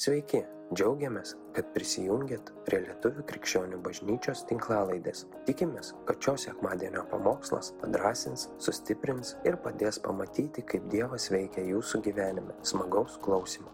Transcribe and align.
Sveiki, 0.00 0.38
džiaugiamės, 0.72 1.34
kad 1.52 1.68
prisijungiat 1.74 2.48
prie 2.64 2.78
Lietuvų 2.86 3.22
krikščionių 3.28 3.76
bažnyčios 3.84 4.40
tinklalaidės. 4.48 5.26
Tikimės, 5.44 5.92
kad 6.08 6.16
šios 6.24 6.46
sekmadienio 6.48 7.04
pamokslas 7.10 7.74
padrasins, 7.82 8.46
sustiprins 8.56 9.34
ir 9.44 9.58
padės 9.60 10.00
pamatyti, 10.02 10.64
kaip 10.64 10.88
Dievas 10.90 11.28
veikia 11.30 11.66
jūsų 11.68 12.00
gyvenime. 12.08 12.56
Smagaus 12.64 13.18
klausimų. 13.22 13.68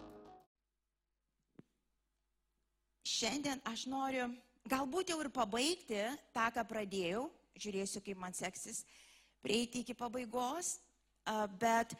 Šiandien 3.07 3.63
aš 3.71 3.87
noriu 3.89 4.27
galbūt 4.69 5.15
jau 5.15 5.21
ir 5.23 5.31
pabaigti 5.33 6.03
tą, 6.35 6.49
ką 6.51 6.67
pradėjau, 6.67 7.23
žiūrėsiu, 7.55 8.03
kaip 8.05 8.19
man 8.19 8.35
seksis 8.35 8.83
prieiti 9.41 9.85
iki 9.85 9.95
pabaigos, 9.95 10.75
bet 11.63 11.95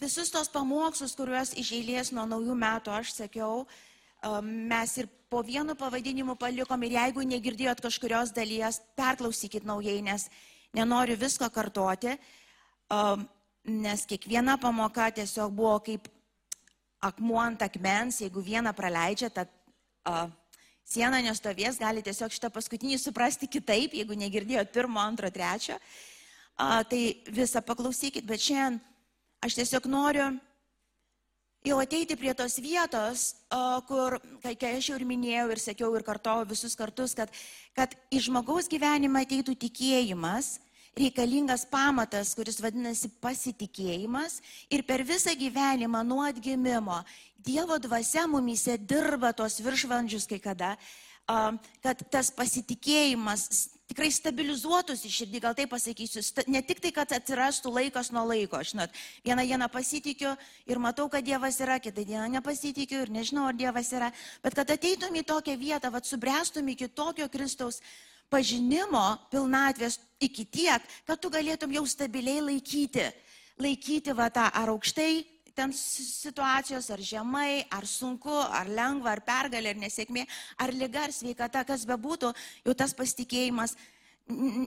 visus 0.00 0.30
tos 0.32 0.48
pamokslus, 0.52 1.16
kuriuos 1.18 1.54
iš 1.58 1.72
eilės 1.78 2.12
nuo 2.12 2.26
naujų 2.28 2.56
metų 2.58 2.94
aš 2.94 3.12
sakiau, 3.16 3.64
a, 3.64 4.40
mes 4.42 4.96
ir 5.00 5.10
po 5.32 5.42
vienu 5.42 5.74
pavadinimu 5.78 6.36
palikom 6.36 6.82
ir 6.84 6.96
jeigu 6.98 7.26
negirdėjot 7.26 7.80
kažkurios 7.84 8.32
dalies, 8.36 8.80
perklausykit 8.96 9.64
naujai, 9.64 10.00
nes 10.04 10.28
nenoriu 10.76 11.16
visko 11.16 11.48
kartoti, 11.52 12.16
a, 12.88 13.16
nes 13.64 14.06
kiekviena 14.08 14.58
pamoka 14.58 15.10
tiesiog 15.14 15.52
buvo 15.54 15.78
kaip 15.86 16.08
akmuo 17.02 17.40
ant 17.42 17.62
akmens, 17.62 18.20
jeigu 18.22 18.42
vieną 18.42 18.72
praleidžia, 18.78 19.30
tad 19.30 19.50
siena 20.86 21.20
nestovės, 21.22 21.80
gali 21.82 22.02
tiesiog 22.02 22.32
šitą 22.34 22.50
paskutinį 22.54 22.98
suprasti 23.00 23.48
kitaip, 23.50 23.94
jeigu 23.98 24.16
negirdėjot 24.18 24.72
pirmo, 24.74 25.02
antro, 25.02 25.30
trečio. 25.30 25.78
Tai 26.58 27.02
visą 27.32 27.62
paklausykit, 27.64 28.26
bet 28.28 28.42
šiandien 28.44 28.78
aš 29.42 29.58
tiesiog 29.58 29.86
noriu 29.90 30.30
jau 31.66 31.78
ateiti 31.82 32.16
prie 32.18 32.34
tos 32.34 32.58
vietos, 32.62 33.26
kur, 33.86 34.18
kai 34.42 34.56
aš 34.72 34.90
jau 34.90 34.98
ir 34.98 35.06
minėjau 35.06 35.46
ir 35.54 35.62
sakiau 35.62 35.94
ir 35.98 36.06
kartojau 36.06 36.46
visus 36.50 36.74
kartus, 36.78 37.14
kad, 37.18 37.30
kad 37.76 37.94
į 38.10 38.22
žmogaus 38.26 38.70
gyvenimą 38.70 39.22
ateitų 39.26 39.54
tikėjimas, 39.66 40.56
reikalingas 40.98 41.64
pamatas, 41.70 42.34
kuris 42.36 42.58
vadinasi 42.60 43.12
pasitikėjimas 43.22 44.40
ir 44.70 44.82
per 44.84 45.06
visą 45.06 45.34
gyvenimą 45.38 46.02
nuo 46.04 46.24
atgimimo 46.26 47.02
Dievo 47.42 47.74
dvasia 47.82 48.28
mumise 48.30 48.76
dirba 48.78 49.32
tos 49.34 49.56
viršvandžius 49.58 50.28
kai 50.30 50.38
kada, 50.38 50.76
kad 51.82 52.04
tas 52.12 52.30
pasitikėjimas 52.30 53.71
tikrai 53.92 54.08
stabilizuotųsi 54.12 55.10
širdį, 55.12 55.40
gal 55.44 55.56
taip 55.56 55.70
pasakysiu, 55.74 56.22
ne 56.48 56.62
tik 56.64 56.80
tai, 56.80 56.92
kad 56.96 57.12
atsirastų 57.12 57.72
laikas 57.76 58.08
nuo 58.14 58.24
laiko, 58.24 58.62
žinot, 58.64 58.94
vieną 59.26 59.44
dieną 59.50 59.68
pasitikiu 59.72 60.32
ir 60.66 60.80
matau, 60.80 61.10
kad 61.12 61.24
Dievas 61.26 61.60
yra, 61.60 61.76
kitą 61.82 62.06
dieną 62.08 62.30
nepasitikiu 62.38 63.02
ir 63.04 63.12
nežinau, 63.12 63.50
ar 63.50 63.58
Dievas 63.58 63.92
yra, 63.92 64.08
bet 64.44 64.56
kad 64.56 64.72
ateitum 64.72 65.12
į 65.20 65.26
tokią 65.28 65.58
vietą, 65.60 65.92
vad 65.92 66.08
subręstum 66.08 66.72
iki 66.72 66.88
tokio 66.88 67.28
Kristaus 67.28 67.82
pažinimo 68.32 69.04
pilnatvės 69.32 70.00
iki 70.24 70.46
tiek, 70.48 70.80
kad 71.04 71.20
tu 71.20 71.28
galėtum 71.32 71.74
jau 71.76 71.84
stabiliai 71.84 72.40
laikyti, 72.40 73.10
laikyti 73.60 74.16
va 74.16 74.30
tą 74.32 74.48
ar 74.48 74.72
aukštai 74.72 75.20
ten 75.56 75.72
situacijos, 75.76 76.90
ar 76.94 77.00
žemai, 77.04 77.64
ar 77.70 77.86
sunku, 77.88 78.32
ar 78.32 78.70
lengva, 78.70 79.14
ar 79.14 79.22
pergalė, 79.26 79.72
ar 79.74 79.80
nesėkmė, 79.82 80.26
ar 80.58 80.74
lyga, 80.74 81.06
ar 81.08 81.14
sveikata, 81.14 81.64
kas 81.68 81.86
bebūtų, 81.88 82.32
jau 82.66 82.76
tas 82.78 82.94
pasitikėjimas. 82.98 83.76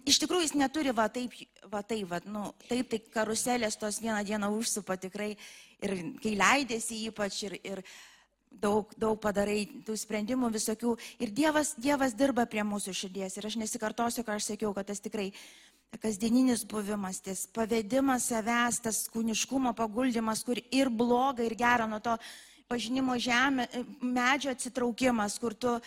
Iš 0.05 0.19
tikrųjų 0.21 0.49
jis 0.49 0.57
neturi 0.59 0.91
va 0.93 1.07
taip, 1.09 1.33
va 1.71 1.81
taip, 1.81 2.09
va, 2.11 2.19
nu, 2.27 2.49
taip 2.69 2.89
tai 2.91 2.99
karuselės 3.13 3.79
tos 3.79 4.01
vieną 4.03 4.19
dieną 4.27 4.51
užsupa 4.57 4.97
tikrai 4.99 5.31
ir 5.83 5.95
kai 6.21 6.35
leidėsi 6.37 7.05
ypač 7.09 7.39
ir, 7.47 7.55
ir 7.63 7.81
daug, 8.61 8.91
daug 8.99 9.17
padarai 9.21 9.65
tų 9.85 9.95
sprendimų 9.99 10.49
visokių. 10.53 10.95
Ir 11.23 11.31
Dievas, 11.35 11.73
Dievas 11.81 12.15
dirba 12.17 12.45
prie 12.49 12.63
mūsų 12.67 12.93
širdies. 12.95 13.37
Ir 13.37 13.47
aš 13.49 13.57
nesikartosiu, 13.61 14.25
ką 14.27 14.37
aš 14.37 14.51
sakiau, 14.51 14.73
kad 14.75 14.87
tas 14.91 15.01
tikrai 15.03 15.31
kasdieninis 16.01 16.65
buvimas, 16.67 17.21
tas 17.23 17.45
pavedimas 17.53 18.29
savęs, 18.31 18.81
tas 18.85 19.03
kūniškumo 19.13 19.75
paguldymas, 19.77 20.43
kur 20.47 20.59
ir 20.71 20.89
bloga, 20.89 21.43
ir 21.45 21.55
gera 21.57 21.87
nuo 21.89 22.01
to 22.03 22.17
pažinimo 22.69 23.15
žemė, 23.21 23.67
medžio 24.01 24.53
atsitraukimas, 24.53 25.37
kur 25.39 25.53
tu 25.53 25.79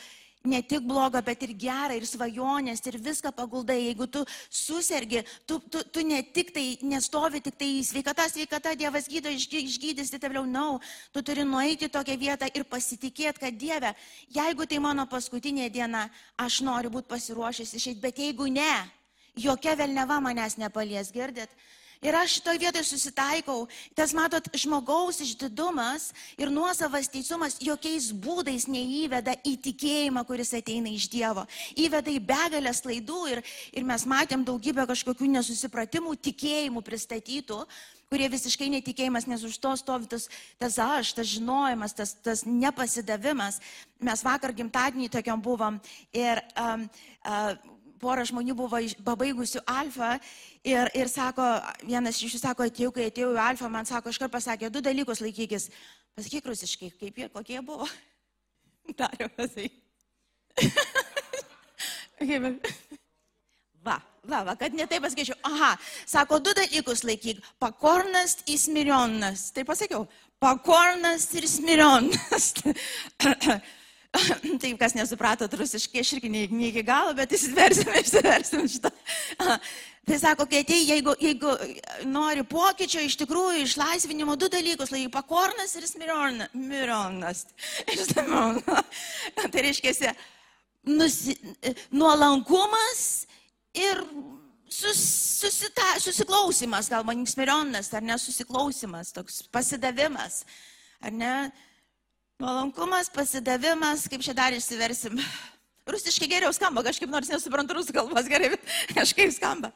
ne 0.45 0.61
tik 0.63 0.85
bloga, 0.87 1.21
bet 1.25 1.43
ir 1.43 1.53
gera, 1.59 1.97
ir 1.97 2.07
svajonės, 2.07 2.83
ir 2.87 2.99
viską 3.03 3.33
paguldai. 3.35 3.79
Jeigu 3.89 4.07
tu 4.07 4.25
susirgi, 4.51 5.25
tu, 5.47 5.59
tu, 5.59 5.83
tu 5.83 6.05
ne 6.07 6.21
tik 6.23 6.53
tai 6.55 6.67
nestovi, 6.87 7.43
tik 7.45 7.59
tai 7.59 7.71
sveikata, 7.85 8.29
sveikata, 8.31 8.77
Dievas 8.79 9.09
gydo, 9.11 9.33
išgy- 9.35 9.65
išgydys, 9.67 10.13
tai 10.15 10.23
toliau, 10.23 10.47
nau, 10.47 10.79
tu 11.13 11.23
turi 11.27 11.45
nueiti 11.45 11.89
į 11.89 11.95
tokią 11.97 12.19
vietą 12.21 12.51
ir 12.55 12.65
pasitikėti, 12.71 13.43
kad 13.43 13.59
Dieve, 13.59 13.95
jeigu 14.35 14.67
tai 14.69 14.79
mano 14.83 15.09
paskutinė 15.11 15.69
diena, 15.75 16.07
aš 16.39 16.63
noriu 16.63 16.93
būti 16.95 17.11
pasiruošęs 17.11 17.75
išeiti, 17.75 18.01
bet 18.01 18.23
jeigu 18.23 18.49
ne, 18.53 18.73
jokia 19.39 19.77
velneva 19.79 20.21
manęs 20.25 20.59
nepalies, 20.61 21.13
girdit? 21.15 21.53
Ir 21.99 22.15
aš 22.15 22.37
šitoje 22.37 22.61
vietoje 22.63 22.85
susitaikau, 22.87 23.65
tas 23.99 24.13
matot, 24.15 24.45
žmogaus 24.55 25.19
išdidumas 25.25 26.13
ir 26.39 26.51
nuosavas 26.55 27.11
teisumas 27.11 27.57
jokiais 27.59 28.13
būdais 28.15 28.69
neįveda 28.71 29.35
į 29.43 29.57
tikėjimą, 29.65 30.23
kuris 30.29 30.55
ateina 30.55 30.93
iš 30.95 31.09
Dievo. 31.11 31.43
Įveda 31.75 32.13
į 32.15 32.21
begalės 32.23 32.85
klaidų 32.85 33.23
ir, 33.33 33.43
ir 33.75 33.87
mes 33.89 34.07
matėm 34.07 34.45
daugybę 34.47 34.87
kažkokių 34.87 35.27
nesusipratimų, 35.33 36.15
tikėjimų 36.23 36.85
pristatytų, 36.87 37.65
kurie 38.09 38.29
visiškai 38.31 38.69
netikėjimas, 38.77 39.27
nes 39.27 39.43
už 39.43 39.59
to 39.59 39.75
stovi 39.81 40.07
tas, 40.07 40.29
tas 40.63 40.79
aš, 40.79 41.17
tas 41.19 41.27
žinojimas, 41.27 41.97
tas, 41.99 42.15
tas 42.15 42.45
nepasidavimas. 42.47 43.59
Mes 43.99 44.23
vakar 44.23 44.55
gimtadienį 44.55 45.11
tokiam 45.19 45.43
buvom 45.43 45.83
ir 46.15 46.45
um, 46.55 46.87
uh, 47.27 47.59
pora 48.01 48.25
žmonių 48.29 48.57
buvo 48.59 48.81
pabaigusių 49.07 49.63
alfą 49.69 50.15
ir, 50.67 50.91
ir 50.97 51.11
sako, 51.13 51.47
vienas 51.83 52.19
iš 52.19 52.37
jų 52.37 52.43
sako, 52.43 52.69
atėjau, 52.69 52.93
kai 52.95 53.09
atėjau 53.11 53.33
į 53.35 53.43
alfą, 53.43 53.71
man 53.73 53.89
sako, 53.89 54.13
iškart 54.15 54.35
pasakė, 54.35 54.71
du 54.73 54.83
dalykus 54.85 55.23
laikykis. 55.25 55.71
Pasakyk 56.19 56.51
rusiškai, 56.51 56.93
kaip 56.99 57.23
jie, 57.23 57.31
kokie 57.33 57.63
buvo. 57.63 57.89
Dariau, 58.99 59.31
pasakyk. 59.39 59.85
Va, 63.89 63.95
va, 64.27 64.41
va, 64.45 64.53
kad 64.59 64.75
netai 64.75 64.99
pasakyčiau. 65.01 65.37
Aha, 65.47 65.71
sako, 66.05 66.41
du 66.43 66.53
dalykus 66.57 67.05
laikyk. 67.07 67.39
Pakornas 67.63 68.41
ir 68.51 68.59
smirionas. 68.61 69.49
Tai 69.55 69.65
pasakiau. 69.65 70.03
Pakornas 70.43 71.29
ir 71.39 71.47
smirionas. 71.49 72.51
Taip, 74.63 74.79
kas 74.81 74.97
nesupratot 74.97 75.53
rusiškai, 75.61 76.03
aš 76.03 76.17
irgi 76.17 76.31
ne, 76.33 76.47
ne 76.51 76.71
iki 76.71 76.83
galo, 76.87 77.15
bet 77.19 77.35
įsiversim, 77.37 77.93
išsiversim 78.03 78.67
šitą. 78.71 78.93
Tai 80.09 80.17
sako, 80.17 80.47
kai 80.49 80.63
atei, 80.65 80.87
jeigu, 80.89 81.13
jeigu 81.21 81.51
nori 82.09 82.41
pokyčio, 82.49 83.03
iš 83.05 83.19
tikrųjų 83.21 83.67
išlaisvinimo, 83.67 84.39
du 84.41 84.49
dalykus, 84.49 84.89
lai 84.95 85.03
pakornas 85.13 85.75
ir 85.77 85.85
smirionas. 85.85 87.45
Tai 89.53 89.65
reiškia, 89.67 90.15
nusi, 90.89 91.37
nuolankumas 91.93 93.03
ir 93.77 94.01
sus, 94.69 95.01
susita, 95.43 95.93
susiklausimas, 96.01 96.89
gal 96.89 97.05
man 97.05 97.27
smirionas, 97.29 97.93
ar 97.93 98.05
ne 98.05 98.17
susiklausimas, 98.21 99.13
toks 99.17 99.43
pasidavimas, 99.53 100.45
ar 101.05 101.13
ne? 101.13 101.35
Nuolankumas, 102.39 103.09
pasidavimas, 103.11 104.05
kaip 104.07 104.23
čia 104.23 104.31
dar 104.31 104.55
išsiversim. 104.55 105.19
Rusiškai 105.91 106.29
geriau 106.31 106.53
skamba, 106.55 106.85
kažkaip 106.87 107.11
nors 107.11 107.27
nesuprantu 107.33 107.75
rusų 107.75 107.97
kalbos 107.97 108.29
gerai, 108.31 108.53
bet 108.53 108.69
kažkaip 108.99 109.33
skamba. 109.35 109.73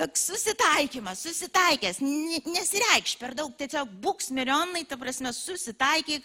Toks 0.00 0.22
susitaikymas, 0.30 1.20
susitaikęs, 1.26 2.00
ne- 2.00 2.40
nesireikš 2.54 3.18
per 3.20 3.36
daug, 3.36 3.52
tiesiog 3.60 3.92
būk 4.00 4.24
smirionai, 4.24 4.86
ta 4.88 4.96
prasme, 4.96 5.34
susitaikyk, 5.36 6.24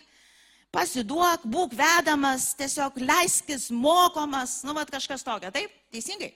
pasiduok, 0.71 1.43
būk 1.51 1.75
vedamas, 1.75 2.53
tiesiog 2.55 3.03
leiskis, 3.03 3.67
mokomas, 3.75 4.61
nu, 4.63 4.77
vat 4.79 4.95
kažkas 4.95 5.27
tokio, 5.27 5.51
taip? 5.51 5.75
Teisingai? 5.91 6.31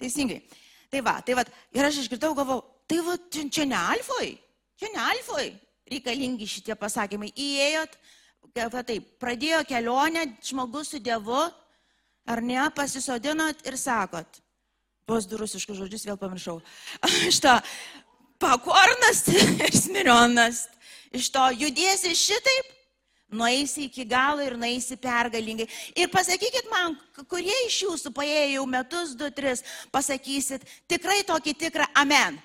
Teisingai. 0.00 0.40
Tai 0.88 1.04
va, 1.04 1.18
tai 1.20 1.36
va, 1.36 1.44
ir 1.76 1.84
aš 1.84 2.00
išgirdau, 2.06 2.32
galvau, 2.40 2.62
tai 2.88 3.04
va, 3.04 3.20
čia 3.28 3.68
ne 3.68 3.76
alfoj, 3.92 4.34
čia 4.80 4.94
ne 4.96 5.04
alfoj 5.12 5.52
reikalingi 5.92 6.48
šitie 6.48 6.80
pasakymai. 6.80 7.34
Įėjot, 7.36 8.00
va 8.54 8.84
taip, 8.86 9.06
pradėjo 9.18 9.64
kelionę 9.66 10.28
žmogus 10.46 10.92
su 10.92 11.00
Dievu, 11.02 11.40
ar 12.30 12.42
ne, 12.42 12.60
pasisodinot 12.76 13.64
ir 13.66 13.74
sakot, 13.74 14.38
tuos 15.08 15.26
du 15.26 15.40
rusiškus 15.40 15.80
žodžius 15.80 16.06
vėl 16.06 16.20
pamiršau. 16.20 16.60
To 17.44 17.58
pakornas 18.38 19.24
ir 19.66 19.74
smirionas. 19.74 20.68
Iš 21.14 21.30
to 21.34 21.42
judėsi 21.54 22.14
šitaip, 22.14 22.70
nueisi 23.34 23.88
iki 23.88 24.04
galo 24.06 24.42
ir 24.44 24.56
nueisi 24.58 24.96
pergalingai. 25.02 25.66
Ir 25.98 26.10
pasakykit 26.14 26.70
man, 26.70 26.94
kurie 27.26 27.54
iš 27.66 27.82
jūsų 27.88 28.14
paėjo 28.14 28.48
jau 28.54 28.66
metus, 28.70 29.14
du, 29.18 29.30
tris, 29.34 29.64
pasakysit 29.90 30.62
tikrai 30.90 31.22
tokį 31.26 31.56
tikrą 31.66 31.90
amen. 31.94 32.38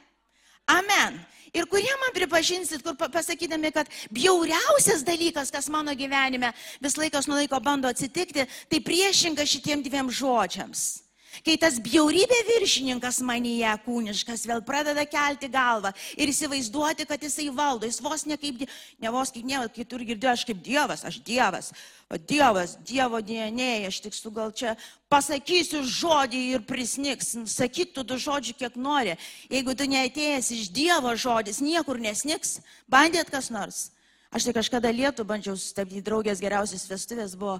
Amen. 0.70 1.18
Ir 1.54 1.66
kurie 1.69 1.92
man 2.04 2.13
pripažinsit, 2.13 2.84
kur 2.86 2.96
pasakydami, 3.00 3.72
kad 3.74 3.90
bjauriausias 4.13 5.04
dalykas, 5.06 5.51
kas 5.51 5.69
mano 5.69 5.96
gyvenime 5.98 6.54
vis 6.81 6.98
laikas 6.98 7.28
nuo 7.28 7.40
laiko 7.40 7.60
bando 7.63 7.90
atsitikti, 7.90 8.46
tai 8.69 8.80
priešinga 8.86 9.46
šitiem 9.46 9.84
dviem 9.86 10.12
žodžiams. 10.13 11.09
Kai 11.46 11.56
tas 11.62 11.78
bjaurybė 11.84 12.38
viršininkas 12.48 13.20
manyje 13.26 13.72
kūniškas 13.86 14.46
vėl 14.50 14.64
pradeda 14.66 15.06
kelti 15.08 15.50
galvą 15.52 15.92
ir 16.18 16.31
įsivaizduoti, 16.31 17.06
kad 17.10 17.22
jisai 17.24 17.48
valdo, 17.56 17.88
jis 17.88 18.02
vos 18.04 18.26
ne 18.28 18.36
kaip, 18.40 18.66
ne 19.00 19.12
vos 19.14 19.31
kaip, 19.34 19.46
ne, 19.48 19.62
kitur 19.76 20.04
girdėjau, 20.08 20.34
aš 20.36 20.46
kaip 20.50 20.64
Dievas, 20.66 21.06
aš 21.08 21.20
Dievas, 21.26 21.70
o 22.10 22.18
Dievas, 22.18 22.76
Dievo 22.86 23.22
dienėjai, 23.24 23.86
aš 23.92 24.02
tik 24.08 24.18
su 24.18 24.34
gal 24.36 24.52
čia 24.52 24.74
pasakysiu 25.12 25.84
žodį 25.86 26.42
ir 26.56 26.66
prisniks, 26.68 27.36
sakytų 27.54 28.08
tu 28.10 28.20
žodžių 28.26 28.58
kiek 28.60 28.76
nori, 28.80 29.16
jeigu 29.54 29.78
tu 29.78 29.88
neatėjęs 29.90 30.52
iš 30.58 30.74
Dievo 30.76 31.14
žodis, 31.16 31.62
niekur 31.64 32.02
nesniks, 32.02 32.60
bandėt 32.90 33.31
kas 33.31 33.54
nors. 33.54 33.88
Aš 34.30 34.46
tai 34.46 34.54
kažkada 34.60 34.92
lietų 34.94 35.24
bandžiau 35.26 35.56
sustabdyti 35.58 36.04
draugės 36.06 36.42
geriausias 36.42 36.86
vestuvės, 36.90 37.34
buvo 37.34 37.58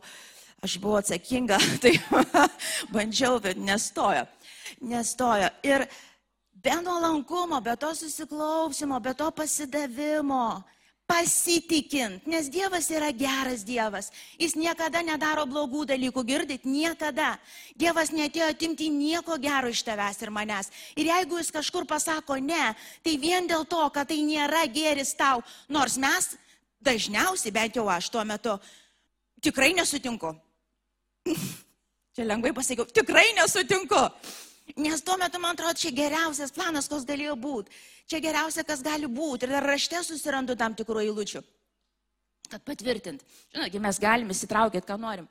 aš 0.64 0.78
buvau 0.80 1.00
atsakinga, 1.00 1.58
tai 1.84 1.96
bandžiau, 2.94 3.40
bet 3.44 3.58
nestojo. 3.58 4.26
Nestojo. 4.82 5.50
Ir 5.64 5.88
be 6.54 6.76
nuolankumo, 6.84 7.62
be 7.62 7.76
to 7.76 7.94
susiklausimo, 7.96 9.00
be 9.00 9.14
to 9.14 9.32
pasidavimo, 9.32 10.64
pasitikint, 11.10 12.26
nes 12.30 12.50
Dievas 12.54 12.90
yra 12.94 13.10
geras 13.12 13.64
Dievas. 13.66 14.12
Jis 14.38 14.54
niekada 14.54 15.02
nedaro 15.02 15.48
blogų 15.50 15.88
dalykų, 15.90 16.24
girdit, 16.28 16.68
niekada. 16.70 17.40
Dievas 17.74 18.14
netėjo 18.14 18.52
atimti 18.54 18.92
nieko 18.94 19.40
gero 19.42 19.72
iš 19.74 19.82
tavęs 19.88 20.22
ir 20.22 20.30
manęs. 20.30 20.70
Ir 20.94 21.10
jeigu 21.10 21.40
jis 21.42 21.50
kažkur 21.56 21.88
pasako 21.90 22.38
ne, 22.38 22.76
tai 23.02 23.16
vien 23.18 23.50
dėl 23.50 23.66
to, 23.66 23.82
kad 23.96 24.12
tai 24.12 24.20
nėra 24.22 24.68
geris 24.70 25.16
tau, 25.18 25.42
nors 25.68 25.98
mes 25.98 26.36
dažniausiai, 26.86 27.56
bent 27.58 27.76
jau 27.76 27.88
aš 27.90 28.12
tuo 28.14 28.22
metu, 28.24 28.60
tikrai 29.42 29.74
nesutinku. 29.74 30.36
Čia 32.16 32.26
lengvai 32.28 32.54
pasakiau, 32.56 32.88
tikrai 32.90 33.30
nesutinku. 33.38 34.02
Nes 34.78 35.02
tuo 35.02 35.16
metu, 35.18 35.40
man 35.42 35.56
atrodo, 35.58 35.78
čia 35.80 35.92
geriausias 35.96 36.54
planas, 36.54 36.90
koks 36.90 37.08
galėjo 37.10 37.36
būti. 37.40 37.74
Čia 38.10 38.20
geriausia, 38.22 38.66
kas 38.66 38.84
gali 38.86 39.08
būti. 39.10 39.48
Ir 39.48 39.56
dar 39.56 39.66
rašte 39.66 40.02
susirandu 40.06 40.56
tam 40.58 40.76
tikrų 40.78 41.06
eilučių. 41.08 41.42
Kad 42.50 42.66
patvirtint. 42.66 43.24
Žinot, 43.54 43.78
mes 43.82 44.02
galime 44.02 44.34
įsitraukti, 44.34 44.82
ką 44.86 44.98
norim. 45.02 45.30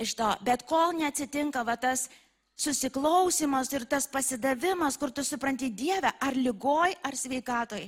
Iš 0.00 0.14
to. 0.18 0.30
Bet 0.44 0.64
kol 0.68 0.96
neatsitinka 0.98 1.64
va 1.64 1.76
tas 1.80 2.08
susiklausimas 2.56 3.72
ir 3.74 3.84
tas 3.88 4.06
pasidavimas, 4.10 4.98
kur 5.00 5.12
tu 5.12 5.24
supranti 5.24 5.70
Dievę, 5.70 6.12
ar 6.20 6.36
lygoj, 6.36 6.96
ar 7.04 7.16
sveikatoj. 7.18 7.84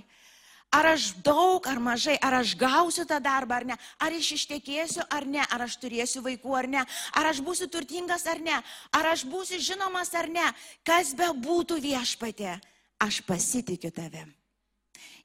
Ar 0.76 0.90
aš 0.92 1.08
daug 1.24 1.64
ar 1.70 1.78
mažai, 1.80 2.18
ar 2.20 2.36
aš 2.42 2.52
gausiu 2.60 3.06
tą 3.08 3.16
darbą 3.22 3.56
ar 3.56 3.64
ne, 3.64 3.76
ar 4.02 4.12
aš 4.12 4.32
ištekėsiu 4.36 5.06
ar 5.08 5.24
ne, 5.24 5.40
ar 5.40 5.64
aš 5.64 5.78
turėsiu 5.80 6.20
vaikų 6.26 6.56
ar 6.58 6.68
ne, 6.68 6.82
ar 7.16 7.30
aš 7.30 7.40
būsiu 7.46 7.68
turtingas 7.72 8.26
ar 8.28 8.42
ne, 8.44 8.58
ar 8.92 9.08
aš 9.14 9.24
būsiu 9.30 9.60
žinomas 9.62 10.12
ar 10.14 10.28
ne, 10.28 10.44
kas 10.84 11.14
be 11.16 11.30
būtų 11.46 11.80
viešpatė, 11.80 12.58
aš 13.00 13.22
pasitikiu 13.24 13.92
tavim. 13.94 14.34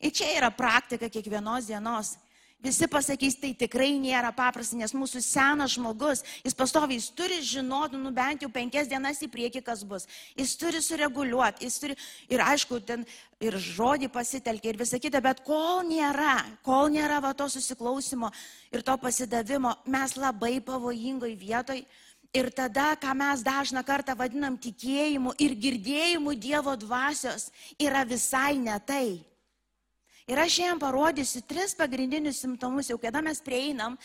Ir 0.01 0.13
čia 0.15 0.31
yra 0.37 0.49
praktika 0.55 1.11
kiekvienos 1.11 1.67
dienos. 1.69 2.15
Visi 2.61 2.85
pasakys, 2.85 3.39
tai 3.41 3.55
tikrai 3.57 3.95
nėra 3.97 4.29
paprasta, 4.37 4.77
nes 4.77 4.91
mūsų 4.93 5.17
senas 5.25 5.73
žmogus, 5.73 6.19
jis 6.45 6.53
pastoviai, 6.53 6.99
jis 6.99 7.07
turi 7.17 7.39
žinoti, 7.41 7.97
nu 7.97 8.11
bent 8.13 8.45
jau 8.45 8.51
penkias 8.53 8.89
dienas 8.91 9.17
į 9.25 9.31
priekį, 9.33 9.63
kas 9.65 9.81
bus. 9.81 10.05
Jis 10.37 10.53
turi 10.61 10.77
sureguliuoti, 10.85 11.65
jis 11.65 11.79
turi, 11.81 11.95
ir 12.29 12.43
aišku, 12.45 12.77
ten 12.85 13.07
ir 13.41 13.57
žodį 13.57 14.11
pasitelkia 14.13 14.75
ir 14.75 14.77
visą 14.77 14.99
kitą, 15.01 15.23
bet 15.25 15.41
kol 15.47 15.81
nėra, 15.89 16.37
kol 16.61 16.93
nėra 16.93 17.17
va 17.25 17.33
to 17.33 17.49
susiklausimo 17.49 18.29
ir 18.69 18.85
to 18.85 18.97
pasidavimo, 19.01 19.73
mes 19.89 20.13
labai 20.21 20.59
pavojingoj 20.61 21.33
vietoj. 21.41 21.81
Ir 22.31 22.47
tada, 22.55 22.93
ką 22.95 23.11
mes 23.17 23.41
dažną 23.43 23.81
kartą 23.83 24.13
vadinam 24.15 24.53
tikėjimu 24.55 25.33
ir 25.41 25.57
girdėjimu 25.65 26.37
Dievo 26.39 26.77
dvasios, 26.79 27.49
yra 27.75 28.05
visai 28.07 28.55
ne 28.61 28.77
tai. 28.85 29.30
Ir 30.29 30.41
aš 30.41 30.57
šiandien 30.57 30.81
parodysiu 30.81 31.41
tris 31.47 31.73
pagrindinius 31.77 32.41
simptomus, 32.43 32.91
jau 32.91 32.99
kada 33.01 33.23
mes 33.25 33.41
prieinam 33.41 33.97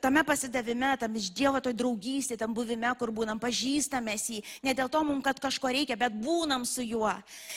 tame 0.00 0.24
pasidavime, 0.24 0.96
tam 0.98 1.16
iš 1.16 1.30
Dievo 1.34 1.60
toj 1.62 1.74
draugystė, 1.76 2.36
tam 2.38 2.54
buvime, 2.54 2.90
kur 2.98 3.12
būnam 3.14 3.38
pažįstamės 3.38 4.24
jį, 4.32 4.40
ne 4.66 4.74
dėl 4.74 4.90
to 4.90 5.02
mums, 5.06 5.22
kad 5.24 5.38
kažko 5.40 5.70
reikia, 5.70 5.96
bet 5.98 6.14
būnam 6.18 6.64
su 6.66 6.82
juo. 6.82 7.12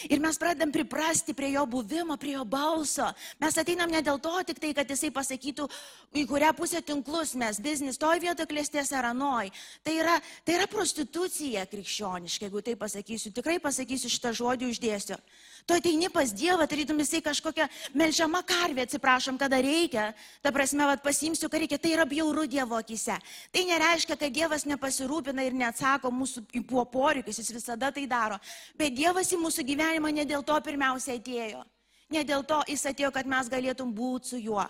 Ir 0.10 0.22
mes 0.22 0.38
pradedam 0.38 0.72
priprasti 0.74 1.34
prie 1.38 1.52
jo 1.56 1.66
buvimo, 1.66 2.18
prie 2.22 2.36
jo 2.36 2.46
balso. 2.46 3.10
Mes 3.42 3.58
ateinam 3.58 3.90
ne 3.92 4.04
dėl 4.06 4.22
to 4.22 4.34
tik 4.48 4.62
tai, 4.62 4.74
kad 4.78 4.90
jisai 4.90 5.12
pasakytų, 5.16 5.68
į 6.14 6.26
kurią 6.30 6.54
pusę 6.58 6.84
tinklus 6.86 7.34
mes, 7.40 7.62
biznis, 7.62 8.00
toj 8.02 8.22
vietoje 8.22 8.50
klėstės 8.52 8.94
ar 8.94 9.12
anoj. 9.12 9.50
Tai 9.86 9.96
yra, 9.98 10.20
tai 10.46 10.60
yra 10.60 10.70
prostitucija 10.70 11.66
krikščioniška, 11.72 12.46
jeigu 12.48 12.62
tai 12.66 12.78
pasakysiu. 12.78 13.34
Tikrai 13.34 13.58
pasakysiu 13.64 14.14
šitą 14.14 14.36
žodį 14.38 14.70
uždėsiu. 14.70 15.18
Tu 15.66 15.74
ateini 15.74 16.10
pas 16.10 16.34
Dievą, 16.34 16.66
tarytum 16.68 17.00
jisai 17.00 17.22
kažkokią 17.22 17.68
melžiamą 17.94 18.42
karvę, 18.48 18.86
atsiprašom, 18.88 19.38
kada 19.38 19.62
reikia. 19.62 20.12
Ta 20.42 20.52
prasme, 20.52 20.86
vad 20.90 21.04
pasimsiu, 21.04 21.50
ką 21.50 21.62
reikia. 21.64 21.78
Tai 21.78 21.94
yra 21.94 22.06
bjauru 22.06 22.48
Dievo 22.50 22.80
akise. 22.80 23.18
Tai 23.52 23.66
nereiškia, 23.70 24.18
kad 24.18 24.34
Dievas 24.34 24.66
nepasirūpina 24.66 25.46
ir 25.46 25.54
neatsako 25.58 26.12
mūsų 26.12 26.46
į 26.58 26.64
poreikius, 26.92 27.40
jis 27.44 27.54
visada 27.54 27.92
tai 27.92 28.08
daro. 28.10 28.40
Bet 28.78 28.96
Dievas 28.98 29.32
į 29.32 29.40
mūsų 29.42 29.66
gyvenimą 29.68 30.14
ne 30.14 30.26
dėl 30.26 30.44
to 30.44 30.58
pirmiausia 30.66 31.20
atėjo. 31.20 31.64
Ne 32.12 32.26
dėl 32.28 32.44
to 32.44 32.60
jis 32.68 32.86
atėjo, 32.90 33.12
kad 33.16 33.28
mes 33.30 33.50
galėtum 33.50 33.94
būti 33.96 34.34
su 34.34 34.42
juo. 34.42 34.66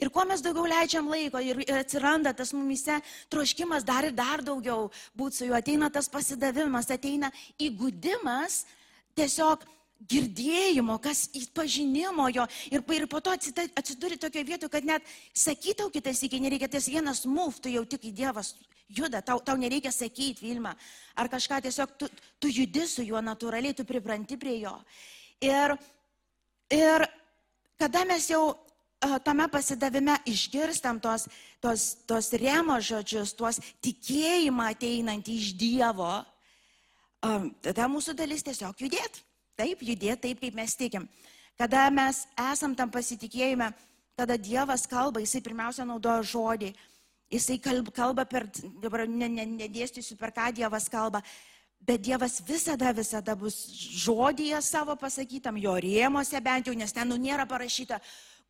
Ir 0.00 0.08
kuo 0.08 0.24
mes 0.24 0.40
daugiau 0.40 0.64
leidžiam 0.68 1.08
laiko 1.10 1.40
ir, 1.42 1.60
ir 1.66 1.82
atsiranda 1.82 2.32
tas 2.36 2.52
mumise 2.56 2.96
troškimas 3.32 3.84
dar 3.84 4.06
ir 4.08 4.14
dar 4.16 4.40
daugiau 4.44 4.88
būti 5.18 5.42
su 5.42 5.48
juo, 5.48 5.56
ateina 5.58 5.90
tas 5.92 6.08
pasidavimas, 6.08 6.88
ateina 6.90 7.28
įgudimas 7.60 8.62
tiesiog 9.18 9.66
girdėjimo, 10.08 10.98
kas 11.02 11.26
pažinimo 11.54 12.28
jo 12.32 12.46
ir, 12.70 12.82
ir 12.82 13.06
po 13.10 13.20
to 13.20 13.34
atsiduri 13.34 14.18
tokio 14.20 14.42
vieto, 14.46 14.68
kad 14.72 14.84
net 14.84 15.06
sakytau 15.34 15.90
kitas 15.92 16.22
iki 16.26 16.40
nereikia, 16.42 16.70
tas 16.70 16.88
vienas 16.90 17.24
move, 17.26 17.60
tu 17.62 17.72
jau 17.72 17.84
tik 17.88 18.08
į 18.10 18.14
Dievas 18.22 18.54
juda, 18.92 19.22
tau, 19.22 19.40
tau 19.40 19.56
nereikia 19.56 19.92
sakyti 19.94 20.44
Vilma, 20.44 20.74
ar 21.16 21.30
kažką 21.32 21.62
tiesiog 21.64 21.96
tu, 21.98 22.10
tu 22.40 22.50
judi 22.52 22.86
su 22.88 23.04
juo 23.06 23.22
natūraliai, 23.24 23.76
tu 23.76 23.86
pripranti 23.88 24.36
prie 24.40 24.58
jo. 24.64 24.74
Ir, 25.42 25.76
ir 26.72 27.06
kada 27.80 28.04
mes 28.08 28.28
jau 28.30 28.52
tame 29.24 29.48
pasidavime 29.50 30.18
išgirstam 30.30 31.00
tos, 31.02 31.26
tos, 31.62 31.86
tos 32.06 32.30
remo 32.38 32.78
žodžius, 32.78 33.34
tuos 33.34 33.58
tikėjimą 33.82 34.70
ateinantį 34.76 35.38
iš 35.40 35.52
Dievo, 35.58 36.14
tada 37.64 37.90
mūsų 37.90 38.14
dalis 38.18 38.44
tiesiog 38.46 38.78
judėti 38.82 39.31
taip 39.58 39.82
judėti, 39.82 40.20
taip 40.28 40.40
kaip 40.40 40.56
mes 40.56 40.76
tikim. 40.76 41.08
Kada 41.58 41.88
mes 41.92 42.24
esam 42.52 42.74
tam 42.74 42.90
pasitikėjime, 42.90 43.70
tada 44.16 44.38
Dievas 44.40 44.86
kalba, 44.88 45.20
jisai 45.20 45.42
pirmiausia 45.44 45.86
naudoja 45.88 46.24
žodį, 46.24 46.72
jisai 47.32 47.58
kalba 47.60 48.24
per, 48.28 48.48
dabar 48.82 49.06
nedėstysiu 49.08 50.16
per 50.20 50.32
ką 50.36 50.50
Dievas 50.56 50.88
kalba, 50.92 51.22
bet 51.80 52.02
Dievas 52.02 52.40
visada, 52.46 52.92
visada 52.92 53.36
bus 53.36 53.56
žodyje 54.04 54.60
savo 54.62 54.96
pasakytam, 54.96 55.58
jo 55.58 55.74
rėmose 55.80 56.40
bent 56.40 56.68
jau, 56.68 56.74
nes 56.76 56.92
ten 56.92 57.08
nu 57.08 57.18
nėra 57.20 57.46
parašyta, 57.48 58.00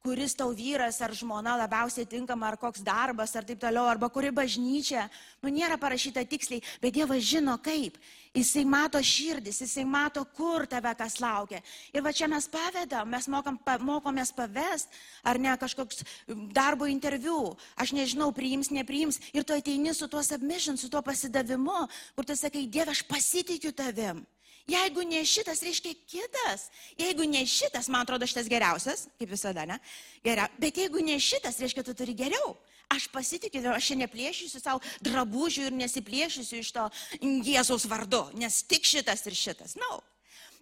kuris 0.02 0.35
tau 0.35 0.50
vyras 0.50 0.97
ar 0.99 1.12
žmona 1.14 1.52
labiausiai 1.61 2.09
tinkama, 2.11 2.49
ar 2.50 2.56
koks 2.59 2.82
darbas, 2.82 3.37
ar 3.38 3.44
taip 3.47 3.61
toliau, 3.62 3.87
arba 3.87 4.09
kuri 4.11 4.32
bažnyčia. 4.35 5.04
Nu, 5.38 5.47
nėra 5.54 5.76
parašyta 5.78 6.25
tiksliai, 6.26 6.59
bet 6.82 6.97
Dievas 6.97 7.23
žino 7.23 7.54
kaip. 7.62 8.00
Jisai 8.35 8.64
mato 8.66 8.99
širdis, 8.99 9.61
jisai 9.62 9.85
mato, 9.87 10.25
kur 10.35 10.66
tave 10.66 10.90
kas 10.99 11.21
laukia. 11.23 11.62
Ir 11.94 12.02
va 12.02 12.11
čia 12.11 12.26
mes 12.26 12.50
pavedam, 12.50 13.06
mes 13.14 13.30
mokam, 13.30 13.61
pa, 13.62 13.76
mokomės 13.78 14.35
pavest, 14.35 14.90
ar 15.23 15.38
ne 15.38 15.54
kažkoks 15.54 16.02
darbo 16.50 16.90
interviu. 16.90 17.52
Aš 17.78 17.94
nežinau, 17.94 18.32
priims, 18.35 18.75
nepriims. 18.75 19.23
Ir 19.30 19.47
tu 19.47 19.54
ateini 19.54 19.94
su 19.94 20.11
tuo 20.11 20.25
submission, 20.26 20.75
su 20.75 20.90
tuo 20.90 21.04
pasidavimu, 21.06 21.87
kur 22.16 22.26
tu 22.26 22.35
sakai, 22.35 22.66
Dieve, 22.66 22.90
aš 22.90 23.06
pasitikiu 23.06 23.71
tavim. 23.71 24.26
Jeigu 24.71 25.02
ne 25.09 25.25
šitas, 25.26 25.62
reiškia 25.64 25.95
kitas. 26.07 26.69
Jeigu 26.99 27.26
ne 27.26 27.42
šitas, 27.47 27.88
man 27.90 28.04
atrodo, 28.07 28.26
šitas 28.31 28.50
geriausias, 28.50 29.09
kaip 29.19 29.33
visada, 29.33 29.66
ne? 29.66 29.78
Geriau. 30.25 30.47
Bet 30.62 30.78
jeigu 30.78 31.02
ne 31.02 31.19
šitas, 31.21 31.59
reiškia, 31.62 31.83
tu 31.87 31.97
turi 31.99 32.14
geriau. 32.14 32.54
Aš 32.92 33.09
pasitikiu, 33.09 33.64
aš 33.73 33.90
čia 33.90 33.97
neplėšysiu 34.02 34.61
savo 34.61 34.83
drabužių 35.02 35.71
ir 35.71 35.76
nesiplėšysiu 35.81 36.61
iš 36.61 36.73
to 36.76 36.88
Jėzaus 37.23 37.87
vardu, 37.88 38.26
nes 38.37 38.61
tik 38.69 38.85
šitas 38.87 39.25
ir 39.26 39.38
šitas. 39.38 39.76
Na. 39.81 39.88
No. 39.88 40.02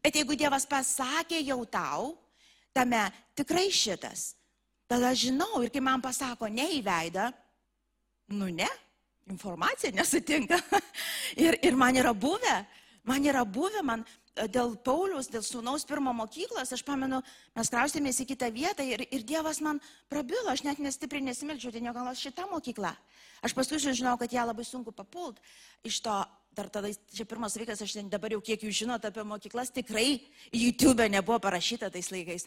Bet 0.00 0.16
jeigu 0.16 0.36
Dievas 0.38 0.64
pasakė 0.68 1.42
jau 1.44 1.60
tau, 1.68 2.14
tame 2.72 3.02
tikrai 3.36 3.68
šitas, 3.74 4.34
tada 4.88 5.12
žinau 5.12 5.60
ir 5.64 5.72
kai 5.74 5.82
man 5.84 6.00
pasako 6.00 6.48
ne 6.48 6.70
į 6.78 6.80
veidą, 6.86 7.28
nu 8.32 8.48
ne, 8.54 8.68
informacija 9.28 9.92
nesutinka. 9.92 10.56
ir, 11.44 11.58
ir 11.60 11.76
man 11.76 11.98
yra 12.00 12.14
buvę, 12.16 12.56
Man 13.10 13.26
yra 13.26 13.42
buvę, 13.42 13.82
man 13.82 14.04
e, 14.06 14.46
dėl 14.46 14.76
Pauliaus, 14.86 15.26
dėl 15.32 15.42
sūnaus 15.42 15.86
pirmo 15.88 16.12
mokyklos, 16.14 16.70
aš 16.76 16.84
pamenu, 16.86 17.18
mes 17.58 17.70
kraustėmės 17.72 18.22
į 18.22 18.28
kitą 18.30 18.50
vietą 18.54 18.86
ir, 18.86 19.02
ir 19.10 19.24
Dievas 19.26 19.58
man 19.64 19.80
prabilo, 20.12 20.46
aš 20.52 20.62
net 20.68 20.78
nestipriai 20.78 21.24
nesimeldžiau, 21.26 21.72
tai 21.74 21.82
gal 21.88 22.12
šita 22.14 22.46
mokykla. 22.52 22.94
Aš 23.42 23.56
paskui 23.56 23.80
žinau, 23.82 24.14
kad 24.20 24.30
ją 24.30 24.44
labai 24.46 24.66
sunku 24.68 24.94
papult 24.94 25.40
iš 25.82 25.98
to, 26.04 26.16
dar 26.54 26.70
tada, 26.70 26.90
čia 27.10 27.26
pirmas 27.26 27.56
vaikas, 27.58 27.82
aš 27.82 27.96
dabar 28.12 28.36
jau 28.36 28.40
kiek 28.44 28.62
jūs 28.62 28.82
žinote 28.82 29.10
apie 29.10 29.26
mokyklas, 29.26 29.74
tikrai 29.74 30.20
YouTube 30.52 31.06
nebuvo 31.10 31.40
parašyta 31.42 31.90
tais 31.90 32.10
laikais. 32.14 32.46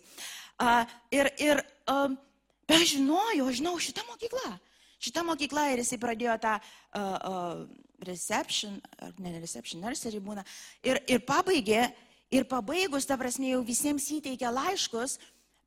Uh, 0.61 0.83
ir, 1.11 1.31
ir 1.43 1.63
bet 2.67 2.77
aš 2.77 2.95
žinojau, 2.97 3.49
aš 3.49 3.59
žinau 3.59 3.79
šitą 3.81 4.05
mokyklą. 4.07 4.57
Šitą 5.03 5.25
mokyklą 5.27 5.71
ir 5.73 5.83
jisai 5.83 5.99
pradėjo 5.99 6.37
tą 6.39 6.59
uh, 6.59 7.01
uh, 7.01 7.82
reception, 8.01 8.79
ar 8.99 9.13
ne 9.21 9.35
reception, 9.39 9.81
nursery 9.83 10.19
būna. 10.23 10.43
Ir, 10.85 10.99
ir 11.07 11.23
pabaigė, 11.27 11.85
ir 12.33 12.47
pabaigus, 12.49 13.07
ta 13.07 13.17
prasme, 13.19 13.51
jau 13.53 13.61
visiems 13.65 14.09
įteikė 14.17 14.51
laiškus, 14.51 15.19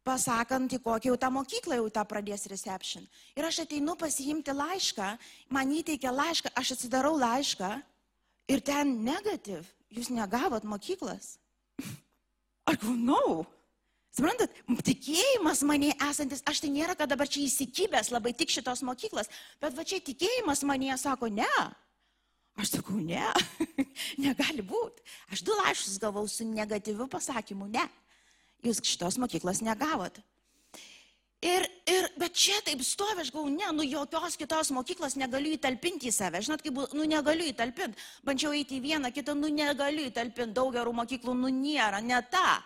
pasakant, 0.06 0.70
į 0.70 0.80
kokią 0.82 1.12
jau 1.12 1.18
tą 1.20 1.30
mokyklą 1.34 1.80
jau 1.80 1.88
tą 1.90 2.04
pradės 2.08 2.46
reception. 2.50 3.06
Ir 3.38 3.46
aš 3.48 3.64
ateinu 3.64 3.96
pasiimti 3.98 4.54
laišką, 4.54 5.10
man 5.50 5.74
įteikė 5.80 6.12
laišką, 6.14 6.54
aš 6.54 6.76
atsidarau 6.76 7.16
laišką 7.18 7.72
ir 8.52 8.62
ten 8.62 8.94
negatyv, 9.06 9.66
jūs 9.90 10.12
negavot 10.14 10.64
mokyklas. 10.66 11.36
Aš 12.66 12.80
galvoju, 12.82 13.02
no. 13.06 13.44
Suprantat, 14.16 14.54
tikėjimas 14.82 15.60
mane 15.68 15.90
esantis, 16.08 16.40
aš 16.48 16.62
tai 16.64 16.70
nėra, 16.72 16.94
kad 16.96 17.10
dabar 17.12 17.28
čia 17.28 17.42
įsikibęs 17.44 18.08
labai 18.14 18.32
tik 18.32 18.48
šitos 18.48 18.80
mokyklos, 18.86 19.28
bet 19.60 19.76
va 19.76 19.84
čia 19.84 20.00
tikėjimas 20.00 20.64
mane 20.64 20.96
sako, 20.96 21.28
ne, 21.28 21.44
Aš 22.56 22.78
sakau, 22.78 22.96
ne, 22.96 23.26
negali 24.24 24.64
būti. 24.64 25.04
Aš 25.32 25.44
du 25.44 25.56
laiškus 25.58 25.98
gavau 26.00 26.24
su 26.30 26.46
negatyviu 26.48 27.08
pasakymu, 27.12 27.68
ne, 27.68 27.84
jūs 28.64 28.80
šitos 28.84 29.20
mokyklos 29.20 29.60
negavot. 29.64 30.22
Ir, 31.44 31.66
ir, 31.84 32.06
bet 32.16 32.32
čia 32.32 32.56
taip 32.64 32.80
stovi, 32.82 33.20
aš 33.20 33.28
galvoju, 33.34 33.52
ne, 33.58 33.68
nu 33.76 33.84
jokios 33.84 34.38
kitos 34.40 34.70
mokyklos 34.72 35.18
negaliu 35.20 35.52
įtalpinti 35.54 36.08
į 36.08 36.14
save. 36.16 36.40
Žinot, 36.42 36.64
kaip, 36.64 36.78
nu 36.96 37.04
negaliu 37.06 37.44
įtalpinti. 37.50 38.00
Bandžiau 38.24 38.54
eiti 38.56 38.78
į 38.78 38.84
vieną, 38.86 39.12
kitą, 39.14 39.34
nu 39.36 39.50
negaliu 39.52 40.08
įtalpinti. 40.08 40.56
Daug 40.56 40.72
gerų 40.74 40.94
mokyklų, 40.96 41.36
nu 41.36 41.52
nėra, 41.52 42.00
ne 42.00 42.22
ta. 42.32 42.56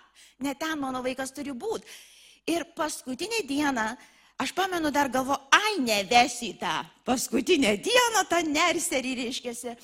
Ne 0.46 0.54
ten 0.54 0.78
mano 0.80 1.02
vaikas 1.02 1.34
turi 1.34 1.50
būti. 1.50 1.90
Ir 2.48 2.64
paskutinę 2.78 3.42
dieną 3.50 3.88
Aš 4.40 4.54
pamenu 4.56 4.88
dar 4.88 5.10
galvo, 5.12 5.36
ai, 5.52 5.76
nevesi 5.84 6.54
į 6.54 6.58
tą 6.62 6.72
paskutinę 7.04 7.74
dieną, 7.84 8.22
tą 8.24 8.38
nerserį 8.48 9.18
reiškėsi. 9.18 9.74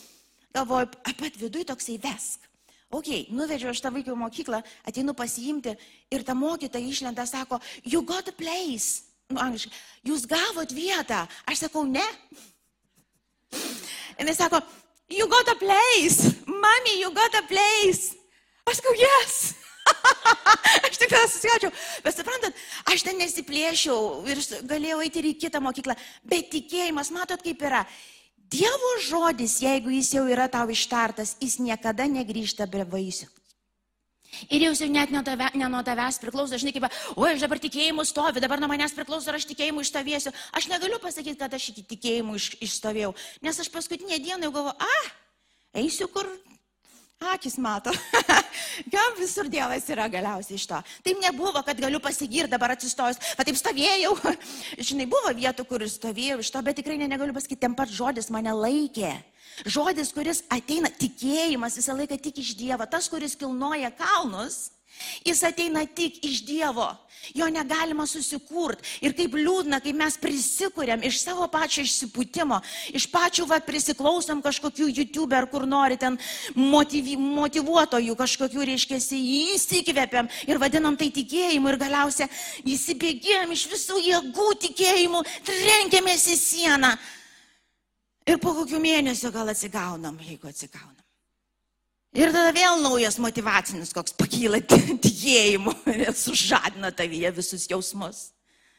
Galvoju, 0.56 0.88
apat 1.04 1.36
viduj 1.36 1.66
toksai 1.68 1.98
vesk. 2.00 2.46
Ok, 2.88 3.10
nuvežiau 3.36 3.74
aš 3.74 3.82
tą 3.84 3.90
vaikų 3.92 4.14
mokyklą, 4.16 4.62
ateinu 4.88 5.12
pasiimti 5.18 5.74
ir 6.08 6.24
ta 6.24 6.32
mokytoja 6.38 6.88
išlenda, 6.88 7.26
sako, 7.28 7.58
you 7.84 8.00
got 8.00 8.30
a 8.30 8.32
place. 8.32 9.10
Nu, 9.28 9.42
angliškai, 9.42 9.74
jūs 10.08 10.24
gavot 10.30 10.72
vietą. 10.72 11.26
Aš 11.44 11.66
sakau, 11.66 11.84
ne. 11.84 12.06
Ir 14.16 14.30
jis 14.30 14.40
sako, 14.40 14.62
you 15.12 15.28
got 15.28 15.52
a 15.52 15.58
place. 15.60 16.32
Mami, 16.48 16.96
you 17.02 17.12
got 17.12 17.36
a 17.36 17.44
place. 17.44 18.14
Aš 18.64 18.80
sakau, 18.80 18.96
yes. 18.96 19.65
aš 20.86 20.98
tik 21.00 21.10
tada 21.12 21.28
susigačiau. 21.30 21.72
Bet 22.04 22.18
suprantat, 22.18 22.66
aš 22.92 23.06
ten 23.06 23.18
nesiplėšiau 23.20 24.26
ir 24.30 24.42
galėjau 24.68 25.00
eiti 25.06 25.22
ir 25.22 25.30
į 25.32 25.38
kitą 25.46 25.62
mokyklą. 25.64 25.96
Bet 26.26 26.52
tikėjimas, 26.54 27.12
matot, 27.14 27.42
kaip 27.44 27.64
yra. 27.66 27.86
Dievo 28.46 28.92
žodis, 29.02 29.58
jeigu 29.64 29.90
jis 29.90 30.12
jau 30.14 30.22
yra 30.30 30.46
tau 30.50 30.68
ištartas, 30.70 31.34
jis 31.42 31.58
niekada 31.58 32.06
negrįžta 32.06 32.68
be 32.70 32.84
vaisių. 32.86 33.26
Ir 34.52 34.66
jau 34.66 34.72
jau 34.76 34.88
net 34.90 35.10
ne, 35.14 35.22
tave, 35.24 35.48
ne 35.56 35.68
nuo 35.70 35.80
tavęs 35.86 36.18
priklauso, 36.20 36.58
žinai, 36.60 36.74
kaip, 36.76 36.86
oi, 37.16 37.30
aš 37.32 37.42
dabar 37.42 37.60
tikėjimu 37.62 38.04
stoviu, 38.06 38.42
dabar 38.42 38.60
nuo 38.60 38.68
manęs 38.70 38.94
priklauso, 38.96 39.30
ar 39.30 39.38
aš 39.38 39.46
tikėjimu 39.48 39.82
išstovėsiu. 39.82 40.32
Aš 40.56 40.68
negaliu 40.70 40.98
pasakyti, 41.02 41.38
kad 41.40 41.54
aš 41.56 41.70
iki 41.72 41.86
tikėjimų 41.94 42.36
iš, 42.38 42.50
išstovėjau, 42.68 43.14
nes 43.46 43.62
aš 43.62 43.70
paskutinę 43.72 44.18
dieną 44.20 44.48
jau 44.48 44.52
galvoju, 44.58 44.76
ah, 44.76 45.08
eisiu 45.82 46.10
kur 46.12 46.28
Akis 47.20 47.56
mato. 47.56 47.90
Kam 48.92 49.14
visur 49.16 49.48
Dievas 49.48 49.86
yra 49.88 50.04
galiausiai 50.12 50.58
iš 50.58 50.66
to. 50.68 50.80
Taip 51.04 51.20
nebuvo, 51.22 51.62
kad 51.64 51.78
galiu 51.80 52.00
pasigirti 52.02 52.52
dabar 52.52 52.74
atsistojus, 52.74 53.16
bet 53.38 53.48
taip 53.48 53.56
stovėjau. 53.56 54.12
Žinai, 54.88 55.06
buvo 55.08 55.32
vietų, 55.38 55.64
kur 55.64 55.84
stovėjau 55.88 56.42
iš 56.44 56.52
to, 56.52 56.60
bet 56.66 56.76
tikrai 56.76 56.98
ne, 57.00 57.08
negaliu 57.08 57.32
pasakyti, 57.36 57.62
ten 57.64 57.76
pat 57.78 57.88
žodis 57.88 58.28
mane 58.34 58.52
laikė. 58.52 59.14
Žodis, 59.64 60.12
kuris 60.12 60.42
ateina, 60.52 60.92
tikėjimas 60.92 61.80
visą 61.80 61.96
laiką 61.96 62.20
tik 62.20 62.42
iš 62.44 62.52
Dievo. 62.58 62.84
Tas, 62.84 63.08
kuris 63.08 63.38
kilnoja 63.40 63.88
kalnus, 63.96 64.66
Jis 65.26 65.42
ateina 65.46 65.84
tik 65.86 66.22
iš 66.24 66.44
Dievo. 66.46 66.88
Jo 67.34 67.48
negalima 67.50 68.06
susikurti. 68.06 68.84
Ir 69.02 69.14
kaip 69.16 69.34
liūdna, 69.34 69.80
kai 69.82 69.90
mes 69.96 70.14
prisikūrėm 70.22 71.02
iš 71.08 71.18
savo 71.24 71.48
pačio 71.50 71.82
išsipūtimo, 71.82 72.60
iš 72.94 73.08
pačių 73.10 73.48
va 73.50 73.58
prisiklausom 73.66 74.42
kažkokių 74.44 74.86
youtuber, 74.92 75.48
kur 75.50 75.66
nori 75.66 75.98
ten 75.98 76.18
motyvi, 76.54 77.16
motivuotojų, 77.18 78.14
kažkokių 78.18 78.68
reiškėsi, 78.70 79.18
įsikvėpiam 79.56 80.30
ir 80.46 80.60
vadinam 80.62 80.98
tai 80.98 81.10
tikėjimu 81.14 81.72
ir 81.72 81.80
galiausia 81.80 82.28
įsibėgėjom 82.62 83.56
iš 83.56 83.66
visų 83.72 84.02
jėgų 84.06 84.50
tikėjimų, 84.68 85.24
trenkėmės 85.50 86.28
į 86.30 86.38
sieną. 86.44 86.92
Ir 88.26 88.38
po 88.42 88.54
kokių 88.54 88.78
mėnesių 88.82 89.34
gal 89.34 89.50
atsigaunam, 89.50 90.18
jeigu 90.22 90.50
atsigaunam. 90.50 91.05
Ir 92.16 92.32
tada 92.32 92.52
vėl 92.56 92.80
naujas 92.80 93.18
motivacinis 93.20 93.92
koks 93.92 94.14
pakyla 94.16 94.62
tikėjimu 95.04 95.74
ir 95.92 96.08
sužadina 96.16 96.88
tavyje 96.94 97.32
visus 97.36 97.66
jausmus. 97.68 98.30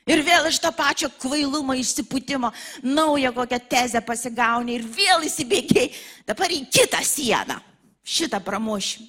Ir 0.08 0.24
vėl 0.24 0.48
iš 0.48 0.58
to 0.64 0.72
pačio 0.72 1.10
kvailumo 1.20 1.76
išsipūtimo 1.76 2.50
naują 2.88 3.34
kokią 3.36 3.60
tezę 3.70 4.02
pasigauni 4.08 4.78
ir 4.78 4.88
vėl 4.88 5.26
įsibėgiai 5.28 5.92
dabar 6.26 6.54
į 6.56 6.64
kitą 6.72 7.04
sieną. 7.04 7.60
Šitą 8.08 8.40
pramušim. 8.42 9.06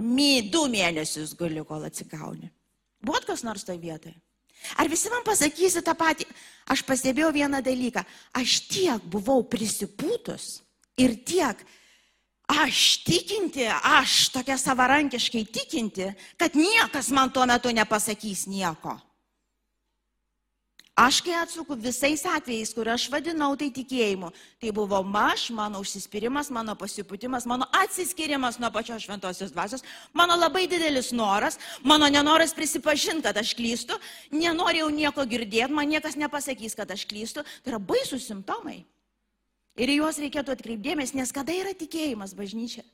Mi 0.00 0.40
du 0.50 0.64
mėnesius 0.70 1.34
galiu, 1.38 1.66
kol 1.66 1.84
atsigauni. 1.86 2.48
Buvot 3.04 3.26
kas 3.26 3.42
nors 3.46 3.66
toje 3.66 3.82
vietoje? 3.82 4.14
Ar 4.80 4.88
visi 4.88 5.10
man 5.12 5.26
pasakysi 5.26 5.82
tą 5.84 5.92
patį? 5.98 6.24
Aš 6.70 6.82
pastebėjau 6.86 7.34
vieną 7.34 7.60
dalyką. 7.62 8.06
Aš 8.38 8.62
tiek 8.70 9.02
buvau 9.10 9.42
prisipūtus 9.44 10.62
ir 10.96 11.18
tiek 11.26 11.58
aš 12.46 13.04
tikinti, 13.04 13.66
aš 13.82 14.28
tokia 14.34 14.58
savarankiškai 14.58 15.44
tikinti, 15.44 16.12
kad 16.36 16.56
niekas 16.56 17.10
man 17.10 17.32
tuo 17.32 17.46
metu 17.46 17.72
nepasakys 17.72 18.46
nieko. 18.46 18.98
Aš 20.94 21.18
kai 21.26 21.34
atsuku 21.34 21.74
visais 21.74 22.22
atvejais, 22.22 22.70
kur 22.70 22.86
aš 22.86 23.08
vadinau 23.10 23.56
tai 23.58 23.66
tikėjimu, 23.74 24.28
tai 24.62 24.70
buvo 24.70 25.00
aš, 25.26 25.48
mano 25.50 25.80
užsispyrimas, 25.82 26.52
mano 26.54 26.76
pasiputimas, 26.78 27.46
mano 27.50 27.66
atsiskirimas 27.74 28.60
nuo 28.62 28.70
pačios 28.70 29.02
šventosios 29.02 29.50
dvasios, 29.50 29.82
mano 30.14 30.38
labai 30.38 30.68
didelis 30.70 31.10
noras, 31.10 31.58
mano 31.82 32.06
nenoras 32.06 32.54
prisipažinti, 32.54 33.26
kad 33.26 33.36
aš 33.36 33.56
klystu, 33.58 33.98
nenorėjau 34.30 34.90
nieko 34.94 35.26
girdėti, 35.26 35.74
man 35.74 35.90
niekas 35.90 36.14
nepasakys, 36.14 36.78
kad 36.78 36.86
aš 36.86 37.08
klystu, 37.10 37.42
tai 37.42 37.74
yra 37.74 37.82
baisūs 37.82 38.30
simptomai. 38.30 38.84
Ir 39.74 39.90
juos 39.96 40.18
reikėtų 40.22 40.54
atkreipdėmės, 40.54 41.14
nes 41.18 41.32
kada 41.34 41.54
yra 41.54 41.72
tikėjimas 41.74 42.34
bažnyčia? 42.38 42.84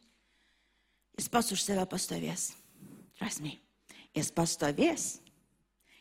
Jis 1.20 1.28
pas 1.28 1.50
už 1.52 1.60
save 1.60 1.84
pastovės. 1.90 2.54
Rasmiai. 3.20 3.58
Jis 4.16 4.30
pastovės. 4.32 5.10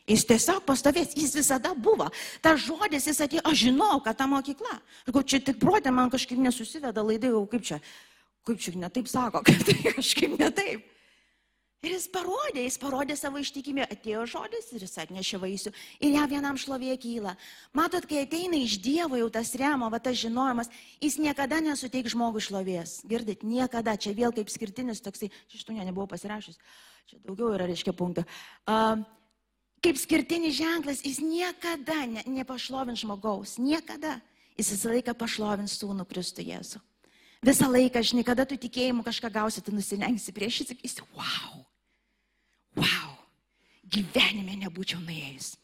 Jis 0.08 0.24
tiesiog 0.26 0.64
pastovės, 0.66 1.12
jis 1.14 1.34
visada 1.36 1.74
buvo. 1.76 2.08
Ta 2.42 2.56
žodis, 2.58 3.06
jis 3.06 3.20
atėjo, 3.22 3.44
aš 3.46 3.66
žinau, 3.68 4.00
kad 4.02 4.18
ta 4.18 4.26
mokykla. 4.30 4.80
Aš 5.04 5.12
galvoju, 5.12 5.28
čia 5.34 5.42
tik 5.44 5.60
protė 5.62 5.92
man 5.94 6.10
kažkaip 6.10 6.40
nesusiveda 6.40 7.04
laidai, 7.04 7.30
jau 7.34 7.44
kaip 7.50 7.66
čia, 7.68 7.78
kaip 8.48 8.64
čia 8.64 8.74
netaip 8.80 9.10
sako, 9.10 9.42
kad 9.46 9.62
tai 9.68 9.94
kažkaip 10.00 10.34
netaip. 10.40 10.89
Ir 11.80 11.94
jis 11.94 12.10
parodė, 12.12 12.60
jis 12.66 12.76
parodė 12.76 13.14
savo 13.16 13.40
ištikimį, 13.40 13.86
atėjo 13.88 14.26
žodis 14.28 14.66
ir 14.76 14.82
jis 14.84 14.98
atnešė 15.00 15.38
vaisių. 15.40 15.70
Ir 16.04 16.10
ją 16.12 16.24
vienam 16.28 16.58
šlovė 16.60 16.92
kyla. 17.00 17.32
Matot, 17.72 18.04
kai 18.08 18.26
ateina 18.26 18.58
iš 18.60 18.74
Dievo 18.84 19.16
jau 19.16 19.30
tas 19.32 19.54
remo, 19.56 19.88
va 19.88 20.00
tas 20.02 20.18
žinojimas, 20.20 20.68
jis 21.00 21.16
niekada 21.16 21.62
nesuteik 21.64 22.10
žmogui 22.12 22.42
šlovės. 22.44 22.98
Girdit, 23.08 23.46
niekada. 23.48 23.94
Čia 23.96 24.12
vėl 24.18 24.34
kaip 24.36 24.52
skirtinis 24.52 25.00
toksai, 25.00 25.30
čia 25.48 25.62
šitų 25.62 25.78
ne, 25.78 25.86
nebuvau 25.88 26.04
pasirašęs. 26.10 26.60
Čia 27.08 27.22
daugiau 27.24 27.54
yra, 27.56 27.64
reiškia, 27.70 27.96
punktų. 27.96 28.26
Uh, 28.68 29.00
kaip 29.80 29.96
skirtinis 30.02 30.58
ženklas, 30.60 31.00
jis 31.00 31.22
niekada 31.24 31.96
ne, 32.12 32.26
nepašlovins 32.28 33.06
žmogaus. 33.06 33.56
Niekada. 33.56 34.18
Jis 34.60 34.74
visą 34.74 34.92
laiką 34.92 35.16
pašlovins 35.16 35.78
sūnų 35.80 36.04
Kristų 36.12 36.44
Jėzų. 36.44 36.84
Visą 37.48 37.72
laiką, 37.72 38.04
žinai, 38.04 38.26
kada 38.28 38.44
tu 38.44 38.60
tikėjimu 38.60 39.00
kažką 39.06 39.32
gausi, 39.32 39.64
tu 39.64 39.72
nusilenksi 39.72 40.36
prieš 40.36 40.60
jį, 40.60 40.70
sakysi, 40.74 41.08
wow 41.16 41.60
wow, 41.60 41.69
gyvenime 43.90 44.56
nebūčiau 44.64 45.02
nuėjus. 45.02 45.56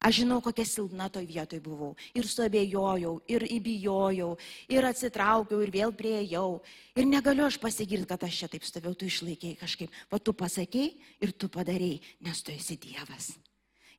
Aš 0.00 0.22
žinau, 0.22 0.38
kokia 0.40 0.64
silpna 0.64 1.10
toj 1.12 1.26
vietoj 1.28 1.58
buvau. 1.60 1.90
Ir 2.16 2.24
suabejojau, 2.24 3.18
ir 3.28 3.44
įbijojau, 3.44 4.30
ir 4.72 4.86
atsitraukiau, 4.88 5.60
ir 5.60 5.72
vėl 5.74 5.92
prieėjau. 5.92 6.62
Ir 6.96 7.04
negaliu 7.04 7.44
aš 7.44 7.58
pasigirti, 7.60 8.08
kad 8.08 8.24
aš 8.24 8.38
čia 8.40 8.48
taip 8.48 8.64
stovėjau, 8.64 8.96
tu 8.96 9.10
išlaikėjai 9.10 9.60
kažkaip. 9.60 10.00
O 10.08 10.16
tu 10.16 10.32
pasakėjai 10.32 10.96
ir 11.20 11.36
tu 11.36 11.52
padarėjai, 11.52 12.00
nes 12.24 12.40
tu 12.40 12.56
esi 12.56 12.80
Dievas. 12.80 13.34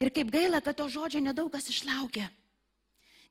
Ir 0.02 0.10
kaip 0.10 0.34
gaila, 0.34 0.64
kad 0.66 0.80
to 0.82 0.90
žodžio 0.90 1.22
nedaug 1.22 1.54
kas 1.54 1.70
išlaukia. 1.70 2.32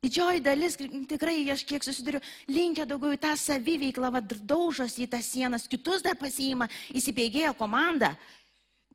Didžioji 0.00 0.40
dalis, 0.40 0.78
tikrai 1.10 1.42
aš 1.52 1.66
kiek 1.68 1.84
susiduriu, 1.84 2.22
linkia 2.48 2.86
daugiau 2.88 3.12
į 3.12 3.18
tą 3.20 3.34
saviveiklą, 3.36 4.08
vad 4.14 4.30
daužosi 4.48 5.04
į 5.04 5.10
tas 5.12 5.26
sienas, 5.28 5.66
kitus 5.68 6.06
dar 6.06 6.14
pasiima, 6.16 6.70
įsibėgėja 6.96 7.50
komanda 7.58 8.14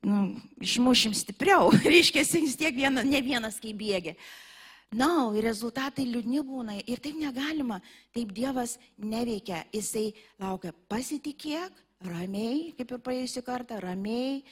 nu, 0.06 0.24
išmušim 0.62 1.14
stipriau, 1.16 1.70
reiškia, 1.92 2.24
vis 2.38 2.58
tiek 2.58 2.76
viena, 2.76 3.04
ne 3.06 3.22
vienas 3.24 3.58
kaip 3.62 3.78
bėgi. 3.80 4.16
Na, 4.94 5.08
no, 5.08 5.40
rezultatai 5.42 6.06
liūdni 6.06 6.44
būna 6.46 6.76
ir 6.86 7.00
taip 7.02 7.16
negalima, 7.18 7.80
taip 8.14 8.30
Dievas 8.36 8.76
neveikia, 9.02 9.64
jisai 9.74 10.12
laukia 10.38 10.70
pasitikėk, 10.86 11.82
ramiai, 12.06 12.70
kaip 12.78 12.94
ir 12.94 13.02
praėjusią 13.02 13.42
kartą, 13.42 13.80
ramiai, 13.82 14.44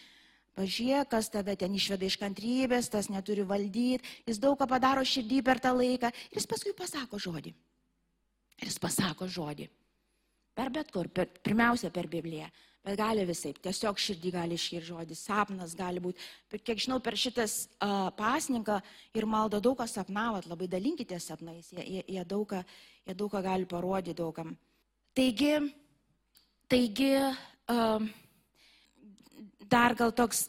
pažiūrėk, 0.58 1.12
kas 1.12 1.30
tave 1.30 1.54
ten 1.60 1.78
išveda 1.78 2.08
iš 2.08 2.18
kantrybės, 2.18 2.90
tas 2.90 3.10
neturi 3.12 3.46
valdyti, 3.46 4.02
jis 4.26 4.42
daug 4.42 4.58
ką 4.58 4.68
padaro 4.70 5.06
širdį 5.06 5.40
per 5.46 5.62
tą 5.62 5.74
laiką 5.76 6.10
ir 6.10 6.40
jis 6.40 6.50
paskui 6.50 6.74
pasako 6.76 7.22
žodį. 7.22 7.54
Ir 8.58 8.70
jis 8.70 8.82
pasako 8.82 9.30
žodį. 9.30 9.70
Per 10.54 10.70
bet 10.74 10.90
kur, 10.94 11.08
per, 11.10 11.30
pirmiausia 11.46 11.90
per 11.94 12.10
Bibliją. 12.10 12.50
Bet 12.84 12.98
gali 13.00 13.22
visai, 13.24 13.54
tiesiog 13.64 13.96
širdį 13.96 14.30
gali 14.34 14.56
iškirti 14.58 14.90
žodis, 14.90 15.22
sapnas 15.24 15.72
gali 15.76 16.02
būti. 16.04 16.20
Kiek 16.52 16.82
žinau, 16.84 16.98
per 17.00 17.16
šitas 17.16 17.54
uh, 17.80 18.10
pasninką 18.12 18.76
ir 19.16 19.24
maldą 19.24 19.60
daug 19.64 19.78
ką 19.78 19.86
sapnavot, 19.88 20.44
labai 20.50 20.68
dalinkite 20.68 21.16
sapnais, 21.16 21.70
jie, 21.72 21.80
jie, 21.80 22.02
jie, 22.12 22.24
daug 22.28 22.44
ką, 22.50 22.60
jie 23.08 23.16
daug 23.16 23.32
ką 23.32 23.40
gali 23.46 23.68
parodyti 23.70 24.18
daugam. 24.20 24.52
Taigi, 25.16 25.54
taigi 26.68 27.08
uh, 27.24 28.04
dar 29.72 29.96
gal 29.96 30.12
toks, 30.12 30.44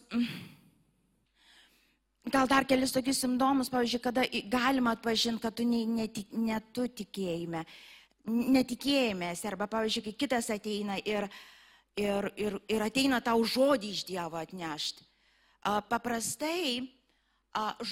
gal 2.36 2.52
dar 2.52 2.68
kelis 2.68 2.92
tokius 3.00 3.24
simptomus, 3.24 3.72
pavyzdžiui, 3.72 4.06
kada 4.12 4.28
galima 4.52 4.98
atpažinti, 5.00 5.40
kad 5.48 5.56
tu 5.56 5.64
ne, 5.72 5.86
ne, 5.88 6.12
ne 6.52 6.62
tu 6.76 6.92
tikėjime, 7.00 7.64
netikėjimės, 8.28 9.48
arba, 9.48 9.72
pavyzdžiui, 9.72 10.10
kai 10.10 10.18
kitas 10.26 10.52
ateina 10.52 11.00
ir 11.00 11.32
uh, 11.32 11.44
ir, 11.96 12.30
ir, 12.36 12.60
ir 12.70 12.84
ateina 12.84 13.22
tau 13.24 13.44
žodį 13.48 13.92
iš 13.96 14.06
Dievo 14.08 14.40
atnešti. 14.40 15.06
Paprastai 15.90 16.86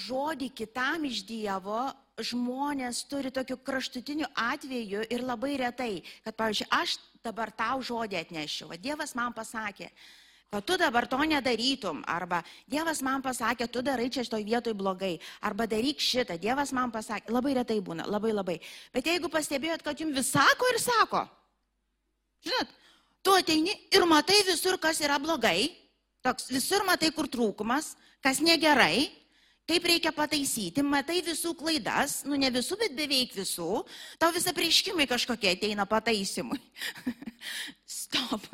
žodį 0.04 0.50
kitam 0.54 1.06
iš 1.08 1.24
Dievo 1.26 1.88
žmonės 2.22 3.04
turi 3.10 3.32
tokių 3.34 3.56
kraštutinių 3.66 4.28
atvejų 4.38 5.06
ir 5.10 5.24
labai 5.24 5.56
retai, 5.58 5.94
kad, 6.22 6.36
pavyzdžiui, 6.38 6.68
aš 6.70 6.98
dabar 7.24 7.50
tau 7.50 7.80
žodį 7.82 8.20
atnešiu, 8.20 8.68
o 8.70 8.78
Dievas 8.78 9.16
man 9.18 9.34
pasakė, 9.34 9.88
kad 10.52 10.62
tu 10.68 10.76
dabar 10.78 11.08
to 11.10 11.18
nedarytum, 11.18 12.04
arba 12.06 12.44
Dievas 12.70 13.02
man 13.02 13.24
pasakė, 13.24 13.66
tu 13.66 13.82
darai 13.82 14.06
čia 14.14 14.22
šitoj 14.22 14.44
vietoj 14.46 14.76
blogai, 14.78 15.16
arba 15.42 15.66
daryk 15.66 15.98
šitą, 15.98 16.38
Dievas 16.38 16.70
man 16.76 16.94
pasakė, 16.94 17.34
labai 17.34 17.56
retai 17.58 17.80
būna, 17.82 18.06
labai 18.06 18.30
labai. 18.36 18.60
Bet 18.94 19.10
jeigu 19.10 19.32
pastebėjot, 19.32 19.82
kad 19.82 19.98
jums 19.98 20.14
vis 20.14 20.30
sako 20.36 20.70
ir 20.70 20.80
sako, 20.84 21.26
žinot, 22.46 22.78
tu 23.24 23.32
ateini 23.32 23.72
ir 23.90 24.04
matai 24.06 24.42
visur, 24.46 24.76
kas 24.78 25.00
yra 25.00 25.16
blogai, 25.18 25.72
toks 26.24 26.50
visur 26.52 26.84
matai, 26.84 27.10
kur 27.16 27.26
trūkumas, 27.32 27.94
kas 28.24 28.42
negerai, 28.44 29.08
kaip 29.68 29.86
reikia 29.88 30.12
pataisyti, 30.12 30.82
matai 30.84 31.20
visų 31.24 31.54
klaidas, 31.56 32.20
nu 32.28 32.36
ne 32.40 32.50
visų, 32.52 32.76
bet 32.80 32.96
beveik 32.96 33.32
visų, 33.36 33.84
tau 34.20 34.32
visą 34.34 34.52
prieškimai 34.56 35.06
kažkokie 35.08 35.54
ateina 35.54 35.86
pataisimui. 35.88 36.60
Stop. 37.94 38.44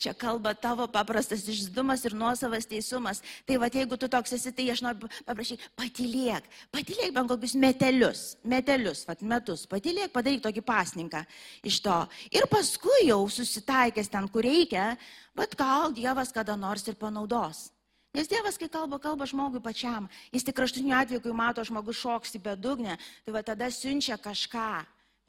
Čia 0.00 0.12
kalba 0.16 0.52
tavo 0.56 0.84
paprastas 0.92 1.42
išdidumas 1.48 2.04
ir 2.04 2.14
nuosavas 2.16 2.68
teisumas. 2.68 3.22
Tai 3.48 3.56
va, 3.62 3.70
jeigu 3.72 3.96
tu 4.00 4.08
toks 4.12 4.34
esi, 4.36 4.52
tai 4.56 4.68
aš 4.72 4.82
noriu 4.84 5.08
paprašyti, 5.26 5.70
patylėk, 5.80 6.46
patylėk 6.74 7.14
bent 7.16 7.32
kokius 7.32 7.56
metelius, 7.60 8.22
metelius, 8.44 9.02
vat 9.08 9.24
metus, 9.24 9.64
patylėk, 9.70 10.12
padaryk 10.14 10.44
tokį 10.44 10.64
pasninką 10.68 11.24
iš 11.66 11.80
to. 11.84 11.98
Ir 12.32 12.48
paskui 12.52 13.08
jau 13.08 13.22
susitaikęs 13.32 14.12
ten, 14.12 14.28
kur 14.32 14.44
reikia, 14.46 14.94
bet 15.36 15.56
gal 15.58 15.96
Dievas 15.96 16.32
kada 16.36 16.56
nors 16.60 16.86
ir 16.88 17.00
panaudos. 17.00 17.70
Nes 18.10 18.26
Dievas, 18.26 18.58
kai 18.58 18.66
kalba, 18.66 18.98
kalba 18.98 19.26
žmogui 19.30 19.60
pačiam. 19.62 20.08
Jis 20.34 20.42
tik 20.46 20.56
kraštiniu 20.58 20.96
atveju, 20.98 21.22
kai 21.22 21.34
mato 21.36 21.62
žmogus 21.66 22.00
šoks 22.00 22.34
į 22.34 22.42
bedugnę, 22.42 22.96
tai 23.24 23.34
va 23.36 23.42
tada 23.46 23.70
siunčia 23.70 24.18
kažką. 24.18 24.70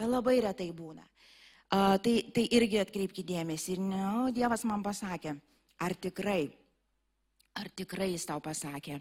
Bet 0.01 0.09
labai 0.09 0.39
retai 0.41 0.71
būna. 0.73 1.05
Uh, 1.71 1.95
tai, 2.03 2.15
tai 2.33 2.47
irgi 2.51 2.81
atkreipkite 2.81 3.29
dėmesį. 3.29 3.77
Ir 3.77 3.83
ne, 3.85 4.07
Dievas 4.33 4.65
man 4.67 4.81
pasakė, 4.83 5.35
ar 5.79 5.93
tikrai, 5.93 6.49
ar 7.61 7.69
tikrai 7.69 8.09
jis 8.15 8.25
tau 8.27 8.41
pasakė. 8.43 8.97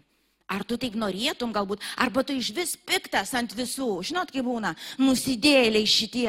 Ar 0.49 0.63
tu 0.67 0.75
taip 0.79 0.95
norėtum 0.99 1.53
galbūt, 1.55 1.83
arba 2.01 2.23
tu 2.27 2.33
iš 2.35 2.49
vis 2.55 2.73
piktas 2.75 3.31
ant 3.37 3.53
visų, 3.55 4.01
žinot, 4.03 4.31
kaip 4.33 4.43
būna, 4.43 4.73
nusidėliai 4.99 5.87
šitie, 5.87 6.27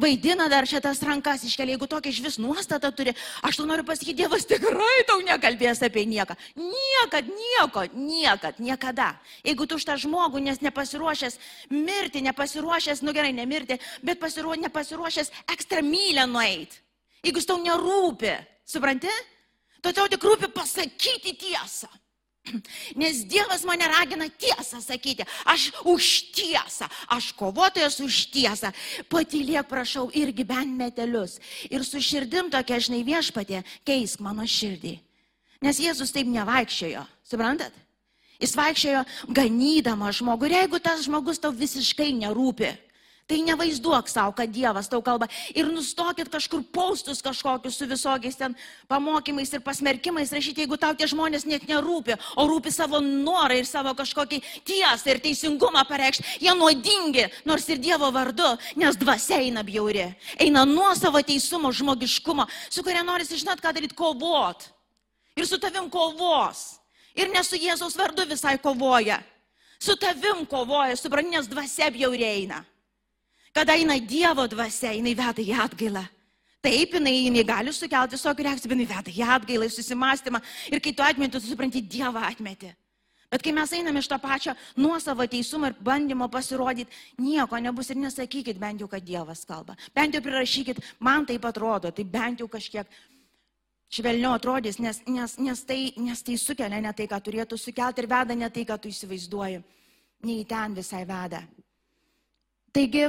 vaidina 0.00 0.48
dar 0.50 0.66
šitas 0.66 1.02
rankas 1.06 1.44
iškelia, 1.46 1.76
jeigu 1.76 1.86
tokia 1.90 2.10
iš 2.10 2.18
vis 2.24 2.38
nuostata 2.42 2.90
turi, 2.90 3.14
aš 3.46 3.60
tu 3.60 3.66
noriu 3.68 3.86
pasakyti, 3.86 4.16
Dievas 4.22 4.48
tikrai 4.48 5.04
tau 5.06 5.22
nekalbės 5.22 5.84
apie 5.86 6.04
nieką. 6.10 6.34
Niekad, 6.58 7.30
nieko, 7.30 7.86
niekad, 7.94 8.58
niekada. 8.58 9.12
Jeigu 9.46 9.68
tu 9.70 9.78
už 9.78 9.86
tą 9.86 9.96
žmogų, 10.00 10.42
nes 10.42 10.62
nepasiruošęs 10.64 11.38
mirti, 11.70 12.24
nepasiruošęs, 12.26 13.04
nu 13.06 13.14
gerai, 13.14 13.32
nemirti, 13.36 13.78
bet 14.02 14.18
pasiruo, 14.18 14.58
nepasiruošęs 14.58 15.30
ekstra 15.54 15.84
mylę 15.86 16.26
nueiti. 16.26 16.82
Jeigu 17.22 17.42
tau 17.44 17.60
nerūpi, 17.60 18.34
supranti? 18.64 19.12
Tu 19.80 19.92
tau 19.96 20.08
tik 20.12 20.24
rūpi 20.24 20.50
pasakyti 20.52 21.36
tiesą. 21.40 21.88
Nes 23.00 23.24
Dievas 23.28 23.64
mane 23.64 23.84
ragina 23.88 24.28
tiesą 24.28 24.80
sakyti. 24.80 25.26
Aš 25.44 25.70
už 25.84 26.32
tiesą, 26.34 26.88
aš 27.08 27.32
kovotojas 27.36 28.00
už 28.00 28.30
tiesą. 28.32 28.72
Patylėk, 29.12 29.68
prašau, 29.68 30.08
irgi 30.16 30.44
bent 30.48 30.72
metelius. 30.76 31.38
Ir 31.70 31.84
su 31.84 32.00
širdim 32.00 32.50
tokia, 32.52 32.80
žinai, 32.80 33.04
viešpatė, 33.06 33.62
keisk 33.84 34.24
mano 34.24 34.46
širdį. 34.48 34.96
Nes 35.60 35.80
Jėzus 35.80 36.12
taip 36.14 36.28
nevaikščiojo, 36.32 37.04
suprantat? 37.28 37.74
Jis 38.40 38.54
vaikščiojo 38.56 39.02
ganydama 39.36 40.08
žmogų 40.16 40.48
ir 40.48 40.54
jeigu 40.62 40.78
tas 40.80 41.02
žmogus 41.04 41.42
tau 41.42 41.52
visiškai 41.52 42.08
nerūpi, 42.16 42.70
Tai 43.30 43.38
nevaizduok 43.46 44.08
savo, 44.10 44.32
kad 44.34 44.50
Dievas 44.50 44.88
tau 44.90 44.98
kalba 45.06 45.28
ir 45.54 45.68
nustokit 45.70 46.26
kažkur 46.32 46.64
paustus 46.74 47.20
kažkokius 47.22 47.76
su 47.78 47.86
visokiais 47.86 48.34
ten 48.34 48.56
pamokymais 48.90 49.52
ir 49.54 49.62
pasmerkimais 49.62 50.32
rašyti, 50.34 50.64
jeigu 50.64 50.74
tau 50.74 50.96
tie 50.98 51.06
žmonės 51.06 51.46
net 51.46 51.62
nerūpi, 51.70 52.16
o 52.34 52.46
rūpi 52.50 52.72
savo 52.74 52.98
norą 52.98 53.60
ir 53.60 53.68
savo 53.70 53.94
kažkokį 53.94 54.40
tiesą 54.66 55.12
ir 55.12 55.20
teisingumą 55.22 55.84
pareikšti. 55.86 56.42
Jie 56.42 56.54
nuodingi, 56.58 57.28
nors 57.46 57.68
ir 57.70 57.78
Dievo 57.78 58.10
vardu, 58.10 58.48
nes 58.74 58.98
dvasia 58.98 59.38
eina 59.44 59.62
bjauri. 59.62 60.08
Eina 60.34 60.66
nuo 60.66 60.90
savo 60.98 61.22
teisumo, 61.22 61.70
žmogiškumo, 61.70 62.48
su 62.66 62.82
kuria 62.82 63.06
nori 63.06 63.28
žinot, 63.30 63.62
ką 63.62 63.70
daryti, 63.78 63.94
kovot. 63.94 64.66
Ir 65.38 65.46
su 65.46 65.60
tavim 65.62 65.86
kovos. 65.86 66.80
Ir 67.14 67.30
ne 67.30 67.44
su 67.46 67.54
Jėzaus 67.54 67.94
vardu 67.94 68.26
visai 68.26 68.58
kovoja. 68.58 69.22
Su 69.78 69.94
tavim 69.94 70.42
kovoja, 70.50 70.98
supranti, 70.98 71.30
nes 71.36 71.46
dvasia 71.46 71.92
bjauri 71.94 72.26
eina. 72.26 72.64
Kada 73.54 73.74
eina 73.74 73.98
Dievo 73.98 74.46
dvasia, 74.46 74.92
jinai 74.94 75.14
veda 75.18 75.42
į 75.42 75.54
atgailą. 75.64 76.04
Taip, 76.60 76.92
jinai, 76.98 77.14
jinai 77.24 77.42
gali 77.48 77.72
sukelti 77.72 78.18
visokių 78.18 78.44
reakcijų, 78.46 78.68
bet 78.70 78.78
jinai 78.78 78.90
veda 78.90 79.12
į 79.14 79.24
atgailą, 79.36 79.66
į 79.66 79.74
susimastymą. 79.74 80.42
Ir 80.70 80.82
kai 80.84 80.92
tu 80.92 81.02
atmeti, 81.02 81.32
tu 81.34 81.40
supranti, 81.44 81.82
Dievą 81.82 82.22
atmeti. 82.28 82.74
Bet 83.30 83.44
kai 83.46 83.52
mes 83.54 83.70
einame 83.72 84.02
iš 84.02 84.08
to 84.10 84.18
pačio 84.18 84.56
nuosavo 84.76 85.22
teisumo 85.30 85.68
ir 85.70 85.76
bandymo 85.86 86.26
pasirodyti, 86.28 86.90
nieko 87.22 87.60
nebus 87.62 87.92
ir 87.92 88.00
nesakykit 88.02 88.58
bent 88.58 88.82
jau, 88.82 88.88
kad 88.90 89.06
Dievas 89.06 89.44
kalba. 89.46 89.76
Bent 89.94 90.14
jau 90.14 90.22
prirašykit, 90.24 90.82
man 90.98 91.26
taip 91.26 91.46
atrodo, 91.46 91.92
tai 91.94 92.04
bent 92.04 92.42
jau 92.42 92.48
kažkiek 92.50 92.90
švelniau 93.90 94.34
atrodys, 94.34 94.80
nes, 94.82 94.98
nes, 95.06 95.36
nes, 95.38 95.62
tai, 95.66 95.78
nes 95.96 96.22
tai 96.26 96.36
sukelia 96.38 96.82
ne 96.82 96.92
tai, 96.92 97.06
ką 97.10 97.22
turėtų 97.22 97.58
sukelti 97.58 98.02
ir 98.02 98.10
veda 98.10 98.34
ne 98.34 98.50
tai, 98.50 98.66
ką 98.66 98.78
tu 98.82 98.90
įsivaizduoji. 98.90 99.62
Ne 100.26 100.36
į 100.42 100.44
ten 100.50 100.74
visai 100.76 101.06
veda. 101.08 101.44
Taigi, 102.74 103.06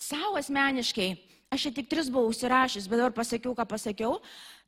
savo 0.00 0.40
asmeniškai, 0.40 1.10
aš 1.52 1.68
čia 1.68 1.72
tik 1.76 1.90
tris 1.90 2.08
buvau 2.10 2.32
užsirašęs, 2.32 2.88
bet 2.88 3.02
dabar 3.02 3.14
pasakiau, 3.14 3.54
ką 3.54 3.66
pasakiau, 3.68 4.18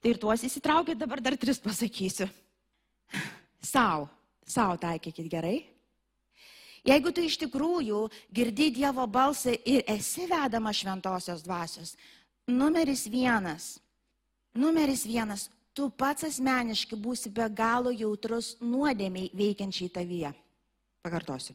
tai 0.02 0.12
ir 0.12 0.20
tuos 0.20 0.44
įsitraukit, 0.44 1.00
dabar 1.00 1.22
dar 1.24 1.36
tris 1.40 1.60
pasakysiu. 1.62 2.28
Sau, 3.62 4.08
sau 4.46 4.76
taikykit 4.76 5.30
gerai. 5.30 5.62
Jeigu 6.82 7.12
tu 7.14 7.22
iš 7.22 7.36
tikrųjų 7.38 8.08
girdi 8.34 8.72
Dievo 8.74 9.06
balsą 9.06 9.54
ir 9.54 9.84
esi 9.86 10.26
vedama 10.26 10.72
šventosios 10.74 11.44
dvasios, 11.46 11.94
numeris 12.50 13.06
vienas, 13.06 13.76
numeris 14.58 15.06
vienas, 15.06 15.46
tu 15.72 15.86
pats 15.94 16.26
asmeniškai 16.26 16.98
būsi 16.98 17.30
be 17.30 17.46
galo 17.54 17.94
jautrus 17.94 18.56
nuodėmiai 18.60 19.30
veikiančiai 19.30 19.94
tavyje. 19.94 20.34
Pakartosiu. 21.06 21.54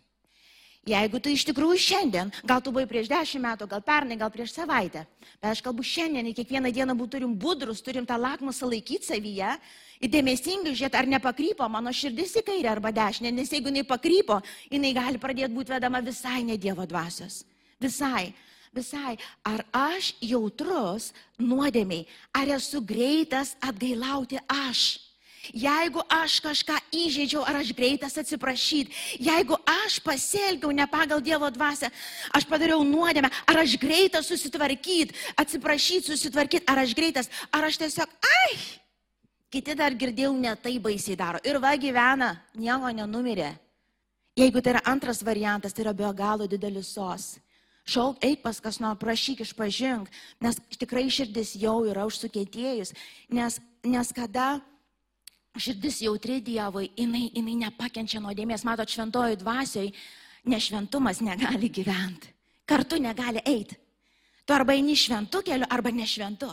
Jeigu 0.88 1.20
tu 1.20 1.32
iš 1.34 1.44
tikrųjų 1.50 1.80
šiandien, 1.84 2.30
gal 2.48 2.62
tu 2.64 2.72
buvai 2.72 2.88
prieš 2.88 3.10
dešimt 3.12 3.44
metų, 3.44 3.68
gal 3.68 3.82
pernai, 3.84 4.16
gal 4.20 4.32
prieš 4.32 4.54
savaitę, 4.56 5.04
bet 5.42 5.50
aš 5.50 5.62
kalbu 5.66 5.84
šiandien, 5.84 6.30
kiekvieną 6.38 6.72
dieną 6.72 6.96
būtų 6.96 7.18
turim 7.18 7.34
budrus, 7.36 7.82
turim 7.84 8.08
tą 8.08 8.16
lakmusą 8.16 8.70
laikyti 8.72 9.10
savyje 9.10 9.50
ir 10.00 10.12
dėmesingai 10.14 10.72
žiūrėti, 10.72 10.96
ar 10.96 11.10
nepakrypo 11.12 11.68
mano 11.68 11.92
širdis 11.92 12.38
į 12.40 12.46
kairę 12.48 12.72
arba 12.72 12.94
dešinę, 12.96 13.34
nes 13.36 13.52
jeigu 13.52 13.68
jinai 13.68 13.84
pakrypo, 13.88 14.40
jinai 14.72 14.94
gali 14.96 15.20
pradėti 15.20 15.52
būti 15.58 15.76
vedama 15.76 16.00
visai 16.06 16.46
ne 16.48 16.56
Dievo 16.56 16.88
dvasios. 16.88 17.44
Visai. 17.84 18.32
Visai. 18.72 19.18
Ar 19.44 19.66
aš 19.74 20.14
jautrus 20.22 21.12
nuodėmiai, 21.42 22.06
ar 22.32 22.56
esu 22.56 22.80
greitas 22.80 23.56
atgailauti 23.60 24.40
aš? 24.48 25.07
Jeigu 25.56 26.04
aš 26.12 26.40
kažką 26.44 26.80
įžeidžiau, 26.92 27.44
ar 27.48 27.62
aš 27.62 27.72
greitas 27.78 28.18
atsiprašyti, 28.20 29.20
jeigu 29.24 29.58
aš 29.86 30.00
pasielgiau 30.04 30.72
ne 30.76 30.88
pagal 30.90 31.22
Dievo 31.24 31.50
dvasę, 31.54 31.92
aš 32.34 32.48
padariau 32.50 32.84
nuodėmę, 32.84 33.32
ar 33.48 33.62
aš 33.64 33.78
greitas 33.82 34.28
susitvarkyti, 34.32 35.16
atsiprašyti, 35.38 36.12
susitvarkyti, 36.12 36.68
ar 36.68 36.84
aš 36.84 36.96
greitas, 36.98 37.32
ar 37.52 37.70
aš 37.70 37.80
tiesiog, 37.84 38.12
ai, 38.44 38.58
kiti 39.54 39.76
dar 39.78 39.96
girdėjau, 39.96 40.36
ne 40.36 40.54
tai 40.60 40.78
baisiai 40.84 41.18
daro. 41.20 41.42
Ir 41.48 41.62
va 41.64 41.76
gyvena, 41.80 42.34
nieko 42.56 42.92
nenumirė. 42.92 43.54
Jeigu 44.38 44.62
tai 44.62 44.76
yra 44.76 44.86
antras 44.86 45.24
variantas, 45.26 45.74
tai 45.74 45.88
yra 45.88 45.96
be 45.98 46.10
galo 46.14 46.46
didelis 46.46 46.92
sos. 46.94 47.38
Šauk, 47.88 48.20
eik 48.22 48.42
pas 48.44 48.60
kas 48.60 48.82
nors, 48.84 49.00
prašyk, 49.00 49.46
išpažink, 49.46 50.10
nes 50.44 50.60
tikrai 50.76 51.06
širdis 51.08 51.56
jau 51.56 51.86
yra 51.88 52.04
užsukėtėjus. 52.06 52.92
Nes, 53.32 53.62
nes 53.88 54.12
kada 54.12 54.58
širdis 55.62 56.02
jautri 56.06 56.40
Dievui, 56.42 56.92
jinai, 56.98 57.28
jinai 57.36 57.58
nepakenčia 57.66 58.22
nuodėmės. 58.24 58.66
Matot, 58.68 58.90
šventojų 58.90 59.40
dvasioj 59.42 59.92
nešventumas 60.48 61.22
negali 61.26 61.70
gyventi. 61.70 62.34
Kartu 62.68 63.00
negali 63.02 63.42
eiti. 63.46 63.78
Tu 64.48 64.56
arba 64.56 64.76
eini 64.76 64.96
šventu 64.96 65.42
keliu, 65.44 65.68
arba 65.70 65.92
nešventu. 65.92 66.50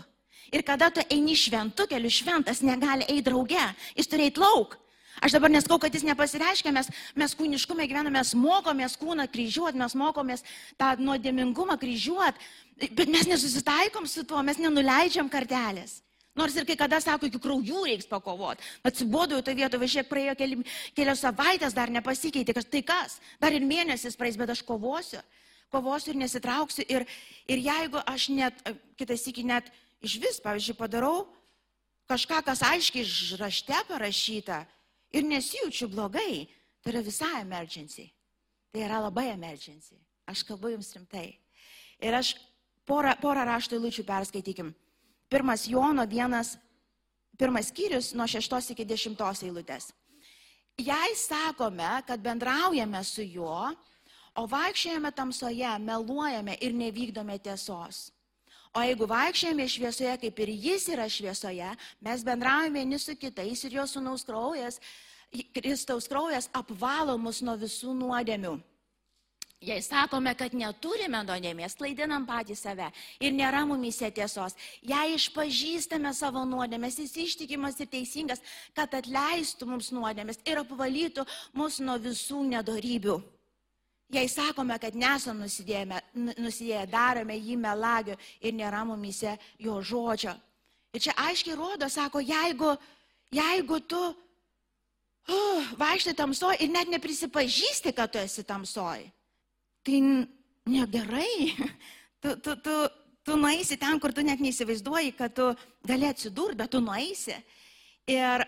Ir 0.55 0.62
kada 0.67 0.90
tu 0.90 1.03
eini 1.11 1.35
šventu 1.38 1.87
keliu, 1.90 2.11
šventas 2.11 2.62
negali 2.62 3.07
eiti 3.09 3.27
drauge. 3.29 3.67
Jis 3.97 4.11
turi 4.11 4.29
eiti 4.29 4.43
lauk. 4.43 4.79
Aš 5.23 5.37
dabar 5.37 5.51
neskau, 5.51 5.79
kad 5.79 5.95
jis 5.95 6.03
nepasireiškia, 6.07 6.73
mes, 6.75 6.88
mes 7.14 7.35
kūniškume 7.38 7.87
gyvename, 7.87 8.17
mes 8.19 8.33
mokomės 8.35 8.97
kūną 8.99 9.29
kryžiuoti, 9.31 9.79
mes 9.79 9.95
mokomės 9.95 10.43
tą 10.81 10.90
nuodėmingumą 10.99 11.77
kryžiuoti, 11.79 12.43
bet 12.90 13.12
mes 13.12 13.29
nesusitaikom 13.31 14.09
su 14.11 14.25
tuo, 14.27 14.43
mes 14.43 14.59
nenuleidžiam 14.59 15.31
kartelės. 15.31 16.01
Nors 16.35 16.57
ir 16.59 16.66
kai 16.66 16.75
kada 16.79 16.99
sako, 16.99 17.29
iki 17.31 17.38
kraujų 17.38 17.85
reiks 17.87 18.09
pakovoti. 18.11 18.64
Atsibodau 18.83 19.38
toje 19.42 19.61
vietoje, 19.61 19.90
šiek 19.92 20.09
praėjo 20.11 20.35
keli, 20.40 20.59
kelios 20.97 21.23
savaitės, 21.23 21.77
dar 21.77 21.92
nepasikeitė, 21.94 22.57
kas 22.57 22.66
tai 22.66 22.83
kas. 22.87 23.20
Dar 23.42 23.55
ir 23.55 23.62
mėnesis 23.62 24.18
praeis, 24.18 24.38
bet 24.40 24.51
aš 24.51 24.64
kovosiu. 24.66 25.23
Kovosiu 25.70 26.11
ir 26.11 26.18
nesitrauksiu. 26.25 26.87
Ir, 26.90 27.07
ir 27.47 27.62
jeigu 27.62 28.03
aš 28.03 28.29
net, 28.35 28.59
kitas 28.99 29.23
iki 29.31 29.47
net 29.47 29.70
iš 30.03 30.18
vis, 30.23 30.42
pavyzdžiui, 30.42 30.79
padarau 30.79 31.25
kažką, 32.11 32.42
kas 32.51 32.64
aiškiai 32.66 33.38
rašte 33.38 33.79
parašyta 33.88 34.64
ir 35.14 35.27
nesijaučiu 35.31 35.88
blogai, 35.92 36.49
tai 36.83 36.97
yra 36.97 37.03
visai 37.07 37.40
emergency. 37.40 38.11
Tai 38.75 38.83
yra 38.83 38.99
labai 39.07 39.31
emergency. 39.33 39.97
Aš 40.27 40.42
kalbu 40.49 40.75
jums 40.75 40.90
rimtai. 40.97 41.29
Ir 42.03 42.16
aš 42.18 42.35
porą, 42.88 43.14
porą 43.23 43.47
rašto 43.47 43.79
eilučių 43.79 44.03
perskaitykim. 44.09 44.75
Pirmas 45.35 45.66
Jono 45.66 46.07
vienas, 46.07 46.53
pirmas 47.35 47.73
skyrius 47.73 48.12
nuo 48.14 48.27
šeštos 48.31 48.68
iki 48.70 48.85
dešimtos 48.87 49.40
eilutės. 49.42 49.88
Jei 50.79 51.16
sakome, 51.18 51.88
kad 52.07 52.23
bendraujame 52.23 53.01
su 53.03 53.25
juo, 53.27 53.73
o 54.38 54.44
vaikščiojame 54.47 55.11
tamsoje, 55.11 55.73
meluojame 55.83 56.55
ir 56.62 56.77
nevykdome 56.79 57.40
tiesos. 57.42 58.12
O 58.79 58.83
jeigu 58.87 59.09
vaikščiojame 59.11 59.66
šviesoje, 59.75 60.12
kaip 60.23 60.38
ir 60.47 60.55
jis 60.68 60.87
yra 60.94 61.09
šviesoje, 61.11 61.73
mes 61.99 62.23
bendraujame 62.31 62.85
vieni 62.85 63.03
su 63.03 63.16
kitais 63.18 63.66
ir 63.66 63.75
jo 63.81 63.88
sunaus 63.90 64.23
kraujas, 64.23 64.79
Kristaus 65.51 66.07
kraujas 66.07 66.47
apvalo 66.55 67.18
mus 67.18 67.42
nuo 67.42 67.59
visų 67.59 67.90
nuodėmių. 68.05 68.55
Jei 69.64 69.81
sakome, 69.81 70.35
kad 70.37 70.53
neturime 70.53 71.22
nuodėmės, 71.24 71.77
klaidinam 71.79 72.27
patį 72.29 72.57
save 72.59 72.90
ir 73.16 73.33
nėra 73.33 73.62
mumise 73.64 74.11
tiesos. 74.12 74.53
Jei 74.85 75.14
išpažįstame 75.16 76.12
savo 76.12 76.42
nuodėmės, 76.48 76.98
jis 77.00 77.14
ištikimas 77.22 77.81
ir 77.81 77.88
teisingas, 77.88 78.42
kad 78.77 78.92
atleistų 78.98 79.68
mums 79.70 79.88
nuodėmės 79.94 80.42
ir 80.44 80.61
apvalytų 80.61 81.24
mus 81.57 81.81
nuo 81.81 81.96
visų 81.96 82.42
nedorybių. 82.50 83.16
Jei 84.12 84.29
sakome, 84.29 84.77
kad 84.79 84.94
nesam 84.94 85.40
nusidėję, 85.40 86.85
darome 86.92 87.38
jį 87.40 87.57
melagiu 87.57 88.18
ir 88.44 88.53
nėra 88.53 88.85
mumise 88.85 89.38
jo 89.59 89.81
žodžio. 89.81 90.37
Ir 90.92 91.09
čia 91.09 91.16
aiškiai 91.24 91.57
rodo, 91.57 91.88
sako, 91.88 92.20
jeigu, 92.20 92.77
jeigu 93.33 93.81
tu 93.88 94.05
uh, 94.12 95.74
vaikštai 95.81 96.18
tamsoj 96.20 96.61
ir 96.61 96.70
net 96.70 96.92
neprisipažįsti, 96.92 97.96
kad 97.96 98.12
tu 98.12 98.20
esi 98.20 98.44
tamsoj 98.44 99.09
tai 99.85 100.01
negerai. 100.66 101.35
Tu, 102.25 102.31
tu, 102.40 102.55
tu, 102.57 102.75
tu 103.20 103.35
nueisi 103.37 103.77
ten, 103.77 103.99
kur 104.01 104.09
tu 104.16 104.23
net 104.25 104.40
neįsivaizduoji, 104.40 105.11
kad 105.12 105.35
tu 105.37 105.51
gali 105.85 106.07
atsidurti, 106.09 106.57
bet 106.57 106.70
tu 106.73 106.81
nueisi. 106.81 107.35
Ir 108.09 108.47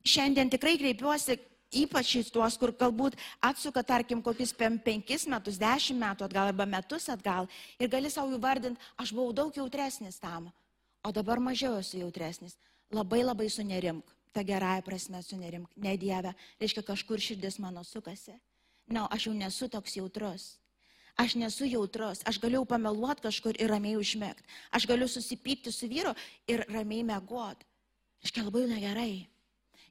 šiandien 0.00 0.48
tikrai 0.48 0.78
kreipiuosi 0.80 1.36
ypač 1.74 2.14
į 2.16 2.22
tuos, 2.32 2.56
kur 2.56 2.72
galbūt 2.72 3.16
atsuka, 3.44 3.82
tarkim, 3.84 4.22
kokius 4.24 4.54
penkis 4.56 5.26
metus, 5.28 5.58
dešimt 5.60 6.00
metų 6.00 6.28
atgal 6.28 6.48
arba 6.48 6.66
metus 6.66 7.08
atgal 7.08 7.48
ir 7.78 7.88
gali 7.88 8.10
savo 8.10 8.32
įvardinti, 8.36 8.80
aš 8.96 9.12
buvau 9.12 9.32
daug 9.32 9.56
jautresnis 9.56 10.18
tam, 10.18 10.50
o 11.04 11.12
dabar 11.12 11.40
mažiau 11.40 11.76
esu 11.78 12.00
jautresnis. 12.00 12.56
Labai 12.90 13.20
labai 13.20 13.50
sunerimk, 13.52 14.04
ta 14.32 14.42
gerąją 14.42 14.84
prasme 14.84 15.20
sunerimk, 15.22 15.68
ne 15.76 15.96
Dieve, 16.00 16.32
reiškia 16.60 16.82
kažkur 16.82 17.20
širdis 17.20 17.58
mano 17.60 17.84
sukasi. 17.84 18.38
Na, 18.88 19.02
no, 19.02 19.08
aš 19.12 19.28
jau 19.28 19.34
nesu 19.36 19.68
toks 19.68 19.98
jautrus. 19.98 20.56
Aš 21.18 21.34
nesu 21.34 21.66
jautrus, 21.66 22.20
aš 22.24 22.38
galiu 22.38 22.62
pameluoti 22.64 23.24
kažkur 23.26 23.56
ir 23.58 23.72
ramiai 23.72 23.98
užmėgti. 23.98 24.46
Aš 24.70 24.86
galiu 24.86 25.08
susipykti 25.10 25.72
su 25.74 25.88
vyru 25.90 26.12
ir 26.46 26.62
ramiai 26.70 27.02
mėgoti. 27.08 27.66
Iškia 28.22 28.44
labai 28.46 28.66
negerai. 28.70 29.14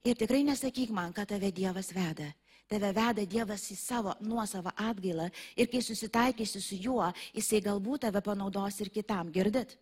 Ir 0.08 0.16
tikrai 0.16 0.46
nesakyk 0.48 0.94
man, 0.96 1.12
kad 1.12 1.28
tave 1.28 1.52
Dievas 1.52 1.92
veda. 1.92 2.30
Tave 2.68 2.94
veda 2.96 3.26
Dievas 3.28 3.66
į 3.72 3.76
savo 3.80 4.14
nuosavą 4.24 4.72
atgailą 4.76 5.28
ir 5.56 5.68
kai 5.72 5.82
susitaikysi 5.84 6.62
su 6.64 6.80
juo, 6.80 7.10
jisai 7.36 7.60
galbūt 7.64 8.06
tave 8.08 8.24
panaudos 8.24 8.80
ir 8.84 8.92
kitam. 8.92 9.32
Girdit? 9.32 9.76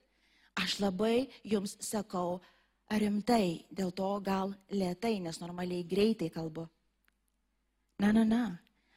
Aš 0.58 0.80
labai 0.80 1.28
jums 1.44 1.76
sakau 1.84 2.40
rimtai, 2.90 3.66
dėl 3.70 3.92
to 3.94 4.10
gal 4.26 4.54
lietai, 4.72 5.20
nes 5.22 5.42
normaliai 5.42 5.86
greitai 5.86 6.30
kalbu. 6.34 6.66
Na, 8.02 8.12
na, 8.12 8.24
na. 8.24 8.44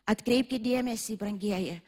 Atkreipkite 0.09 0.65
dėmesį, 0.65 1.17
brangieji. 1.21 1.79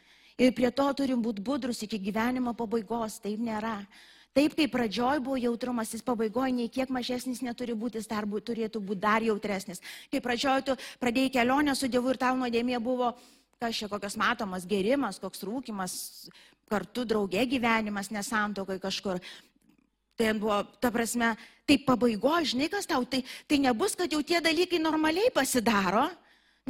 Ir 0.40 0.55
prie 0.57 0.70
to 0.72 0.87
turim 0.96 1.20
būti 1.20 1.44
budrus 1.44 1.83
iki 1.85 1.98
gyvenimo 2.00 2.55
pabaigos. 2.57 3.18
Taip 3.20 3.42
nėra. 3.44 3.83
Taip 4.31 4.55
kaip 4.55 4.70
pradžioj 4.70 5.18
buvo 5.24 5.37
jautrumas, 5.42 5.90
jis 5.90 6.05
pabaigoje 6.07 6.55
nei 6.55 6.70
kiek 6.70 6.90
mažesnis 6.94 7.42
neturi 7.42 7.74
būti, 7.74 7.98
jis 7.98 8.07
dar 8.07 8.29
būt, 8.31 8.46
turėtų 8.46 8.79
būti 8.79 9.03
dar 9.03 9.24
jautresnis. 9.26 9.83
Kai 10.12 10.22
pradžioj 10.22 10.62
tu 10.68 10.76
pradėjai 11.03 11.33
kelionę 11.35 11.74
su 11.74 11.90
Dievu 11.90 12.14
ir 12.14 12.20
tau 12.22 12.38
nuodėmė 12.38 12.79
buvo 12.79 13.11
kažkiek 13.61 13.90
kokios 13.90 14.16
matomas 14.16 14.64
gerimas, 14.70 15.18
koks 15.20 15.42
rūkimas, 15.44 15.94
kartu 16.70 17.05
draugė 17.05 17.42
gyvenimas, 17.50 18.12
nesantokai 18.14 18.79
kažkur. 18.81 19.18
Tai 20.16 20.33
buvo, 20.38 20.62
ta 20.79 20.92
prasme, 20.94 21.35
tai 21.66 21.81
pabaigoje, 21.83 22.53
žinai 22.55 22.70
kas 22.70 22.87
tau, 22.87 23.03
tai, 23.05 23.24
tai 23.50 23.59
nebus, 23.66 23.98
kad 23.98 24.12
jau 24.12 24.22
tie 24.22 24.38
dalykai 24.44 24.79
normaliai 24.79 25.35
pasidaro. 25.35 26.07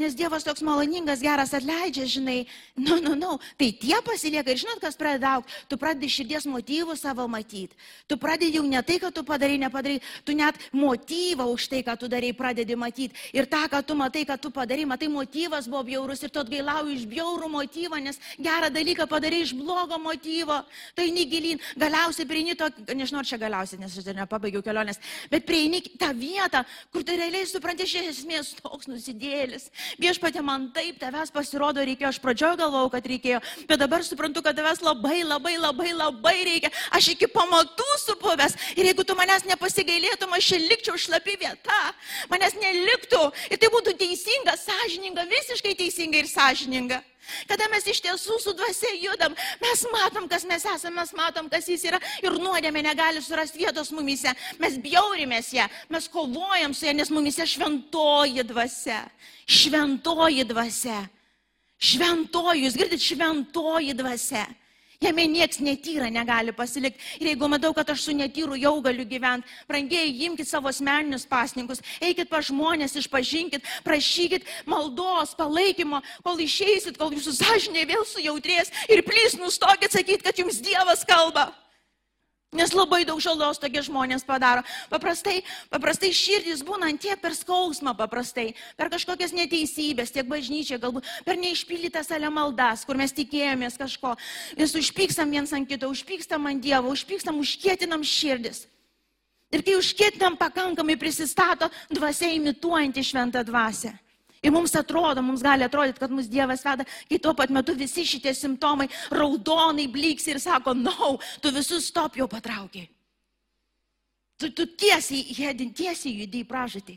Nes 0.00 0.14
Dievas 0.16 0.46
toks 0.46 0.62
maloningas, 0.64 1.20
geras 1.20 1.52
atleidžia, 1.52 2.06
žinai, 2.08 2.46
nu, 2.72 2.96
nu, 3.04 3.12
nu, 3.18 3.34
tai 3.60 3.68
tie 3.76 3.98
pasilieka 4.00 4.54
ir 4.54 4.60
žinot, 4.62 4.80
kas 4.80 4.96
pradeda 4.96 5.34
aukti, 5.36 5.52
tu 5.68 5.76
pradedi 5.76 6.08
širdies 6.08 6.46
motyvų 6.48 6.96
savo 6.96 7.26
matyti. 7.28 7.76
Tu 8.08 8.16
pradedi 8.16 8.56
jau 8.56 8.64
ne 8.64 8.80
tai, 8.80 8.96
kad 9.02 9.12
tu 9.12 9.20
padarai, 9.28 9.58
nepadarai, 9.60 9.98
tu 10.24 10.32
net 10.32 10.56
motyvą 10.72 11.50
už 11.52 11.66
tai, 11.68 11.82
ką 11.84 11.98
tu 12.00 12.08
darai, 12.08 12.30
pradedi 12.32 12.78
matyti. 12.80 13.12
Ir 13.36 13.44
tą, 13.50 13.66
ką 13.68 13.82
tu 13.84 13.96
matai, 13.98 14.24
kad 14.24 14.40
tu 14.40 14.48
padarai, 14.54 14.86
matai, 14.88 15.10
motyvas 15.12 15.68
buvo 15.68 15.82
bjaurus 15.90 16.24
ir 16.24 16.32
tu 16.32 16.40
atgailauji 16.40 16.96
iš 16.96 17.04
bjaurų 17.10 17.52
motyvą, 17.52 18.00
nes 18.00 18.16
gerą 18.40 18.72
dalyką 18.72 19.04
padarai 19.10 19.42
iš 19.44 19.52
blogo 19.58 20.00
motyvo. 20.00 20.62
Tai 20.96 21.08
negilin, 21.12 21.60
galiausiai 21.76 22.28
prieini 22.30 22.56
to, 22.56 22.70
nežinau, 22.88 23.20
ar 23.20 23.28
čia 23.28 23.40
galiausiai, 23.44 23.82
nes 23.84 24.00
aš 24.00 24.08
dar 24.08 24.16
nepabaigiau 24.22 24.64
kelionės, 24.64 25.02
bet 25.28 25.44
prieini 25.44 25.84
tą 26.00 26.14
vietą, 26.16 26.64
kur 26.88 27.04
tu 27.04 27.20
realiai 27.20 27.44
supranti 27.44 27.84
iš 27.84 27.98
esmės 28.00 28.56
toks 28.64 28.88
nusidėlis 28.88 29.68
Viešpatė 29.98 30.42
man 30.44 30.68
taip, 30.74 30.98
tavęs 31.00 31.32
pasirodo 31.34 31.82
reikėjo, 31.82 32.12
aš 32.12 32.20
pradžioje 32.22 32.60
galvojau, 32.60 32.92
kad 32.94 33.06
reikėjo, 33.12 33.40
bet 33.66 33.80
dabar 33.80 34.04
suprantu, 34.06 34.44
kad 34.44 34.58
tavęs 34.58 34.82
labai, 34.84 35.20
labai, 35.26 35.56
labai, 35.58 35.90
labai 35.96 36.36
reikia. 36.46 36.70
Aš 36.94 37.12
iki 37.16 37.30
pamatų 37.32 37.88
supuvęs 38.04 38.56
ir 38.76 38.90
jeigu 38.90 39.06
tu 39.06 39.16
manęs 39.18 39.46
nepasigailėtum, 39.50 40.34
aš 40.36 40.52
čia 40.52 40.62
likčiau 40.62 40.98
šlapi 41.00 41.38
vieta, 41.40 41.80
manęs 42.32 42.58
neliktų 42.60 43.22
ir 43.50 43.60
tai 43.60 43.72
būtų 43.72 43.96
teisinga, 44.00 44.56
sąžininga, 44.60 45.26
visiškai 45.30 45.76
teisinga 45.78 46.22
ir 46.22 46.30
sąžininga. 46.30 47.02
Kada 47.48 47.68
mes 47.72 47.86
iš 47.86 48.00
tiesų 48.04 48.38
su 48.42 48.54
dvasia 48.56 48.90
judam, 49.00 49.34
mes 49.62 49.84
matom, 49.92 50.26
kas 50.30 50.44
mes 50.48 50.64
esame, 50.64 50.96
mes 50.96 51.12
matom, 51.16 51.48
kas 51.52 51.68
jis 51.68 51.84
yra 51.90 52.00
ir 52.24 52.36
nuodėmė 52.40 52.82
negali 52.84 53.22
surasti 53.22 53.62
vietos 53.62 53.92
mumise. 53.94 54.32
Mes 54.62 54.78
bjaurimės 54.80 55.52
ją, 55.56 55.68
mes 55.92 56.08
kovojam 56.10 56.74
su 56.74 56.88
ją, 56.88 56.94
nes 56.96 57.12
mumise 57.12 57.46
šventoji 57.46 58.44
dvasia. 58.48 59.04
Šventoji 59.50 60.46
dvasia. 60.48 61.04
Šventoji, 61.80 62.66
jūs 62.66 62.76
girdite, 62.76 63.04
šventoji 63.04 63.94
dvasia. 63.96 64.44
Jame 65.00 65.24
nieks 65.32 65.62
netyra 65.64 66.10
negali 66.12 66.52
pasilikti. 66.52 67.00
Ir 67.24 67.30
jeigu 67.30 67.48
matau, 67.48 67.72
kad 67.72 67.88
aš 67.88 68.02
su 68.04 68.12
netyru 68.12 68.58
jau 68.60 68.74
galiu 68.84 69.06
gyventi, 69.08 69.48
brangiai, 69.64 70.10
imkite 70.26 70.50
savo 70.50 70.68
asmeninius 70.68 71.24
pasninkus, 71.24 71.80
eikit 72.04 72.28
pa 72.28 72.42
žmonės, 72.44 72.98
išpažinkit, 73.00 73.64
prašykit 73.86 74.44
maldos, 74.68 75.32
palaikymo, 75.40 76.02
kol 76.20 76.44
išeisit, 76.44 77.00
kol 77.00 77.16
jūsų 77.16 77.32
sąžinė 77.38 77.86
vėl 77.88 78.04
sujautrės 78.04 78.68
ir 78.92 79.00
plys 79.08 79.38
nustokit 79.40 79.96
sakyti, 79.96 80.20
kad 80.28 80.36
jums 80.36 80.60
Dievas 80.60 81.08
kalba. 81.08 81.48
Nes 82.50 82.72
labai 82.74 83.04
daug 83.06 83.20
žalos 83.22 83.60
tokie 83.62 83.78
žmonės 83.86 84.24
padaro. 84.26 84.64
Paprastai, 84.90 85.36
paprastai 85.70 86.10
širdys 86.10 86.64
būna 86.66 86.88
tiek 86.98 87.20
per 87.22 87.30
skausmą, 87.38 87.94
paprastai, 87.94 88.48
per 88.74 88.90
kažkokias 88.90 89.30
neteisybės, 89.30 90.10
tiek 90.10 90.26
bažnyčia, 90.26 90.80
galbūt 90.82 91.06
per 91.22 91.38
neišpildytas 91.38 92.10
ale 92.10 92.26
maldas, 92.26 92.82
kur 92.82 92.98
mes 92.98 93.14
tikėjomės 93.14 93.78
kažko. 93.78 94.16
Vis 94.58 94.74
užpykstam 94.74 95.30
viens 95.30 95.54
ant 95.54 95.70
kito, 95.70 95.86
užpykstam 95.94 96.50
ant 96.50 96.58
Dievo, 96.64 96.90
užpykstam, 96.90 97.38
užkėtinam 97.38 98.02
širdis. 98.02 98.64
Ir 99.54 99.62
kai 99.62 99.78
užkėtinam 99.78 100.34
pakankamai 100.38 100.98
prisistato 100.98 101.70
dvasia 101.86 102.34
imituojanti 102.34 103.06
šventą 103.06 103.46
dvasę. 103.46 103.94
Ir 104.40 104.52
mums 104.54 104.72
atrodo, 104.76 105.20
mums 105.20 105.42
gali 105.44 105.66
atrodyti, 105.66 106.00
kad 106.00 106.12
mus 106.12 106.28
Dievas 106.30 106.62
veda, 106.64 106.86
kai 107.10 107.18
tuo 107.20 107.34
pat 107.36 107.50
metu 107.52 107.74
visi 107.76 108.06
šitie 108.08 108.32
simptomai 108.32 108.86
raudonai 109.12 109.84
blyks 109.92 110.30
ir 110.32 110.40
sako, 110.40 110.72
na, 110.78 110.94
no, 110.96 111.10
tu 111.42 111.52
visus 111.52 111.90
stop 111.92 112.16
jau 112.16 112.28
patraukiai. 112.30 112.88
Tu, 114.40 114.48
tu 114.56 114.64
tiesiai, 114.64 115.34
hedin, 115.36 115.74
tiesiai 115.76 116.22
judai 116.22 116.46
pražatį. 116.48 116.96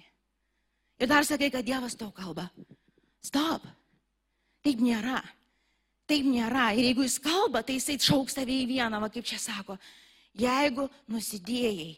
Ir 1.04 1.10
dar 1.12 1.28
sakai, 1.28 1.50
kad 1.52 1.68
Dievas 1.68 1.98
tau 2.00 2.14
kalba. 2.16 2.48
Stop. 3.24 3.66
Taip 4.64 4.80
nėra. 4.80 5.20
Taip 6.08 6.24
nėra. 6.24 6.70
Ir 6.78 6.88
jeigu 6.88 7.04
jis 7.04 7.18
kalba, 7.20 7.60
tai 7.68 7.76
jisai 7.76 7.98
šauks 8.00 8.38
tave 8.38 8.56
į 8.56 8.70
vieną, 8.72 9.02
va 9.04 9.12
kaip 9.12 9.28
čia 9.28 9.42
sako. 9.42 9.76
Jeigu 10.40 10.88
nusidėjai, 11.12 11.90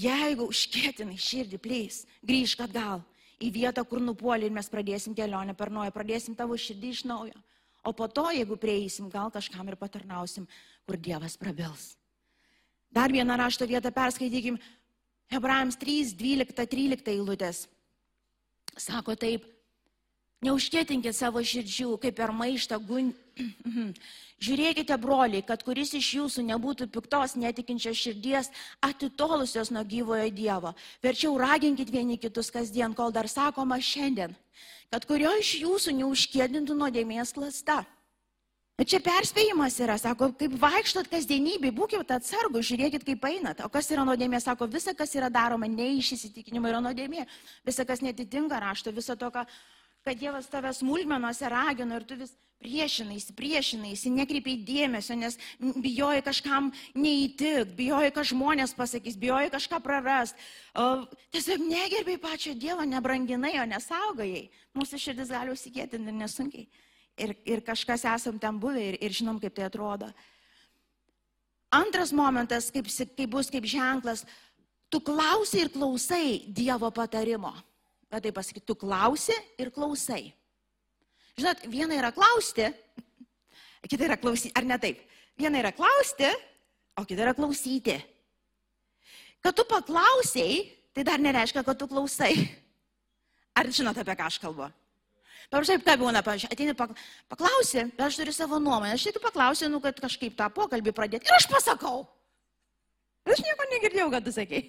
jeigu 0.00 0.48
užkėtinai 0.48 1.18
širdį 1.20 1.60
pleis, 1.60 2.00
grįžk 2.24 2.64
atgal 2.64 3.04
į 3.42 3.50
vietą, 3.52 3.84
kur 3.84 4.00
nupuolė 4.00 4.48
ir 4.48 4.54
mes 4.54 4.68
pradėsim 4.72 5.14
kelionę 5.16 5.54
per 5.56 5.70
naują, 5.72 5.92
pradėsim 5.94 6.36
tavo 6.36 6.56
širdį 6.56 6.92
iš 6.94 7.04
naujo. 7.08 7.36
O 7.86 7.92
po 7.94 8.08
to, 8.08 8.24
jeigu 8.34 8.56
prieisim, 8.58 9.10
gal 9.12 9.30
kažkam 9.30 9.68
ir 9.70 9.76
patarnausim, 9.78 10.46
kur 10.86 10.98
Dievas 10.98 11.36
prabils. 11.38 11.94
Dar 12.90 13.12
vieną 13.12 13.36
rašto 13.38 13.66
vietą 13.68 13.92
perskaitykim. 13.94 14.58
Hebrajams 15.30 15.76
3, 15.78 16.14
12, 16.18 16.66
13 16.72 17.12
eilutės. 17.12 17.66
Sako 18.76 19.14
taip, 19.18 19.44
neužkėtinkit 20.44 21.16
savo 21.16 21.40
širdžių, 21.40 21.96
kaip 22.02 22.16
per 22.18 22.34
maištą 22.36 22.80
gun... 22.82 23.12
Žiūrėkite, 24.36 24.92
broliai, 25.00 25.40
kad 25.40 25.62
kuris 25.64 25.94
iš 25.96 26.10
jūsų 26.18 26.42
nebūtų 26.44 26.90
piktos, 26.92 27.38
netikinčios 27.40 27.96
širdies, 27.96 28.50
atitolusios 28.84 29.70
nuo 29.72 29.80
gyvojo 29.80 30.26
Dievo. 30.28 30.74
Verčiau 31.00 31.38
raginkit 31.40 31.88
vieni 31.88 32.18
kitus 32.20 32.52
kasdien, 32.52 32.92
kol 32.92 33.14
dar 33.16 33.30
sakoma 33.32 33.78
šiandien, 33.80 34.36
kad 34.92 35.08
kurio 35.08 35.32
iš 35.40 35.54
jūsų 35.62 35.96
neužkėdintų 36.02 36.76
nuodėmės 36.76 37.32
lasta. 37.40 37.78
Bet 38.76 38.90
čia 38.92 38.98
perspėjimas 39.00 39.78
yra, 39.80 39.94
sako, 39.96 40.28
kaip 40.36 40.58
vaikštot 40.60 41.08
kasdienybėje, 41.08 41.72
būkite 41.72 42.12
atsargu, 42.12 42.60
žiūrėkit, 42.60 43.06
kaip 43.08 43.22
einat. 43.24 43.62
O 43.64 43.70
kas 43.72 43.88
yra 43.88 44.04
nuodėmė, 44.04 44.36
sako, 44.44 44.68
visa, 44.68 44.92
kas 44.92 45.16
yra 45.16 45.30
daroma 45.32 45.64
ne 45.64 45.94
iš 45.96 46.12
įsitikinimo, 46.18 46.68
yra 46.68 46.82
nuodėmė. 46.84 47.24
Visa, 47.64 47.88
kas 47.88 48.04
netitinka 48.04 48.60
rašto, 48.60 48.92
viso 48.92 49.16
to, 49.16 49.32
ką 49.32 49.46
kad 50.06 50.18
Dievas 50.18 50.46
tave 50.46 50.70
smulkmenuose 50.72 51.48
ragino 51.50 51.96
ir 51.98 52.04
tu 52.06 52.14
vis 52.14 52.30
priešinaisi, 52.62 53.34
priešinaisi, 53.34 54.12
nekreipiai 54.14 54.60
dėmesio, 54.62 55.16
nes 55.18 55.34
bijoji 55.58 56.22
kažkam 56.22 56.68
neįtik, 56.94 57.72
bijoji, 57.74 58.12
kad 58.14 58.28
žmonės 58.30 58.76
pasakys, 58.78 59.18
bijoji 59.18 59.50
kažką 59.56 59.82
prarast. 59.82 60.38
Tiesiog 61.34 61.66
negerbiai 61.66 62.22
pačio 62.22 62.54
Dievo, 62.54 62.86
nebranginai, 62.86 63.56
o 63.58 63.66
nesaugojai. 63.66 64.46
Mūsų 64.78 65.02
širdis 65.08 65.34
gali 65.34 65.54
užsikėtinti 65.56 66.14
nesunkiai. 66.22 66.70
Ir, 67.18 67.34
ir 67.42 67.66
kažkas 67.66 68.06
esam 68.06 68.38
ten 68.38 68.62
buvę 68.62 68.86
ir, 68.92 69.02
ir 69.02 69.20
žinom, 69.20 69.42
kaip 69.42 69.58
tai 69.58 69.66
atrodo. 69.66 70.12
Antras 71.74 72.14
momentas, 72.14 72.70
kaip, 72.70 72.86
kaip 73.18 73.30
bus 73.34 73.50
kaip 73.50 73.66
ženklas, 73.66 74.22
tu 74.86 75.02
klausai 75.02 75.66
ir 75.66 75.74
klausai 75.74 76.28
Dievo 76.46 76.94
patarimo 76.94 77.56
kad 78.10 78.22
tai 78.22 78.32
pasakyti, 78.32 78.66
tu 78.66 78.76
klausi 78.78 79.34
ir 79.58 79.70
klausai. 79.74 80.30
Žinot, 81.36 81.66
viena 81.68 81.98
yra 81.98 82.12
klausti, 82.14 82.70
kita 83.90 84.08
yra 84.08 84.16
klausyti, 84.20 84.54
ar 84.56 84.64
ne 84.64 84.78
taip? 84.80 85.02
Viena 85.36 85.60
yra 85.60 85.72
klausti, 85.76 86.30
o 86.96 87.04
kita 87.04 87.26
yra 87.26 87.34
klausyti. 87.36 87.98
Kad 89.44 89.56
tu 89.56 89.66
paklausiai, 89.68 90.62
tai 90.96 91.04
dar 91.04 91.20
nereiškia, 91.20 91.62
kad 91.66 91.76
tu 91.78 91.88
klausai. 91.90 92.32
Ar 93.56 93.68
žinot, 93.72 93.96
apie 93.96 94.12
ką 94.16 94.26
aš 94.28 94.36
kalbu? 94.40 94.66
Pavyzdžiui, 95.52 95.80
ką 95.86 95.94
būna, 96.00 96.20
pavyzdžiui, 96.26 96.50
ateini 96.52 96.74
paklausi, 97.30 97.84
bet 97.94 98.02
aš 98.08 98.18
turiu 98.18 98.34
savo 98.34 98.58
nuomonę. 98.60 98.96
Aš 98.96 99.06
tik 99.06 99.20
paklausiu, 99.22 99.68
nu, 99.70 99.78
kad 99.84 99.96
kažkaip 100.02 100.34
tą 100.36 100.48
pokalbį 100.52 100.92
pradėti. 100.96 101.28
Ir 101.28 101.36
aš 101.38 101.46
pasakau. 101.52 102.02
Aš 103.26 103.40
nieko 103.46 103.68
negirdėjau, 103.70 104.08
kad 104.12 104.26
tu 104.26 104.34
sakei. 104.34 104.64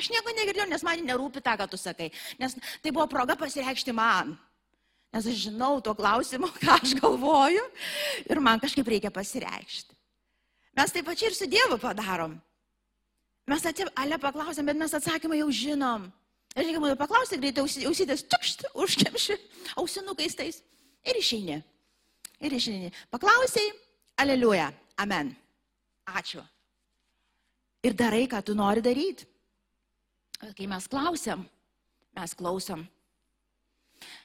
Aš 0.00 0.08
nieko 0.08 0.32
negirdėjau, 0.32 0.68
nes 0.70 0.84
man 0.86 1.02
nerūpi 1.04 1.42
tą, 1.44 1.56
ką 1.60 1.66
tu 1.68 1.76
sakai. 1.80 2.08
Nes 2.40 2.56
tai 2.80 2.92
buvo 2.92 3.04
proga 3.10 3.36
pasireikšti 3.36 3.92
man. 3.92 4.32
Nes 5.12 5.26
aš 5.26 5.46
žinau 5.48 5.80
to 5.84 5.92
klausimo, 5.98 6.48
ką 6.62 6.78
aš 6.78 6.94
galvoju 7.00 7.64
ir 8.30 8.40
man 8.40 8.62
kažkaip 8.62 8.88
reikia 8.88 9.12
pasireikšti. 9.12 9.96
Mes 10.78 10.94
taip 10.94 11.04
pačiai 11.04 11.28
ir 11.28 11.36
su 11.36 11.48
Dievu 11.50 11.76
padarom. 11.82 12.38
Mes 13.50 13.64
ale 13.98 14.16
paklausėm, 14.22 14.68
bet 14.70 14.78
mes 14.78 14.94
atsakymą 14.94 15.36
jau 15.40 15.50
žinom. 15.50 16.06
Ir 16.54 16.66
reikia 16.66 16.82
man 16.82 16.96
paklausti, 16.98 17.38
greitai 17.38 17.64
ausitės, 17.66 18.24
tukšt, 18.26 18.64
užkemši, 18.78 19.36
ausinukais 19.80 20.38
tais 20.38 20.62
ir 21.06 21.18
išeini. 21.18 21.58
Ir 22.40 22.56
išeini. 22.56 22.90
Paklausiai, 23.12 23.74
aleliuja, 24.22 24.70
amen. 25.02 25.34
Ačiū. 26.10 26.42
Ir 27.86 27.94
darai, 27.98 28.24
ką 28.30 28.42
tu 28.44 28.56
nori 28.58 28.82
daryti. 28.84 29.29
Kai 30.40 30.66
mes 30.66 30.86
klausiam, 30.88 31.44
mes 32.16 32.32
klausom. 32.34 32.86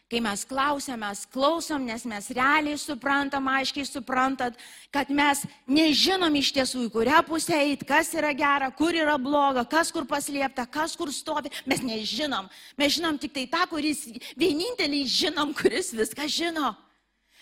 Kai 0.05 0.21
mes 0.21 0.43
klausiam, 0.45 1.01
mes 1.01 1.23
klausom, 1.33 1.83
nes 1.83 2.03
mes 2.05 2.29
realiai 2.37 2.77
suprantam, 2.77 3.47
aiškiai 3.49 3.87
suprantat, 3.89 4.55
kad 4.93 5.09
mes 5.09 5.41
nežinom 5.65 6.37
iš 6.37 6.51
tiesų, 6.55 6.85
į 6.85 6.91
kurią 6.93 7.23
pusę 7.25 7.57
eiti, 7.57 7.87
kas 7.89 8.13
yra 8.13 8.29
gera, 8.37 8.69
kur 8.69 8.95
yra 8.95 9.17
bloga, 9.19 9.65
kas 9.67 9.89
kur 9.91 10.05
paslėpta, 10.07 10.67
kas 10.69 10.93
kur 10.95 11.09
stovi. 11.09 11.51
Mes 11.65 11.81
nežinom. 11.81 12.47
Mes 12.77 12.95
žinom 12.95 13.17
tik 13.19 13.33
tai 13.33 13.47
tą, 13.49 13.65
kuris 13.73 14.05
vieninteliai 14.37 15.09
žinom, 15.09 15.51
kuris 15.57 15.89
viską 15.97 16.29
žino. 16.29 16.75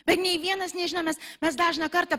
Bet 0.04 0.20
nei 0.20 0.36
vienas 0.42 0.74
nežino, 0.76 1.00
mes, 1.06 1.20
mes 1.40 1.56
dažną 1.56 1.88
kartą, 1.92 2.18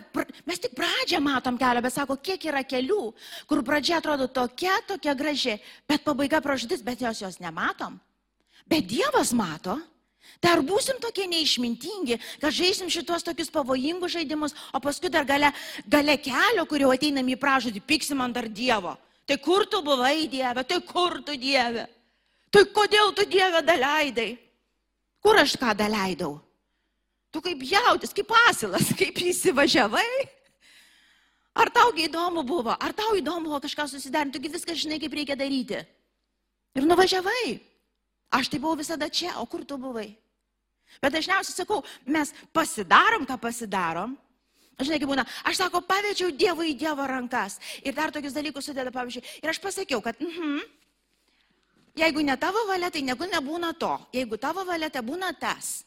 mes 0.48 0.60
tik 0.60 0.72
pradžią 0.76 1.20
matom 1.20 1.58
kelią, 1.60 1.82
bet 1.84 1.92
sako, 1.92 2.16
kiek 2.16 2.46
yra 2.48 2.62
kelių, 2.64 3.10
kur 3.50 3.60
pradžia 3.66 3.98
atrodo 4.00 4.28
tokia, 4.32 4.78
tokia 4.88 5.12
graži, 5.18 5.58
bet 5.88 6.04
pabaiga 6.06 6.40
pražudis, 6.44 6.84
bet 6.84 7.04
jos 7.04 7.20
jos 7.20 7.40
nematom. 7.44 7.98
Bet 8.64 8.88
Dievas 8.88 9.34
mato. 9.36 9.76
Tai 10.40 10.54
ar 10.56 10.62
būsim 10.64 10.96
tokie 11.00 11.26
neišmintingi, 11.28 12.16
kad 12.40 12.52
žaisim 12.56 12.88
šitos 12.92 13.24
tokius 13.24 13.52
pavojingus 13.52 14.14
žaidimus, 14.16 14.56
o 14.72 14.80
paskui 14.80 15.12
dar 15.12 15.28
gale, 15.28 15.52
gale 15.88 16.16
kelio, 16.20 16.64
kurio 16.68 16.90
ateinam 16.92 17.28
į 17.28 17.36
pražudį, 17.40 17.84
piksim 17.84 18.24
ant 18.24 18.36
dar 18.36 18.48
Dievo. 18.48 18.96
Tai 19.28 19.38
kur 19.40 19.64
tu 19.68 19.80
buvai 19.84 20.26
Dieve, 20.28 20.64
tai 20.64 20.80
kur 20.84 21.20
tu 21.24 21.36
Dieve? 21.40 21.86
Tai 22.52 22.64
kodėl 22.76 23.12
tu 23.16 23.24
Dieve 23.28 23.60
daleidai? 23.64 24.32
Kur 25.24 25.40
aš 25.40 25.56
ką 25.60 25.72
daleidau? 25.76 26.36
Tu 27.34 27.42
kaip 27.42 27.62
jautis, 27.66 28.14
kaip 28.14 28.30
pasilas, 28.30 28.92
kaip 29.00 29.18
įsivažiavai. 29.18 30.08
Ar 31.58 31.70
taugi 31.74 32.08
įdomu 32.08 32.42
buvo, 32.46 32.74
ar 32.74 32.94
tau 32.94 33.14
įdomu 33.18 33.50
buvo 33.50 33.60
kažką 33.62 33.86
susiderinti, 33.90 34.38
tugi 34.38 34.50
viską 34.54 34.74
žinai, 34.78 34.98
kaip 35.02 35.14
reikia 35.14 35.36
daryti. 35.38 35.80
Ir 36.74 36.86
nuvažiavai. 36.86 37.58
Aš 38.34 38.50
tai 38.50 38.58
buvau 38.58 38.78
visada 38.78 39.06
čia, 39.06 39.36
o 39.38 39.46
kur 39.46 39.62
tu 39.66 39.78
buvai? 39.78 40.08
Bet 41.02 41.14
dažniausiai 41.14 41.54
sakau, 41.54 41.82
mes 42.06 42.32
pasidarom, 42.54 43.26
ką 43.26 43.38
pasidarom. 43.42 44.16
Žinai, 44.74 44.98
kaip 44.98 45.10
būna, 45.10 45.24
aš 45.46 45.60
sako, 45.62 45.82
pavedžiau 45.86 46.34
Dievui 46.34 46.72
į 46.72 46.78
Dievo 46.78 47.06
rankas. 47.06 47.60
Ir 47.86 47.94
dar 47.94 48.10
tokius 48.14 48.34
dalykus 48.34 48.66
sudeda, 48.66 48.90
pavyzdžiui. 48.94 49.22
Ir 49.42 49.54
aš 49.54 49.62
pasakiau, 49.62 50.02
kad, 50.02 50.18
mhm, 50.18 50.62
jeigu 52.02 52.26
ne 52.26 52.34
tavo 52.38 52.66
valia, 52.66 52.90
tai 52.90 53.04
negu 53.06 53.26
nebūna 53.30 53.70
to. 53.78 53.94
Jeigu 54.14 54.38
tavo 54.42 54.66
valia, 54.66 54.90
tai 54.90 55.02
būna 55.06 55.30
tas. 55.38 55.84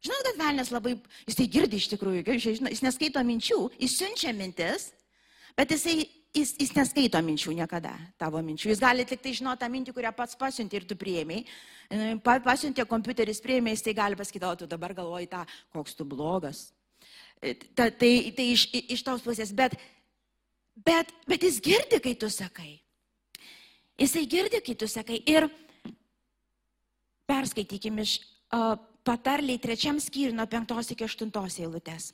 Žinot, 0.00 0.22
kad 0.24 0.38
velnės 0.40 0.70
labai, 0.72 0.94
jis 1.28 1.36
tai 1.36 1.46
girdi 1.52 1.76
iš 1.76 1.90
tikrųjų, 1.92 2.24
jis 2.32 2.80
neskaito 2.80 3.20
minčių, 3.26 3.58
jis 3.82 3.98
siunčia 4.00 4.32
mintis, 4.32 4.86
bet 5.58 5.74
jisai, 5.74 6.06
jis, 6.36 6.54
jis 6.56 6.72
neskaito 6.72 7.20
minčių 7.26 7.52
niekada, 7.58 7.92
tavo 8.20 8.40
minčių. 8.44 8.70
Jis 8.72 8.80
gali 8.80 9.04
tik 9.08 9.20
tai 9.20 9.34
žinoti 9.36 9.60
tą 9.60 9.68
mintį, 9.74 9.94
kurią 9.98 10.14
pats 10.16 10.38
pasiunti 10.40 10.80
ir 10.80 10.88
tu 10.88 10.96
prieimiai. 10.96 11.44
Pasiuntė 12.24 12.88
kompiuteris 12.88 13.42
prieimiai, 13.44 13.76
jis 13.76 13.84
tai 13.90 13.96
gali 13.98 14.16
pasakyti, 14.16 14.48
o 14.48 14.56
tu 14.62 14.70
dabar 14.70 14.96
galvoji 14.96 15.28
tą, 15.34 15.44
koks 15.76 15.98
tu 15.98 16.08
blogas. 16.08 16.70
E, 17.42 17.52
ta, 17.76 17.90
tai, 17.92 18.32
tai 18.36 18.50
iš, 18.54 18.70
iš 18.72 19.04
tos 19.04 19.20
pusės, 19.24 19.52
bet, 19.56 19.76
bet, 20.80 21.12
bet 21.28 21.44
jis 21.44 21.60
girdi, 21.64 22.00
kai 22.00 22.16
tu 22.16 22.32
sakai. 22.32 22.78
Jisai 24.00 24.24
girdi, 24.24 24.64
kai 24.64 24.80
tu 24.80 24.88
sakai. 24.88 25.20
Ir 25.28 25.50
perskaitykim 27.28 28.00
iš 28.00 28.22
uh, 28.56 28.78
patarliai 29.10 29.58
trečiam 29.58 29.98
skyriui 29.98 30.36
nuo 30.38 30.46
penktos 30.46 30.92
iki 30.94 31.06
aštuntos 31.06 31.58
eilutės. 31.58 32.12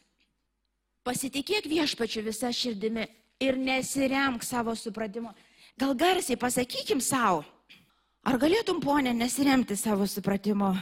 Pasitikėk 1.06 1.68
viešpačiu 1.70 2.24
visą 2.26 2.48
širdimi 2.50 3.04
ir 3.44 3.58
nesiremk 3.60 4.44
savo 4.46 4.74
supratimo. 4.74 5.34
Gal 5.76 5.92
garsiai 5.94 6.38
pasakykim 6.40 7.02
savo, 7.04 7.44
ar 8.24 8.38
galėtum, 8.40 8.80
ponė, 8.80 9.12
nesiremti 9.14 9.76
savo 9.76 10.08
supratimo? 10.08 10.72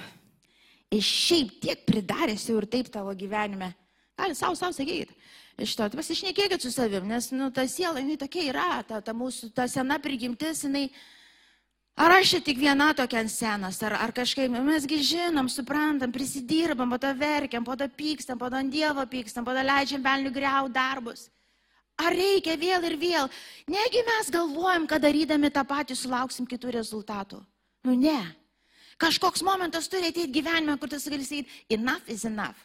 Iš 0.94 1.09
šiaip 1.27 1.57
tiek 1.64 1.83
pridaręs 1.88 2.46
jau 2.46 2.61
ir 2.61 2.68
taip 2.70 2.92
tavo 2.94 3.12
gyvenime. 3.18 3.72
Gali 4.14 4.37
savo, 4.38 4.55
savo 4.55 4.77
sakyti. 4.77 5.16
Iš 5.59 5.74
to, 5.79 5.88
pasišnekėkit 5.94 6.62
su 6.62 6.70
savim, 6.74 7.07
nes, 7.11 7.29
nu, 7.35 7.50
ta 7.55 7.66
siela, 7.70 8.00
jinai 8.03 8.16
tokia 8.18 8.46
yra, 8.50 8.68
ta, 8.87 9.00
ta 9.03 9.14
mūsų, 9.14 9.53
ta 9.55 9.66
sena 9.70 10.00
prigimtis, 10.03 10.64
jinai, 10.66 10.88
Ar 11.94 12.11
aš 12.16 12.33
čia 12.33 12.40
tik 12.42 12.59
viena 12.59 12.88
tokia 12.90 13.20
ant 13.22 13.30
senos, 13.30 13.76
ar, 13.87 13.94
ar 14.02 14.11
kažkaip, 14.11 14.50
mesgi 14.50 14.98
žinom, 14.98 15.46
suprantam, 15.46 16.11
prisidirbam, 16.11 16.90
po 16.90 16.98
to 16.98 17.12
verkiam, 17.14 17.62
po 17.62 17.76
to 17.78 17.87
pykstam, 17.87 18.38
po 18.38 18.50
to 18.50 18.59
ant 18.59 18.72
Dievo 18.74 19.04
pykstam, 19.07 19.46
po 19.46 19.54
to 19.54 19.62
leidžiam 19.62 20.02
velnių 20.02 20.33
greau 20.35 20.66
darbus. 20.66 21.28
Ar 21.94 22.11
reikia 22.11 22.57
vėl 22.59 22.88
ir 22.90 22.96
vėl? 22.98 23.30
Negi 23.70 24.02
mes 24.02 24.30
galvojam, 24.35 24.88
kad 24.90 25.04
darydami 25.07 25.52
tą 25.54 25.62
patį 25.62 25.94
sulauksim 25.94 26.48
kitų 26.50 26.74
rezultatų. 26.74 27.38
Nu 27.87 27.94
ne. 27.94 28.18
Kažkoks 28.98 29.44
momentas 29.46 29.87
turi 29.90 30.11
ateiti 30.11 30.35
gyvenime, 30.35 30.74
kur 30.78 30.90
tu 30.90 30.98
gali 30.98 31.22
sakyti, 31.22 31.62
enough 31.70 32.11
is 32.11 32.24
enough. 32.26 32.59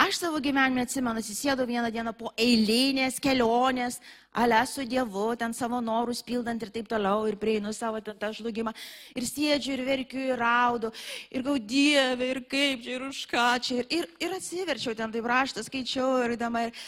Aš 0.00 0.16
savo 0.16 0.38
gyvenime 0.40 0.80
atsimenu, 0.86 1.20
atsisėdau 1.20 1.66
vieną 1.68 1.90
dieną 1.92 2.14
po 2.16 2.30
eilinės 2.40 3.18
kelionės, 3.20 3.98
ale 4.32 4.62
su 4.64 4.86
Dievu, 4.88 5.26
ten 5.36 5.52
savo 5.52 5.76
norus 5.84 6.22
pildant 6.24 6.62
ir 6.64 6.70
taip 6.72 6.88
toliau, 6.88 7.26
ir 7.28 7.36
prieinu 7.36 7.68
savo 7.76 8.00
ten 8.00 8.16
tą 8.16 8.30
žlugimą, 8.38 8.72
ir 9.12 9.26
sėdžiu, 9.28 9.74
ir 9.74 9.82
verkiu, 9.84 10.22
ir 10.30 10.40
raudu, 10.40 10.88
ir 11.28 11.44
gau 11.44 11.58
Dievę, 11.74 12.30
ir 12.32 12.40
kaip 12.48 12.86
čia, 12.86 12.96
ir 12.96 13.06
už 13.10 13.20
ką 13.28 13.50
čia, 13.60 13.82
ir, 13.82 13.90
ir, 13.98 14.08
ir 14.24 14.38
atsiverčiau 14.38 14.96
ten 14.96 15.12
taip 15.12 15.30
raštą, 15.34 15.66
skaičiau, 15.68 16.16
ir 16.24 16.38
įdama, 16.38 16.64
ir, 16.70 16.82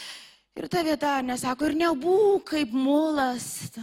ir 0.57 0.69
ta 0.73 0.81
vieta, 0.89 1.13
nesako, 1.21 1.69
ir 1.69 1.77
nebūk 1.83 2.49
kaip 2.55 2.73
mulas, 2.73 3.77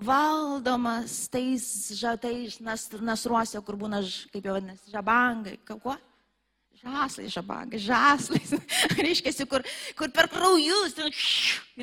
valdomas 0.00 1.26
tais 1.28 1.68
žatais 2.00 2.56
nas, 2.64 2.88
nasruose, 3.04 3.60
kur 3.60 3.76
būna, 3.84 4.00
kaip 4.32 4.48
jau 4.48 4.56
vadinasi, 4.56 4.94
žabangai, 4.96 5.58
kuo? 5.76 6.00
Žaslai, 6.86 7.26
žabagai, 7.26 7.78
žaslais. 7.82 8.52
Reiškia, 9.04 9.46
kur, 9.50 9.64
kur 9.98 10.12
per 10.14 10.28
kraujus 10.30 10.94
ten, 10.94 11.10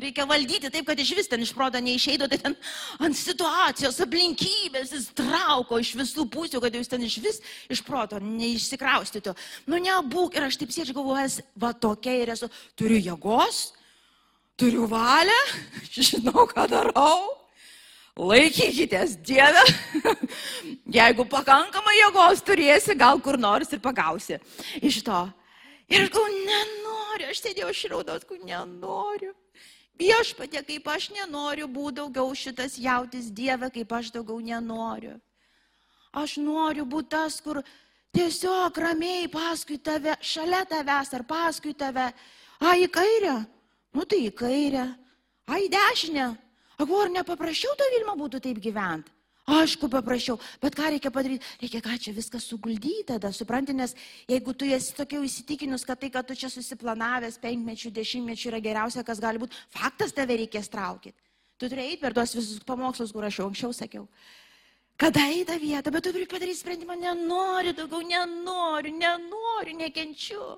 reikia 0.00 0.24
valdyti 0.28 0.70
taip, 0.72 0.86
kad 0.88 1.00
iš 1.00 1.10
vis 1.18 1.28
ten 1.28 1.44
iš 1.44 1.52
proto 1.56 1.80
neišeido, 1.84 2.28
tai 2.30 2.38
ten 2.40 2.56
ant 3.04 3.18
situacijos 3.18 4.00
aplinkybės 4.06 4.94
jis 4.96 5.10
trauko 5.18 5.82
iš 5.82 5.92
visų 6.00 6.24
pusių, 6.32 6.62
kad 6.64 6.78
jūs 6.78 6.88
ten 6.88 7.04
iš 7.04 7.18
vis 7.24 7.42
iš 7.68 7.84
proto 7.84 8.20
neišsikraustytų. 8.22 9.36
Nu, 9.68 9.82
nebūk 9.84 10.38
ir 10.38 10.48
aš 10.48 10.62
taip 10.62 10.72
sėdžiu 10.72 10.96
galvojęs, 10.96 11.42
va 11.60 11.74
tokia 11.76 12.16
ir 12.22 12.32
esu, 12.38 12.48
turiu 12.78 13.02
jėgos, 13.02 13.64
turiu 14.56 14.88
valią, 14.88 15.40
žinau, 15.92 16.48
ką 16.48 16.64
darau 16.72 17.43
laikykitės 18.20 19.16
Dieve, 19.26 19.62
jeigu 20.98 21.26
pakankamai 21.26 21.96
jėgos 21.98 22.42
turėsi, 22.46 22.94
gal 22.98 23.20
kur 23.20 23.38
nors 23.38 23.72
ir 23.74 23.82
pagausi 23.82 24.38
iš 24.82 25.02
to. 25.06 25.24
Ir 25.90 26.06
aš 26.06 26.12
galvoju, 26.14 26.44
nenoriu, 26.48 27.30
aš 27.30 27.42
sėdėjau 27.42 27.72
šraudos, 27.74 28.26
galvoju, 28.28 28.46
nenoriu. 28.48 29.34
Viešpatė, 29.98 30.64
kaip 30.66 30.88
aš 30.90 31.10
nenoriu 31.14 31.68
būti 31.70 32.00
daugiau 32.00 32.32
šitas 32.34 32.78
jautis 32.82 33.28
Dieve, 33.30 33.68
kaip 33.70 33.92
aš 33.92 34.10
daugiau 34.14 34.40
nenoriu. 34.42 35.18
Aš 36.14 36.38
noriu 36.42 36.86
būti 36.86 37.12
tas, 37.14 37.40
kur 37.42 37.60
tiesiog 38.14 38.78
ramiai 38.78 39.28
paskui 39.30 39.78
tave, 39.78 40.16
šalia 40.22 40.64
tavęs 40.70 41.14
ar 41.14 41.26
paskui 41.26 41.74
tave. 41.78 42.08
A, 42.58 42.74
į 42.78 42.88
kairę? 42.90 43.36
Nu 43.94 44.06
tai 44.06 44.24
į 44.26 44.32
kairę. 44.34 44.86
A, 45.46 45.58
į 45.62 45.70
dešinę? 45.70 46.28
Aku, 46.78 47.02
ar 47.02 47.12
nepaprašiau 47.12 47.76
to 47.78 47.90
Vilma 47.94 48.16
būtų 48.18 48.40
taip 48.42 48.58
gyventi? 48.62 49.12
Aišku, 49.44 49.90
paprašiau, 49.92 50.38
bet 50.56 50.72
ką 50.72 50.88
reikia 50.94 51.10
padaryti? 51.12 51.44
Reikia 51.60 51.82
ką 51.84 51.98
čia 52.00 52.14
viską 52.16 52.40
suguldyti 52.40 53.04
tada, 53.10 53.28
supranti, 53.28 53.74
nes 53.76 53.92
jeigu 54.24 54.54
tu 54.56 54.64
esi 54.64 54.94
tokia 54.96 55.20
įsitikinus, 55.20 55.84
kad 55.84 56.00
tai, 56.00 56.08
kad 56.08 56.24
tu 56.24 56.32
čia 56.32 56.48
susiplanavęs 56.48 57.36
penkmečių, 57.42 57.92
dešimtmečių 57.92 58.48
yra 58.48 58.62
geriausia, 58.64 59.04
kas 59.04 59.20
gali 59.20 59.42
būti, 59.42 59.60
faktas 59.68 60.16
tave 60.16 60.38
reikės 60.40 60.72
traukyti. 60.72 61.20
Tu 61.60 61.68
turi 61.68 61.84
eiti 61.90 62.00
per 62.00 62.16
tuos 62.16 62.32
visus 62.32 62.64
pamokslus, 62.64 63.12
kur 63.12 63.28
aš 63.28 63.42
jau 63.42 63.50
anksčiau 63.50 63.76
sakiau. 63.76 64.08
Kada 64.96 65.26
į 65.28 65.44
tą 65.44 65.58
vietą, 65.60 65.92
bet 65.92 66.06
tu 66.06 66.14
turi 66.14 66.24
padaryti 66.30 66.62
sprendimą, 66.62 66.96
nenoriu 66.96 67.76
daugiau, 67.76 68.00
nenoriu, 68.00 68.96
nenoriu, 68.96 69.76
nekenčiu. 69.76 70.54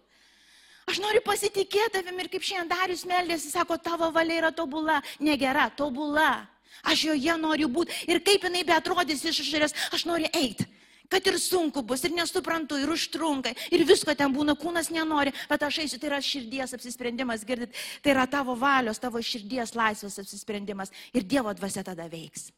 Aš 0.86 1.00
noriu 1.02 1.20
pasitikėti 1.26 1.98
tavim 1.98 2.20
ir 2.22 2.28
kaip 2.30 2.44
šiandien 2.46 2.70
Darius 2.70 3.02
meldėsi, 3.10 3.50
sako, 3.50 3.74
tavo 3.82 4.06
valia 4.14 4.38
yra 4.38 4.52
tobula, 4.54 5.00
negera, 5.18 5.66
tobula. 5.74 6.46
Aš 6.86 7.08
joje 7.08 7.34
noriu 7.40 7.66
būti 7.72 7.94
ir 8.06 8.20
kaip 8.22 8.46
jinai 8.46 8.62
betrodys 8.68 9.24
iš 9.26 9.40
išorės, 9.42 9.74
aš 9.96 10.06
noriu 10.06 10.30
eiti. 10.30 10.68
Kad 11.10 11.26
ir 11.26 11.38
sunku 11.38 11.82
bus, 11.86 12.02
ir 12.06 12.14
nesuprantu, 12.14 12.78
ir 12.82 12.90
užtrunka, 12.90 13.52
ir 13.70 13.84
visko 13.86 14.14
ten 14.18 14.32
būna, 14.34 14.56
kūnas 14.58 14.90
nenori, 14.94 15.34
bet 15.50 15.62
aš 15.62 15.80
eisiu, 15.84 16.00
tai 16.02 16.10
yra 16.10 16.22
širdies 16.22 16.74
apsisprendimas, 16.74 17.44
girdit, 17.46 17.74
tai 18.02 18.14
yra 18.14 18.26
tavo 18.30 18.56
valios, 18.58 18.98
tavo 19.02 19.22
širdies 19.22 19.74
laisvės 19.78 20.18
apsisprendimas 20.22 20.90
ir 21.14 21.26
Dievo 21.26 21.54
dvasia 21.54 21.86
tada 21.86 22.08
veiks. 22.10 22.50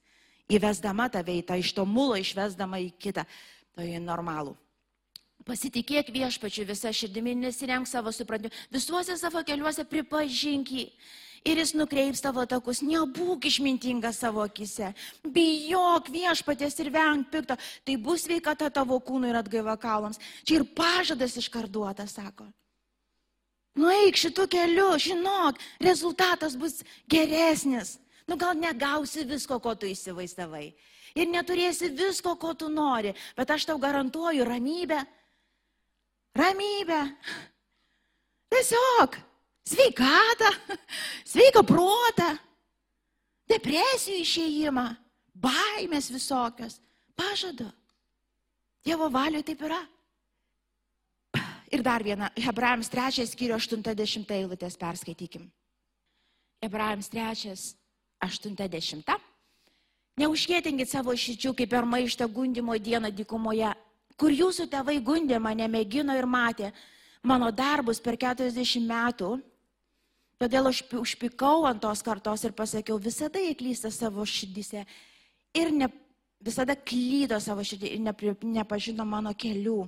Įvesdama 0.49 1.11
tave 1.13 1.37
į 1.41 1.45
tą 1.49 1.61
iš 1.61 1.75
to 1.77 1.85
mulo, 1.85 2.17
išvesdama 2.17 2.81
į 2.81 2.89
kitą, 2.97 3.27
tai 3.77 3.91
normalų. 4.01 4.57
Pasitikėk 5.49 6.11
viešpačiu 6.13 6.67
visą 6.69 6.93
širdimi, 6.93 7.33
nesiremk 7.39 7.89
savo 7.89 8.13
suprantimu. 8.13 8.53
Visuose 8.75 9.17
savo 9.17 9.41
keliuose 9.49 9.87
pripažink 9.89 10.73
jį. 10.75 10.85
Ir 11.47 11.61
jis 11.63 11.73
nukreips 11.79 12.21
tavo 12.21 12.43
takus, 12.51 12.83
nebūk 12.85 13.47
išmintingas 13.49 14.19
savo 14.21 14.43
akise, 14.43 14.91
bijok 15.23 16.11
viešpatės 16.13 16.77
ir 16.83 16.91
venk 16.93 17.31
pikto, 17.33 17.57
tai 17.87 17.95
bus 17.97 18.27
sveikata 18.27 18.69
tavo 18.75 18.99
kūnui 19.01 19.31
ir 19.31 19.39
atgaiva 19.39 19.77
kaulams. 19.81 20.19
Čia 20.43 20.59
ir 20.59 20.67
pažadas 20.77 21.39
iškarduotas, 21.39 22.17
sako. 22.19 22.49
Nueik 23.79 24.19
šitų 24.19 24.49
kelių, 24.51 24.91
žinok, 25.01 25.63
rezultatas 25.81 26.59
bus 26.59 26.83
geresnis. 27.09 27.97
Nu 28.29 28.37
gal 28.37 28.59
negausi 28.59 29.25
visko, 29.25 29.61
ko 29.63 29.77
tu 29.79 29.87
įsivaizdavai. 29.89 30.67
Ir 31.17 31.31
neturėsi 31.31 31.89
visko, 31.95 32.35
ko 32.37 32.53
tu 32.59 32.69
nori, 32.69 33.15
bet 33.39 33.55
aš 33.55 33.71
tau 33.71 33.79
garantuoju 33.81 34.45
ramybę, 34.45 34.99
ramybę, 36.39 37.01
tiesiog 38.53 39.19
sveikatą, 39.69 40.51
sveiką 41.29 41.65
protą, 41.67 42.31
depresijų 43.51 44.23
išėjimą, 44.25 44.87
baimės 45.35 46.11
visokios. 46.13 46.79
Pažadu. 47.19 47.67
Dievo 48.87 49.09
valioje 49.11 49.49
taip 49.51 49.65
yra. 49.67 49.81
Ir 51.75 51.83
dar 51.85 52.05
vieną, 52.05 52.31
Hebrajams 52.39 52.89
3 52.89 53.27
skyrių 53.29 53.59
80 53.59 54.31
eilutės 54.33 54.79
perskaitykim. 54.81 55.49
Hebrajams 56.63 57.11
3, 57.13 57.57
80. 58.25 59.19
Neužkėtinkit 60.19 60.91
savo 60.91 61.13
širdžių 61.15 61.53
kaip 61.59 61.71
per 61.71 61.87
maištą 61.87 62.27
gundimo 62.33 62.75
dieną 62.79 63.13
dykumoje, 63.15 63.75
kur 64.19 64.35
jūsų 64.35 64.67
tėvai 64.73 64.99
gundė 65.05 65.39
mane, 65.43 65.69
mėgino 65.71 66.17
ir 66.19 66.27
matė 66.27 66.73
mano 67.23 67.51
darbus 67.55 68.01
per 68.03 68.19
40 68.19 68.83
metų. 68.89 69.37
Todėl 70.39 70.71
aš 70.71 70.85
užpikau 70.95 71.65
ant 71.67 71.83
tos 71.83 72.03
kartos 72.07 72.45
ir 72.47 72.55
pasakiau, 72.55 72.99
visada 73.03 73.41
jie 73.43 73.57
klysta 73.59 73.91
savo 73.91 74.23
širdise 74.23 74.85
ir 75.59 75.73
ne, 75.75 75.89
visada 76.39 76.77
klydo 76.79 77.41
savo 77.43 77.65
širdį 77.67 77.95
ir 77.97 78.03
ne, 78.05 78.15
nepažino 78.61 79.07
mano 79.07 79.33
kelių. 79.35 79.81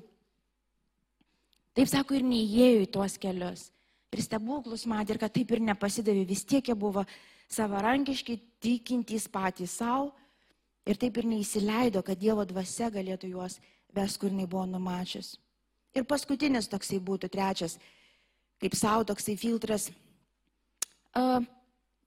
Taip 1.78 1.90
sako 1.90 2.18
ir 2.18 2.26
neįėjo 2.26 2.80
į 2.82 2.88
tuos 2.90 3.14
kelius. 3.20 3.68
Ir 4.10 4.24
stebuklus 4.24 4.88
matė, 4.90 5.14
ir 5.14 5.20
kad 5.22 5.30
taip 5.36 5.52
ir 5.54 5.62
nepasidavė, 5.62 6.24
vis 6.26 6.42
tiek 6.42 6.66
jie 6.66 6.74
buvo 6.74 7.04
savarankiški, 7.50 8.40
tikintys 8.58 9.28
patys 9.30 9.76
savo. 9.78 10.10
Ir 10.82 10.98
taip 10.98 11.20
ir 11.20 11.28
neįsileido, 11.30 12.02
kad 12.02 12.18
Dievo 12.18 12.42
dvasia 12.48 12.88
galėtų 12.90 13.30
juos 13.36 13.60
ves, 13.94 14.16
kur 14.16 14.30
jinai 14.30 14.46
buvo 14.46 14.66
numačius. 14.66 15.34
Ir 15.96 16.06
paskutinis 16.06 16.68
toksai 16.70 17.00
būtų, 17.02 17.30
trečias, 17.32 17.78
kaip 18.62 18.76
savo 18.78 19.04
toksai 19.08 19.36
filtras. 19.40 19.88
Uh, 21.16 21.42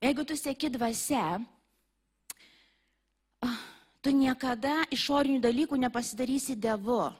jeigu 0.00 0.24
tu 0.24 0.36
sėki 0.38 0.70
dvasia, 0.72 1.40
uh, 3.44 3.58
tu 4.00 4.14
niekada 4.16 4.84
išorinių 4.94 5.42
dalykų 5.44 5.76
nepasidarysi 5.84 6.56
Dievu. 6.56 7.12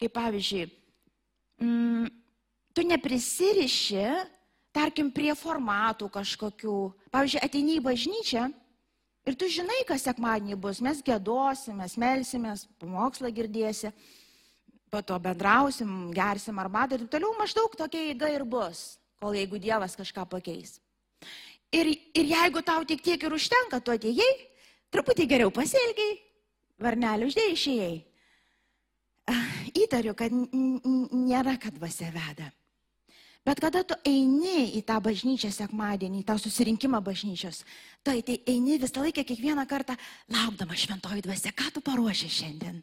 Kaip 0.00 0.14
pavyzdžiui, 0.14 0.68
mm, 1.60 2.06
tu 2.74 2.86
neprisiriši, 2.86 4.06
tarkim, 4.72 5.10
prie 5.10 5.34
formatų 5.34 6.08
kažkokių. 6.14 6.76
Pavyzdžiui, 7.10 7.42
ateini 7.44 7.78
į 7.78 7.84
bažnyčią 7.84 8.46
ir 9.28 9.36
tu 9.38 9.48
žinai, 9.50 9.82
kas 9.88 10.04
sekmadienį 10.06 10.58
bus. 10.60 10.80
Mes 10.84 11.02
gėdosim, 11.04 11.78
mes 11.80 11.96
melsimės, 12.00 12.66
pamokslą 12.80 13.30
girdėsi, 13.34 13.92
po 14.90 15.02
to 15.06 15.18
bendrausim, 15.22 16.10
gersim 16.14 16.58
arbatą 16.58 16.96
ir 16.96 17.04
taip 17.04 17.16
toliau 17.16 17.34
maždaug 17.38 17.76
tokia 17.78 18.10
eiga 18.10 18.30
ir 18.32 18.44
bus, 18.44 18.98
kol 19.22 19.36
jeigu 19.38 19.60
Dievas 19.62 19.96
kažką 19.98 20.26
pakeis. 20.30 20.78
Ir, 21.70 21.92
ir 22.18 22.30
jeigu 22.32 22.62
tau 22.66 22.82
tik 22.84 23.02
tiek 23.06 23.22
ir 23.22 23.34
užtenka, 23.36 23.78
tu 23.78 23.94
atėjai, 23.94 24.30
truputį 24.90 25.28
geriau 25.30 25.52
pasielgiai, 25.54 26.16
varnelį 26.82 27.28
uždėjai 27.30 27.58
išėjai. 27.58 27.98
Įtariu, 29.78 30.16
kad 30.18 30.34
nėra, 30.34 31.54
kad 31.62 31.76
dvasia 31.76 32.10
veda. 32.10 32.50
Bet 33.46 33.60
kada 33.62 33.80
tu 33.88 33.96
eini 34.04 34.68
į 34.76 34.82
tą 34.84 34.98
bažnyčią 35.00 35.48
sekmadienį, 35.54 36.20
į 36.20 36.26
tą 36.28 36.36
susirinkimą 36.42 37.00
bažnyčios, 37.04 37.62
tu 38.04 38.12
eini 38.12 38.76
visą 38.82 39.00
laiką, 39.00 39.24
kiekvieną 39.24 39.64
kartą, 39.70 39.96
laukdama 40.28 40.76
šventoji 40.76 41.24
dvasia, 41.24 41.54
ką 41.56 41.72
tu 41.72 41.80
paruoši 41.84 42.28
šiandien. 42.28 42.82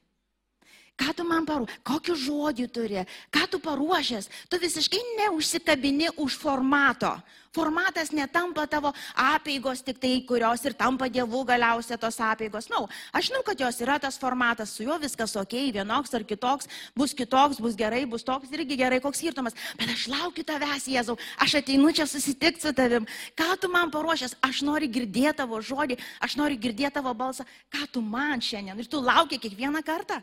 Ką 0.98 1.14
tu 1.14 1.24
man 1.30 1.45
paruoši, 1.45 1.76
kokį 1.86 2.14
žodį 2.18 2.66
turi, 2.74 3.02
ką 3.30 3.43
tu 3.52 3.60
paruošęs, 3.62 4.32
tu 4.50 4.58
visiškai 4.58 4.98
neužsikabini 5.20 6.10
už 6.18 6.38
formato. 6.41 7.12
Formatas 7.54 8.10
netampa 8.14 8.66
tavo 8.70 8.89
apėgos 9.14 9.84
tik 9.86 10.00
tai, 10.02 10.12
kurios 10.26 10.62
ir 10.66 10.74
tampa 10.78 11.08
dievų 11.10 11.43
galiausia 11.48 11.98
tos 12.02 12.18
apėgos. 12.22 12.68
Na, 12.70 12.82
no, 12.82 12.89
aš 13.14 13.30
žinau, 13.30 13.41
kad 13.45 13.62
jos 13.62 13.78
yra 13.82 13.98
tas 14.02 14.18
formatas, 14.18 14.74
su 14.74 14.86
juo 14.86 14.98
viskas 15.02 15.36
ok, 15.38 15.56
vienoks 15.78 16.14
ar 16.18 16.26
kitoks, 16.28 16.70
bus 16.98 17.14
kitoks, 17.18 17.62
bus 17.62 17.78
gerai, 17.78 18.04
bus 18.10 18.26
toks 18.26 18.54
irgi 18.54 18.78
gerai, 18.82 19.02
koks 19.02 19.22
skirtumas. 19.22 19.58
Bet 19.78 19.93
aš 19.93 20.08
laukiu 20.12 20.45
tavęs, 20.50 20.86
Jėzau, 20.91 21.18
aš 21.41 21.60
ateinu 21.62 21.93
čia 21.93 22.06
susitikti 22.10 22.66
su 22.66 22.74
tavim. 22.78 23.06
Ką 23.38 23.54
tu 23.62 23.70
man 23.74 23.93
paruošęs, 23.93 24.38
aš 24.45 24.64
noriu 24.66 24.89
girdėti 24.98 25.38
tavo 25.43 25.62
žodį, 25.62 25.98
aš 26.26 26.38
noriu 26.41 26.58
girdėti 26.62 26.98
tavo 27.00 27.14
balsą, 27.18 27.45
ką 27.74 27.86
tu 27.93 28.02
man 28.02 28.41
šiandien. 28.41 28.78
Ir 28.82 28.89
tu 28.89 29.02
lauki 29.02 29.41
kiekvieną 29.41 29.86
kartą. 29.86 30.22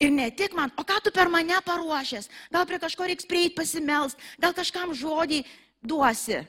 Ir 0.00 0.12
ne 0.12 0.28
tik 0.30 0.56
man, 0.56 0.72
o 0.76 0.84
ką 0.86 0.98
tu 1.04 1.12
per 1.14 1.30
mane 1.32 1.58
paruošęs? 1.64 2.28
Gal 2.52 2.66
prie 2.68 2.80
kažko 2.82 3.08
reiks 3.08 3.28
prieiti 3.28 3.56
pasimelst, 3.56 4.20
gal 4.40 4.54
kažkam 4.56 4.92
žodį 4.96 5.42
duosi, 5.82 6.42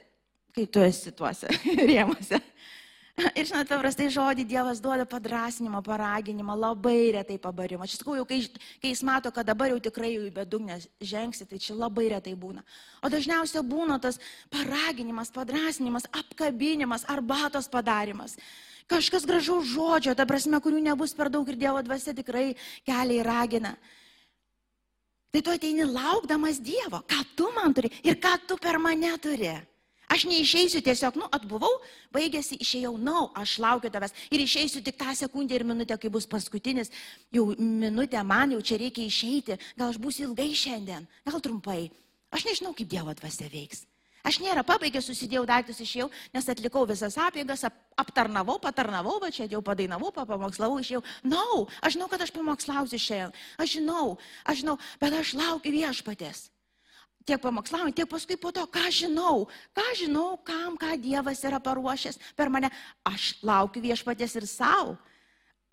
kai 0.53 0.65
tu 0.67 0.83
esi 0.83 1.13
tuose 1.15 1.49
rėmuose. 1.91 2.41
Ir 3.13 3.45
žinot, 3.45 3.67
paprastai 3.69 4.07
žodį 4.09 4.43
Dievas 4.49 4.79
duoda 4.81 5.05
padrasinimą, 5.05 5.83
paraginimą, 5.85 6.55
labai 6.57 7.11
retai 7.13 7.35
pabarimą. 7.37 7.85
Aš 7.85 7.99
sakau, 7.99 8.15
kai, 8.25 8.39
kai 8.81 8.89
jis 8.89 9.03
mato, 9.05 9.29
kad 9.29 9.45
dabar 9.45 9.69
jau 9.69 9.77
tikrai 9.85 10.15
jau 10.15 10.23
į 10.25 10.31
bedugnę 10.33 10.79
žengsi, 10.97 11.45
tai 11.45 11.59
čia 11.61 11.77
labai 11.77 12.07
retai 12.15 12.33
būna. 12.33 12.65
O 13.05 13.11
dažniausiai 13.13 13.61
būna 13.69 13.99
tas 14.01 14.17
paraginimas, 14.49 15.29
padrasinimas, 15.35 16.09
apkabinimas, 16.09 17.05
arbatos 17.13 17.69
padarimas. 17.69 18.33
Kažkas 18.91 19.25
gražaus 19.25 19.67
žodžio, 19.71 20.15
ta 20.15 20.25
prasme, 20.27 20.59
kurių 20.59 20.81
nebus 20.83 21.15
per 21.15 21.31
daug 21.31 21.47
ir 21.49 21.59
Dievo 21.59 21.81
dvasia 21.85 22.13
tikrai 22.15 22.53
keliai 22.85 23.23
ragina. 23.25 23.75
Tai 25.33 25.41
tu 25.41 25.53
ateini 25.53 25.85
laukdamas 25.87 26.59
Dievo, 26.61 27.01
ką 27.09 27.21
tu 27.35 27.47
man 27.55 27.73
turi 27.73 27.89
ir 28.03 28.19
ką 28.21 28.35
tu 28.47 28.57
per 28.61 28.77
mane 28.77 29.15
turi. 29.17 29.53
Aš 30.13 30.27
neišeisiu 30.29 30.83
tiesiog, 30.85 31.15
nu, 31.17 31.25
atbuvau, 31.33 31.71
baigėsi, 32.13 32.59
išėjau, 32.61 32.91
na, 32.99 33.13
no, 33.15 33.21
aš 33.39 33.55
laukiu 33.63 33.89
tavęs 33.89 34.13
ir 34.29 34.43
išeisiu 34.43 34.83
tik 34.85 34.99
tą 34.99 35.15
sekundę 35.17 35.55
ir 35.57 35.65
minutę, 35.65 35.97
kai 35.97 36.11
bus 36.13 36.27
paskutinis, 36.29 36.91
jau 37.33 37.47
minutė 37.57 38.21
man, 38.21 38.53
jau 38.53 38.61
čia 38.61 38.77
reikia 38.83 39.07
išeiti, 39.07 39.57
gal 39.79 39.89
aš 39.89 39.97
būsiu 40.03 40.27
ilgai 40.27 40.51
šiandien, 40.53 41.07
gal 41.25 41.41
trumpai. 41.41 41.87
Aš 42.29 42.45
nežinau, 42.45 42.75
kaip 42.77 42.91
Dievo 42.91 43.15
dvasia 43.17 43.49
veiks. 43.49 43.87
Aš 44.23 44.37
nėra 44.39 44.63
pabaigęs, 44.63 45.09
susidėjau 45.09 45.43
daiktus 45.43 45.81
išėjau, 45.83 46.07
nes 46.31 46.45
atlikau 46.47 46.85
visas 46.87 47.17
apėgas, 47.19 47.65
ap, 47.67 47.75
aptarnavau, 47.99 48.55
patarnavau, 48.63 49.17
va 49.19 49.27
čia 49.35 49.49
jau 49.51 49.59
padainavau, 49.65 50.13
papamokslavau, 50.15 50.79
išėjau. 50.79 51.01
Na, 51.27 51.41
no, 51.41 51.65
aš 51.83 51.97
žinau, 51.97 52.07
kad 52.07 52.23
aš 52.23 52.31
pamokslausiu 52.31 53.01
šiandien. 53.03 53.35
Aš 53.59 53.75
žinau, 53.75 54.15
aš 54.47 54.61
žinau, 54.63 54.77
bet 55.03 55.17
aš 55.19 55.33
laukiu 55.35 55.75
viešpatės. 55.75 56.45
Tiek 57.27 57.39
pamokslaujant, 57.39 57.95
tiek 57.95 58.07
paskui 58.07 58.35
po 58.39 58.51
to, 58.55 58.63
ką 58.67 58.87
žinau, 58.91 59.43
ką 59.75 59.85
žinau, 59.99 60.39
kam, 60.43 60.79
ką 60.79 60.95
Dievas 61.03 61.43
yra 61.47 61.59
paruošęs 61.63 62.19
per 62.35 62.51
mane. 62.51 62.71
Aš 63.07 63.37
laukiu 63.43 63.83
viešpatės 63.83 64.39
ir 64.39 64.47
savo. 64.47 64.95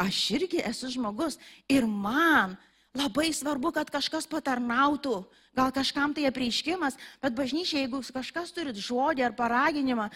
Aš 0.01 0.19
irgi 0.39 0.63
esu 0.65 0.91
žmogus 0.91 1.39
ir 1.71 1.87
man 1.87 2.55
Labai 2.91 3.31
svarbu, 3.31 3.71
kad 3.71 3.87
kažkas 3.87 4.27
patarnautų, 4.27 5.21
gal 5.55 5.71
kažkam 5.71 6.11
tai 6.15 6.25
apreiškimas, 6.27 6.97
bet 7.23 7.37
bažnyčia, 7.39 7.85
jeigu 7.85 8.01
kažkas 8.03 8.51
turi 8.51 8.75
žodį 8.75 9.29
ar 9.29 9.37
paraginimą, 9.39 10.09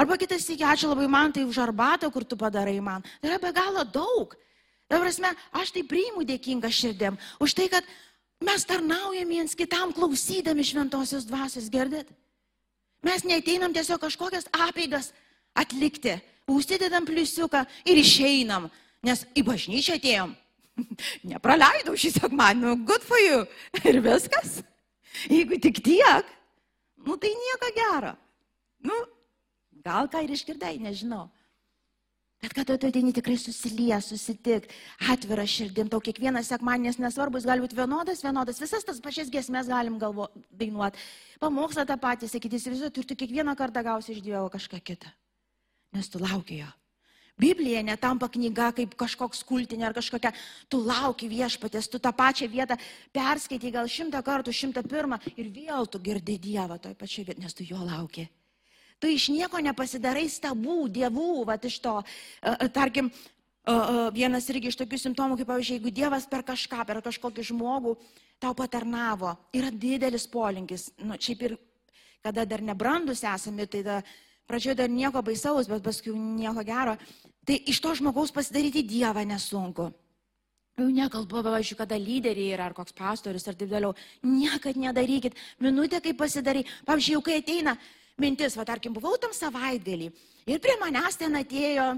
arba 0.00 0.16
kitas 0.16 0.48
iki 0.48 0.64
ačiū 0.64 0.88
labai 0.88 1.10
man 1.12 1.34
tai 1.36 1.44
už 1.44 1.58
arbatą, 1.60 2.08
kur 2.12 2.24
tu 2.24 2.38
padarai 2.40 2.80
man, 2.80 3.04
tai 3.20 3.28
yra 3.28 3.40
be 3.42 3.52
galo 3.52 3.84
daug. 3.84 4.32
Dabar 4.88 5.10
prasme, 5.10 5.34
aš 5.52 5.74
tai 5.76 5.82
priimu 5.84 6.24
dėkingą 6.24 6.70
širdėm 6.72 7.18
už 7.42 7.52
tai, 7.52 7.68
kad 7.68 7.84
mes 8.40 8.64
tarnaujam 8.64 9.28
viens 9.28 9.52
kitam 9.52 9.92
klausydami 9.92 10.64
šventosios 10.64 11.28
dvasios, 11.28 11.68
girdit? 11.68 12.08
Mes 13.04 13.28
neteinam 13.28 13.76
tiesiog 13.76 14.00
kažkokias 14.00 14.48
apeigas 14.56 15.12
atlikti, 15.52 16.16
užsidedam 16.48 17.04
pliusiuką 17.04 17.66
ir 17.84 18.00
išeinam, 18.00 18.70
nes 19.04 19.26
į 19.36 19.44
bažnyčią 19.44 20.00
atėjom 20.00 20.32
Nepraleidau 21.32 21.96
šį 21.98 22.12
sekmadienį, 22.18 22.64
nu, 22.64 22.76
good 22.88 23.04
for 23.06 23.20
you. 23.22 23.44
Ir 23.84 24.00
viskas. 24.04 24.60
Jeigu 25.30 25.58
tik 25.62 25.80
tiek, 25.84 26.28
nu 27.06 27.16
tai 27.20 27.32
nieko 27.32 27.72
gero. 27.76 28.12
Nu, 28.84 29.00
gal 29.86 30.10
ką 30.12 30.22
ir 30.24 30.36
išgirdai, 30.36 30.76
nežinau. 30.82 31.26
Bet 32.42 32.52
kada 32.52 32.76
tu 32.76 32.88
ateini 32.90 33.14
tikrai 33.16 33.38
susilies, 33.40 34.10
susitik, 34.10 34.66
atvira 35.08 35.46
širdim, 35.48 35.88
tau 35.88 36.02
kiekvienas 36.04 36.50
sekmanis 36.52 36.98
nesvarbus, 37.00 37.46
gali 37.48 37.64
būti 37.64 37.78
vienodas, 37.78 38.20
vienodas, 38.22 38.60
visas 38.60 38.84
tas 38.84 39.00
pačias 39.00 39.32
gesmes 39.32 39.70
galim 39.72 39.96
galvo 39.98 40.28
dainuoti. 40.52 41.00
Pamokslą 41.40 41.86
tą 41.88 41.96
patį, 42.02 42.28
sakyti, 42.28 42.60
įsivaizduoti, 42.60 43.00
ir 43.00 43.08
tu 43.08 43.16
kiekvieną 43.24 43.56
kartą 43.56 43.80
gausi 43.86 44.12
iš 44.12 44.20
Dievo 44.26 44.50
kažką 44.52 44.82
kitą. 44.84 45.08
Nes 45.96 46.12
tu 46.12 46.20
lauki 46.20 46.60
jo. 46.60 46.68
Biblija 47.36 47.82
netampa 47.84 48.30
knyga 48.32 48.70
kaip 48.76 48.94
kažkoks 48.96 49.42
kultinė 49.44 49.90
ar 49.90 49.94
kažkokia, 49.96 50.32
tu 50.72 50.80
lauki 50.80 51.28
viešpatės, 51.28 51.90
tu 51.92 52.00
tą 52.00 52.12
pačią 52.16 52.48
vietą 52.48 52.78
perskaitai 53.12 53.72
gal 53.74 53.90
šimtą 53.92 54.22
kartų, 54.24 54.54
šimtą 54.56 54.82
pirmą 54.88 55.20
ir 55.36 55.52
vėl 55.52 55.84
tu 55.84 56.00
girdi 56.00 56.38
Dievą 56.40 56.80
toj 56.80 56.96
pačioj 56.96 57.26
vietoj, 57.28 57.44
nes 57.44 57.56
tu 57.56 57.66
jo 57.68 57.82
lauki. 57.84 58.24
Tu 58.96 59.12
iš 59.12 59.28
nieko 59.28 59.60
nepasidarai 59.60 60.24
stabų, 60.32 60.86
dievų, 60.88 61.44
va 61.44 61.58
iš 61.60 61.76
to, 61.84 61.98
tarkim, 62.72 63.10
vienas 64.16 64.48
irgi 64.48 64.70
iš 64.70 64.78
tokių 64.80 64.98
simptomų, 65.02 65.36
kaip 65.36 65.50
pavyzdžiui, 65.50 65.76
jeigu 65.76 65.92
Dievas 65.92 66.24
per 66.30 66.40
kažką, 66.46 66.86
per 66.88 67.02
kažkokį 67.04 67.44
žmogų 67.50 67.96
tau 68.40 68.54
patarnavo, 68.56 69.34
yra 69.52 69.68
didelis 69.68 70.24
polinkis, 70.24 70.88
nu, 71.04 71.20
šiaip 71.20 71.42
ir 71.42 71.58
kada 72.24 72.46
dar 72.48 72.62
nebrandus 72.64 73.24
esame, 73.26 73.66
tai 73.68 73.82
da, 73.84 74.00
pradžioje 74.46 74.78
dar 74.80 74.90
nieko 74.90 75.22
baisaus, 75.22 75.68
bet 75.70 75.84
paskui 75.84 76.14
nieko 76.14 76.64
gero, 76.66 76.96
tai 77.46 77.60
iš 77.66 77.80
to 77.82 77.94
žmogaus 77.98 78.34
pasidaryti 78.34 78.86
Dievą 78.86 79.26
nesunku. 79.26 79.90
Jau 80.76 80.86
nekalbu, 80.92 81.40
pavyzdžiui, 81.40 81.78
kada 81.78 81.96
lyderiai 81.96 82.52
yra, 82.52 82.66
ar 82.68 82.74
koks 82.76 82.92
pastorius, 82.92 83.46
ar 83.48 83.56
taip 83.56 83.70
toliau. 83.70 83.94
Niekad 84.28 84.76
nedarykit. 84.76 85.38
Minutę, 85.64 86.02
kai 86.04 86.12
pasidarai. 86.12 86.66
Pavyzdžiui, 86.84 87.14
jau 87.16 87.22
kai 87.24 87.38
ateina 87.40 87.78
mintis, 88.20 88.56
va, 88.56 88.66
tarkim, 88.68 88.92
buvau 88.96 89.16
tam 89.20 89.32
savaitgalį 89.36 90.10
ir 90.46 90.60
prie 90.62 90.76
manęs 90.80 91.18
ten 91.20 91.36
atėjo 91.36 91.94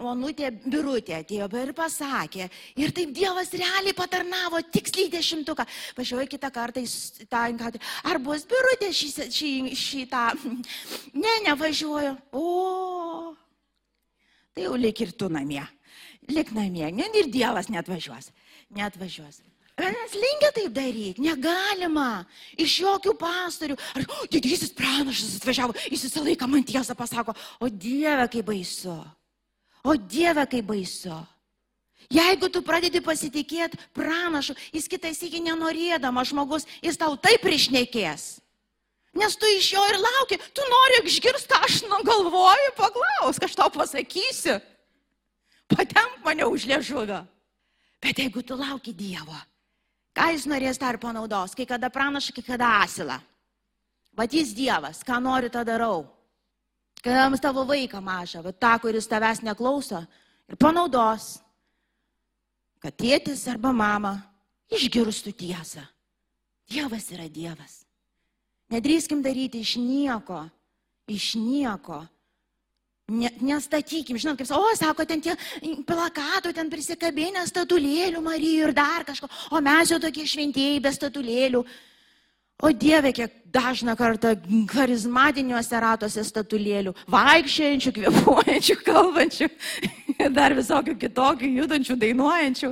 Onutė 0.00 0.48
Birutė 0.64 1.18
atėjo 1.18 1.46
ir 1.60 1.72
pasakė. 1.76 2.48
Ir 2.80 2.94
taip 2.96 3.12
Dievas 3.12 3.52
realiai 3.52 3.92
patarnavo 3.92 4.62
tiksliai 4.72 5.10
dešimtuką. 5.12 5.66
Važiuoju 5.98 6.30
kitą 6.32 6.50
kartą 6.50 6.80
į 6.80 7.28
tą 7.28 7.42
inkautį. 7.52 7.82
Ar 8.08 8.18
bus 8.18 8.46
Birutė 8.48 8.88
šį, 8.88 9.28
šį, 9.28 9.52
šitą? 9.76 10.24
Ne, 11.12 11.36
nevažiuoju. 11.44 12.16
O, 12.32 13.36
tai 14.56 14.64
jau 14.64 14.74
lik 14.80 15.04
ir 15.04 15.12
tu 15.12 15.28
namie. 15.28 15.62
Lik 16.32 16.54
namie. 16.56 16.88
Ne, 16.90 17.12
ir 17.12 17.28
Dievas 17.28 17.68
net 17.68 17.88
važiuos. 17.92 18.32
Net 18.72 18.96
važiuos. 18.96 19.42
Mes 19.82 20.12
linkę 20.16 20.52
taip 20.56 20.72
daryti, 20.72 21.20
negalima. 21.20 22.24
Iš 22.56 22.80
jokių 22.80 23.16
pastorių. 23.20 23.76
Ar 23.96 24.04
didysis 24.32 24.72
pranašas 24.76 25.36
atvažiavo, 25.40 25.76
jis 25.90 26.08
visą 26.08 26.24
laiką 26.24 26.48
man 26.48 26.64
tiesą 26.64 26.96
pasako, 26.96 27.36
o 27.60 27.68
Dieve, 27.68 28.24
kaip 28.32 28.48
baisu. 28.48 29.02
O 29.82 29.96
Dieve, 29.96 30.44
kaip 30.46 30.66
baisu. 30.66 31.16
Jeigu 32.12 32.48
tu 32.52 32.60
pradedi 32.62 33.00
pasitikėti 33.02 33.78
pranašu, 33.96 34.54
jis 34.74 34.88
kitais 34.90 35.20
iki 35.24 35.40
nenorėdamas 35.42 36.30
žmogus, 36.30 36.66
jis 36.84 36.98
tau 37.00 37.16
taip 37.16 37.46
išnekės. 37.48 38.42
Nes 39.16 39.36
tu 39.36 39.48
iš 39.58 39.72
jo 39.74 39.82
ir 39.90 39.98
lauki, 40.00 40.38
tu 40.56 40.64
nori 40.68 41.02
išgirsti, 41.08 41.56
aš 41.66 41.82
nugalvoju, 41.84 42.72
paklaus, 42.76 43.40
ką 43.40 43.48
aš 43.48 43.56
tau 43.58 43.72
pasakysiu. 43.72 44.56
Patemp 45.72 46.24
mane 46.24 46.48
už 46.48 46.66
liežuvio. 46.68 47.22
Bet 48.02 48.18
jeigu 48.18 48.42
tu 48.42 48.56
lauki 48.58 48.92
Dievo, 48.96 49.36
ką 50.16 50.32
jis 50.32 50.48
norės 50.48 50.80
ir 50.80 50.98
panaudos, 50.98 51.54
kai 51.54 51.66
kada 51.68 51.90
pranaša, 51.92 52.32
kai 52.32 52.42
kada 52.42 52.70
asilą. 52.82 53.20
Matys 54.16 54.52
Dievas, 54.56 55.04
ką 55.04 55.20
nori, 55.20 55.48
tą 55.48 55.64
darau. 55.64 56.04
Kai 57.02 57.16
jam 57.18 57.34
tavo 57.42 57.64
vaiką 57.66 57.98
mažą, 58.02 58.42
bet 58.46 58.60
tą, 58.62 58.76
kuris 58.82 59.08
tavęs 59.10 59.42
neklauso, 59.42 60.04
ir 60.46 60.58
panaudos 60.60 61.40
kad 62.82 62.96
tėtis 62.98 63.46
arba 63.50 63.70
mama 63.74 64.16
išgirstų 64.72 65.32
tiesą. 65.38 65.84
Dievas 66.72 67.10
yra 67.14 67.28
Dievas. 67.30 67.82
Nedrįskim 68.72 69.22
daryti 69.22 69.60
iš 69.62 69.76
nieko, 69.78 70.40
iš 71.10 71.34
nieko. 71.38 72.00
Ne, 73.12 73.28
nestatykim, 73.44 74.16
žinot, 74.16 74.38
kaip 74.38 74.50
o, 74.56 74.62
sako, 74.78 75.04
ten 75.04 75.20
tie 75.20 75.34
plakatų, 75.84 76.54
ten 76.56 76.70
prisikabinę 76.72 77.42
statulėlių 77.50 78.22
Marijų 78.24 78.68
ir 78.70 78.74
dar 78.76 79.04
kažko, 79.04 79.28
o 79.52 79.60
mes 79.60 79.90
jau 79.92 79.98
tokie 80.00 80.24
šventieji 80.26 80.80
be 80.80 80.92
statulėlių. 80.94 81.60
O 82.62 82.70
Dieve, 82.70 83.10
kiek 83.12 83.32
dažną 83.52 83.96
kartą 83.98 84.36
charizmatiniuose 84.70 85.80
ratuose 85.82 86.22
statulėlių, 86.24 86.92
vaikščiančių, 87.10 87.92
kvepuojančių, 87.96 88.76
kalbančių, 88.86 89.48
dar 90.38 90.54
visokių 90.54 90.94
kitokių, 91.00 91.50
judančių, 91.58 91.96
dainuojančių. 92.04 92.70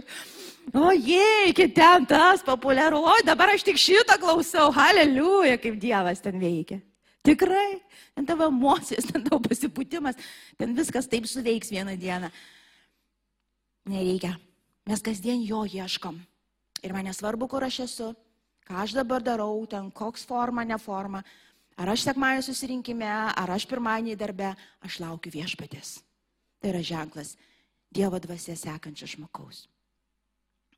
O 0.79 0.93
jei, 0.95 1.51
ten 1.75 2.07
tas 2.07 2.45
populiaru, 2.47 3.01
o 3.03 3.17
dabar 3.27 3.51
aš 3.57 3.67
tik 3.67 3.81
šitą 3.83 4.15
klausau, 4.23 4.69
haleliuja, 4.77 5.59
kaip 5.59 5.81
Dievas 5.83 6.23
ten 6.23 6.39
veikia. 6.39 6.79
Tikrai, 7.27 7.81
ten 8.15 8.29
tavo 8.29 8.47
emocijos, 8.47 9.11
ten 9.11 9.27
tavo 9.27 9.43
pasipūtimas, 9.49 10.17
ten 10.57 10.79
viskas 10.79 11.11
taip 11.11 11.27
suveiks 11.27 11.75
vieną 11.75 11.99
dieną. 11.99 12.31
Nereikia. 13.91 14.37
Mes 14.87 15.03
kasdien 15.03 15.43
jo 15.43 15.67
ieškom. 15.67 16.23
Ir 16.87 16.95
man 16.95 17.11
nesvarbu, 17.11 17.51
kur 17.51 17.67
aš 17.67 17.83
esu, 17.85 18.15
ką 18.71 18.85
aš 18.85 18.95
dabar 18.95 19.23
darau, 19.23 19.67
ten 19.67 19.91
koks 19.91 20.23
forma, 20.23 20.63
ne 20.63 20.79
forma, 20.79 21.25
ar 21.75 21.91
aš 21.91 22.07
sekmąjį 22.07 22.47
susirinkime, 22.47 23.11
ar 23.11 23.51
aš 23.51 23.67
pirmąjį 23.67 24.15
darbę, 24.21 24.55
aš 24.87 25.01
laukiu 25.03 25.35
viešpatės. 25.35 25.99
Tai 26.63 26.71
yra 26.71 26.83
ženklas 26.85 27.35
Dievo 27.91 28.21
dvasia 28.23 28.55
sekančio 28.55 29.09
žmogaus. 29.11 29.65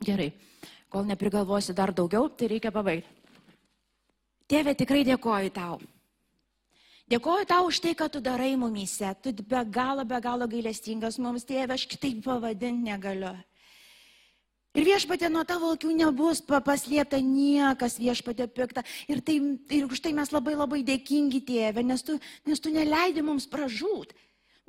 Gerai, 0.00 0.30
kol 0.88 1.04
neprigalvosi 1.04 1.74
dar 1.76 1.92
daugiau, 1.92 2.30
tai 2.32 2.48
reikia 2.54 2.72
pabaigti. 2.72 3.20
Tėve, 4.48 4.72
tikrai 4.76 5.02
dėkoju 5.04 5.52
tau. 5.52 5.76
Dėkoju 7.12 7.44
tau 7.50 7.68
už 7.68 7.82
tai, 7.84 7.92
kad 7.98 8.12
tu 8.14 8.22
darai 8.24 8.54
mumyse. 8.56 9.12
Tu 9.20 9.34
be 9.44 9.60
galo, 9.68 10.06
be 10.08 10.18
galo 10.24 10.48
gailestingas 10.48 11.20
mums, 11.20 11.44
tėve, 11.44 11.76
aš 11.76 11.84
kitaip 11.92 12.24
pavadinti 12.24 12.88
negaliu. 12.88 13.34
Ir 14.72 14.86
viešpatė 14.88 15.28
nuo 15.28 15.42
tavo 15.44 15.74
akių 15.74 15.90
nebus 15.92 16.40
paslėpta 16.48 17.18
niekas 17.20 17.98
viešpatė 18.00 18.46
pikta. 18.48 18.84
Ir, 19.04 19.20
tai, 19.20 19.36
ir 19.68 19.84
už 19.84 20.00
tai 20.00 20.14
mes 20.16 20.32
labai 20.32 20.54
labai 20.56 20.80
dėkingi 20.86 21.42
tėvė, 21.44 21.84
nes 21.84 22.04
tu, 22.06 22.16
nes 22.48 22.62
tu 22.62 22.72
neleidi 22.72 23.24
mums 23.24 23.44
pražūt. 23.52 24.14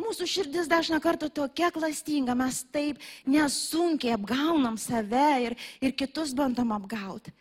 Mūsų 0.02 0.28
širdis 0.28 0.68
dažna 0.68 0.98
kartą 1.00 1.30
tokia 1.30 1.70
klastinga, 1.72 2.36
mes 2.36 2.64
taip 2.74 3.00
nesunkiai 3.30 4.16
apgaunam 4.18 4.76
save 4.82 5.28
ir, 5.46 5.56
ir 5.80 5.96
kitus 5.96 6.34
bandom 6.36 6.74
apgauti. 6.76 7.32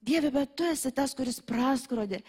Dieve, 0.00 0.32
bet 0.34 0.56
tu 0.58 0.66
esi 0.68 0.90
tas, 0.92 1.14
kuris 1.16 1.38
praskrodė. 1.40 2.20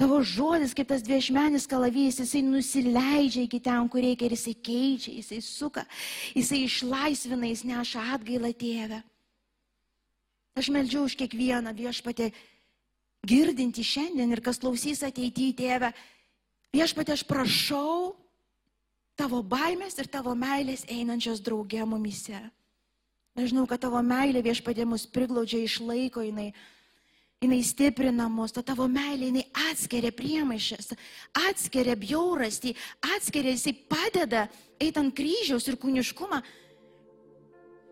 Tavo 0.00 0.22
žodis, 0.24 0.72
kaip 0.72 0.88
tas 0.88 1.02
dviešmenis 1.04 1.66
kalavijas, 1.68 2.22
jisai 2.22 2.40
nusileidžia 2.46 3.44
iki 3.44 3.58
ten, 3.60 3.88
kur 3.92 4.00
reikia 4.00 4.30
ir 4.30 4.32
jisai 4.32 4.54
keičia, 4.56 5.12
jisai 5.18 5.40
suka, 5.44 5.84
jisai 6.32 6.62
išlaisvina, 6.64 7.50
jis 7.50 7.66
neša 7.68 8.04
atgailą 8.16 8.54
tėvę. 8.56 9.02
Aš 10.56 10.70
meldžiu 10.72 11.04
už 11.04 11.18
kiekvieną 11.20 11.74
viešpatę 11.76 12.30
girdinti 13.28 13.84
šiandien 13.84 14.32
ir 14.32 14.40
kas 14.40 14.62
klausys 14.62 15.04
ateityje, 15.04 15.58
tėve. 15.60 15.92
Viešpatė, 16.72 17.18
aš 17.18 17.26
prašau 17.28 18.14
tavo 19.20 19.42
baimės 19.44 20.00
ir 20.00 20.08
tavo 20.08 20.32
meilės 20.32 20.86
einančios 20.88 21.44
draugė 21.44 21.84
mumise. 21.84 22.40
Aš 23.36 23.52
žinau, 23.52 23.66
kad 23.68 23.84
tavo 23.84 24.00
meilė 24.00 24.40
viešpatė 24.48 24.88
mus 24.88 25.04
priglaudžia 25.04 25.60
iš 25.66 25.76
laiko, 25.84 26.24
jinai, 26.24 26.54
jinai 27.40 27.62
stiprina 27.64 28.28
mus, 28.28 28.52
ta 28.52 28.60
tavo 28.60 28.84
meilė, 28.84 29.30
jinai 29.30 29.44
atskiria 29.70 30.12
priemaišas, 30.12 30.92
atskiria 31.48 31.94
bjaurastį, 31.96 32.74
atskiria, 33.16 33.54
jisai 33.56 33.72
padeda 33.88 34.42
eitant 34.80 35.14
kryžiaus 35.16 35.68
ir 35.70 35.78
kūniškumą 35.80 36.42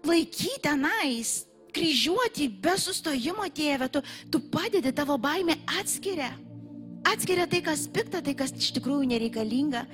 laikyti 0.04 0.60
tenais, 0.62 1.46
kryžiuoti 1.72 2.48
be 2.60 2.74
sustojimo, 2.80 3.46
tėve, 3.54 3.88
tu, 3.92 4.02
tu 4.32 4.40
padedi, 4.52 4.92
tavo 4.92 5.16
baimė 5.20 5.58
atskiria. 5.78 6.30
Atskiria 7.08 7.46
tai, 7.48 7.62
kas 7.64 7.86
pikta, 7.88 8.20
tai, 8.24 8.34
kas 8.36 8.52
iš 8.52 8.74
tikrųjų 8.76 9.08
nereikalinga, 9.14 9.86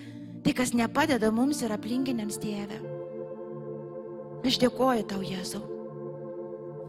tai, 0.42 0.56
kas 0.56 0.74
nepadeda 0.74 1.30
mums 1.34 1.62
ir 1.62 1.74
aplinkiniams, 1.74 2.40
tėve. 2.42 2.80
Aš 4.44 4.58
dėkoju 4.60 5.06
tau, 5.14 5.22
Jėzau. 5.24 5.73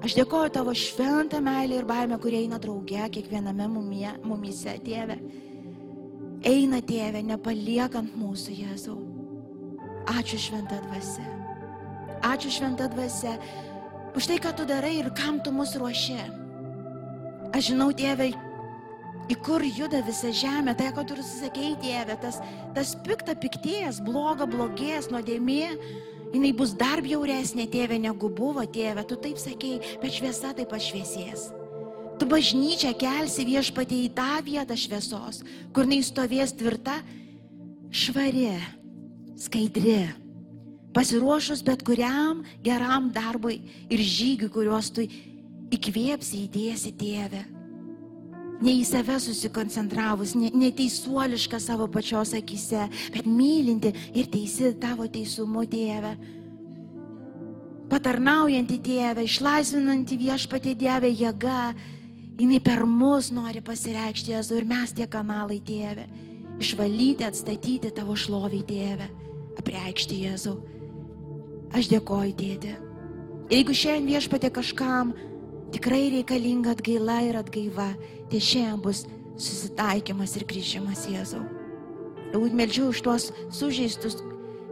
Aš 0.06 0.14
dėkoju 0.14 0.51
tavo 0.53 0.74
šventą 0.78 1.39
meilę 1.41 1.80
ir 1.80 1.86
baimę, 1.89 2.20
kurie 2.22 2.43
eina 2.43 2.60
drauge 2.62 3.08
kiekviename 3.16 3.66
mumie, 3.66 4.12
mumise, 4.22 4.76
tėve. 4.86 5.16
Eina, 6.45 6.78
tėve, 6.86 7.24
nepaliekant 7.26 8.14
mūsų, 8.14 8.53
Jėzau. 8.53 8.99
Ačiū 10.14 10.38
šventą 10.43 10.78
dvasę. 10.84 11.26
Ačiū 12.22 12.53
šventą 12.53 12.91
dvasę 12.93 13.34
už 14.16 14.30
tai, 14.30 14.38
ką 14.38 14.53
tu 14.60 14.70
darai 14.70 14.93
ir 14.99 15.10
kam 15.18 15.41
tu 15.41 15.49
mus 15.51 15.74
ruoši. 15.74 16.22
Aš 17.58 17.72
žinau, 17.72 17.89
tėvai, 17.97 18.30
į 19.34 19.39
kur 19.41 19.66
juda 19.66 20.03
visa 20.06 20.30
žemė, 20.30 20.78
tai, 20.78 20.91
ką 20.93 21.08
tu 21.10 21.18
ir 21.18 21.26
sakei, 21.26 21.74
tėvė, 21.82 22.20
tas, 22.22 22.38
tas 22.78 22.93
pikta 23.08 23.34
piktėjas, 23.41 24.03
bloga 24.06 24.45
blogės, 24.45 25.10
nuodėmė, 25.10 25.74
jinai 26.36 26.53
bus 26.57 26.73
dar 26.77 27.01
bjauresnė, 27.05 27.67
tėvė, 27.71 27.99
negu 28.03 28.29
buvo, 28.29 28.63
tėvė, 28.65 29.05
tu 29.07 29.19
taip 29.21 29.39
sakei, 29.41 29.79
bet 30.01 30.17
šviesa 30.17 30.53
taip 30.57 30.71
pašviesės. 30.73 31.49
Tu 32.19 32.27
bažnyčią 32.31 32.93
kelsi 32.99 33.47
viešpatė 33.47 34.03
į 34.05 34.11
tą 34.15 34.29
vietą 34.45 34.77
šviesos, 34.79 35.41
kur 35.75 35.88
jinai 35.88 36.03
stovės 36.05 36.55
tvirta, 36.55 36.99
švari, 37.91 38.53
skaidri 39.39 39.99
pasiruošus 40.95 41.63
bet 41.67 41.83
kuriam 41.83 42.43
geram 42.63 43.11
darbui 43.11 43.59
ir 43.91 43.99
žygiui, 43.99 44.51
kuriuos 44.51 44.93
tu 44.95 45.03
įkvėpsi, 45.75 46.45
įdėsi 46.45 46.93
tėvę. 46.95 47.43
Ne 48.64 48.72
į 48.80 48.86
save 48.88 49.18
susikoncentravus, 49.20 50.36
ne, 50.39 50.51
neteisuoliška 50.56 51.60
savo 51.60 51.89
pačios 51.91 52.32
akise, 52.38 52.86
bet 53.12 53.28
mylinti 53.28 53.91
ir 54.16 54.30
teisi 54.32 54.72
tavo 54.80 55.08
teisumu 55.12 55.66
tėvę. 55.68 56.14
Patarnaujanti 57.91 58.80
tėvę, 58.82 59.26
išlaisvinanti 59.28 60.18
viešpatį 60.18 60.74
Dievę 60.80 61.12
jėga, 61.12 61.74
jinai 62.39 62.62
per 62.64 62.86
mus 62.89 63.30
nori 63.36 63.62
pasireikšti 63.62 64.34
Jėzų 64.34 64.58
ir 64.62 64.66
mes 64.72 64.95
tie 64.95 65.06
kanalai 65.12 65.60
tėvė. 65.64 66.08
Išvalyti, 66.64 67.28
atstatyti 67.28 67.91
tavo 67.93 68.16
šlovį 68.18 68.64
tėvę, 68.66 69.10
apreikšti 69.60 70.24
Jėzų. 70.24 70.56
Aš 71.76 71.91
dėkoju, 71.91 72.34
tėdė. 72.39 72.74
Jeigu 73.51 73.76
šiandien 73.78 74.16
viešpatė 74.16 74.49
kažkam 74.56 75.12
tikrai 75.76 76.07
reikalinga 76.13 76.71
atgaila 76.71 77.19
ir 77.28 77.36
atgaiva, 77.36 77.89
tai 78.32 78.39
šiandien 78.39 78.80
bus 78.84 79.03
susitaikymas 79.36 80.38
ir 80.39 80.45
grįžimas 80.47 81.03
Jėzau. 81.11 81.43
Galbūt 82.32 82.55
meldžiu 82.55 82.88
už 82.93 83.01
tuos 83.03 83.26
sužeistus, 83.53 84.15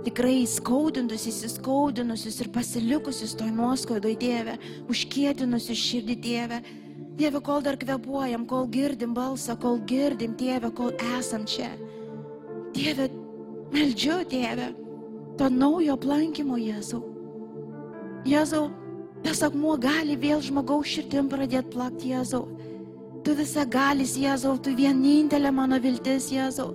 tikrai 0.06 0.46
skaudintus, 0.48 1.26
įsiskaudinusius 1.28 2.40
ir 2.44 2.52
pasilikusius 2.56 3.36
toj 3.40 3.52
nuoskaudoj 3.56 4.16
Dieve, 4.20 4.56
užkietinusius 4.92 5.82
širdį 5.90 6.16
Dieve. 6.24 6.62
Dieve, 7.20 7.42
kol 7.46 7.62
dar 7.62 7.76
kvepuojam, 7.78 8.48
kol 8.50 8.66
girdim 8.72 9.14
balsą, 9.14 9.58
kol 9.60 9.82
girdim 9.88 10.38
Dieve, 10.40 10.72
kol 10.76 10.96
esam 11.18 11.44
čia. 11.46 11.70
Dieve, 12.74 13.10
meldžiu 13.76 14.24
Dieve, 14.30 14.72
to 15.38 15.52
naujo 15.52 15.98
aplankymo 16.00 16.58
Jėzau. 16.62 17.04
Jėzau, 18.28 18.70
Tas 19.24 19.40
akmuo 19.46 19.78
gali 19.80 20.18
vėl 20.20 20.42
žmogaus 20.44 20.90
širdim 20.92 21.30
pradėti 21.32 21.72
plakti 21.74 22.12
Jėzau. 22.12 22.44
Tu 23.24 23.36
visa 23.38 23.64
galis 23.64 24.18
Jėzau, 24.20 24.58
tu 24.60 24.74
vienintelė 24.76 25.52
mano 25.56 25.80
viltis 25.80 26.28
Jėzau. 26.34 26.74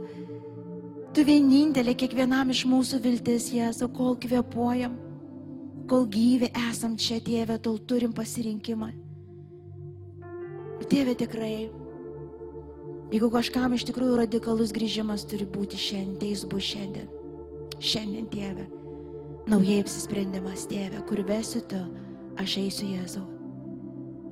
Tu 1.13 1.25
vienintelė 1.29 1.93
kiekvienam 1.99 2.55
iš 2.55 2.65
mūsų 2.69 3.03
viltis 3.05 3.51
Jėzau, 3.53 3.91
kol 3.93 4.17
kvepuojam, 4.23 4.97
kol 5.89 6.09
gyvi 6.09 6.49
esam 6.69 6.97
čia, 7.01 7.21
Tėve, 7.25 7.59
tol 7.61 7.79
turim 7.81 8.13
pasirinkimą. 8.17 8.91
Tėve 10.89 11.13
tikrai, 11.21 11.69
jeigu 13.13 13.29
kažkam 13.33 13.75
iš 13.77 13.85
tikrųjų 13.91 14.23
radikalus 14.23 14.73
grįžimas 14.73 15.27
turi 15.29 15.45
būti 15.49 15.81
šiandien, 15.81 16.19
tai 16.21 16.33
jis 16.33 16.45
bus 16.49 16.65
šiandien. 16.73 17.09
Šiandien, 17.77 18.29
Tėve. 18.33 18.69
Naujai 19.49 19.83
apsisprendimas, 19.83 20.65
Tėve, 20.71 21.03
kur 21.09 21.25
vesiu 21.29 21.61
tu 21.69 21.81
aš 22.39 22.57
eisiu 22.63 22.93
Jėzau. 22.93 23.27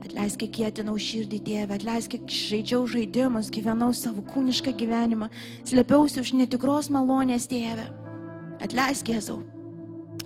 Atleisk, 0.07 0.45
kiek 0.45 0.53
kėtinau 0.55 0.95
širdį 1.01 1.41
Dievę, 1.43 1.77
atleisk, 1.81 2.15
kiek 2.15 2.31
žaidžiau 2.31 2.87
žaidimus, 2.91 3.51
gyvenau 3.51 3.91
savo 3.97 4.23
kūnišką 4.29 4.75
gyvenimą, 4.79 5.29
slėpiausi 5.67 6.23
už 6.23 6.33
netikros 6.39 6.91
malonės 6.95 7.49
Dievę. 7.51 7.89
Atleisk, 8.63 9.11
Jėzau. 9.11 9.41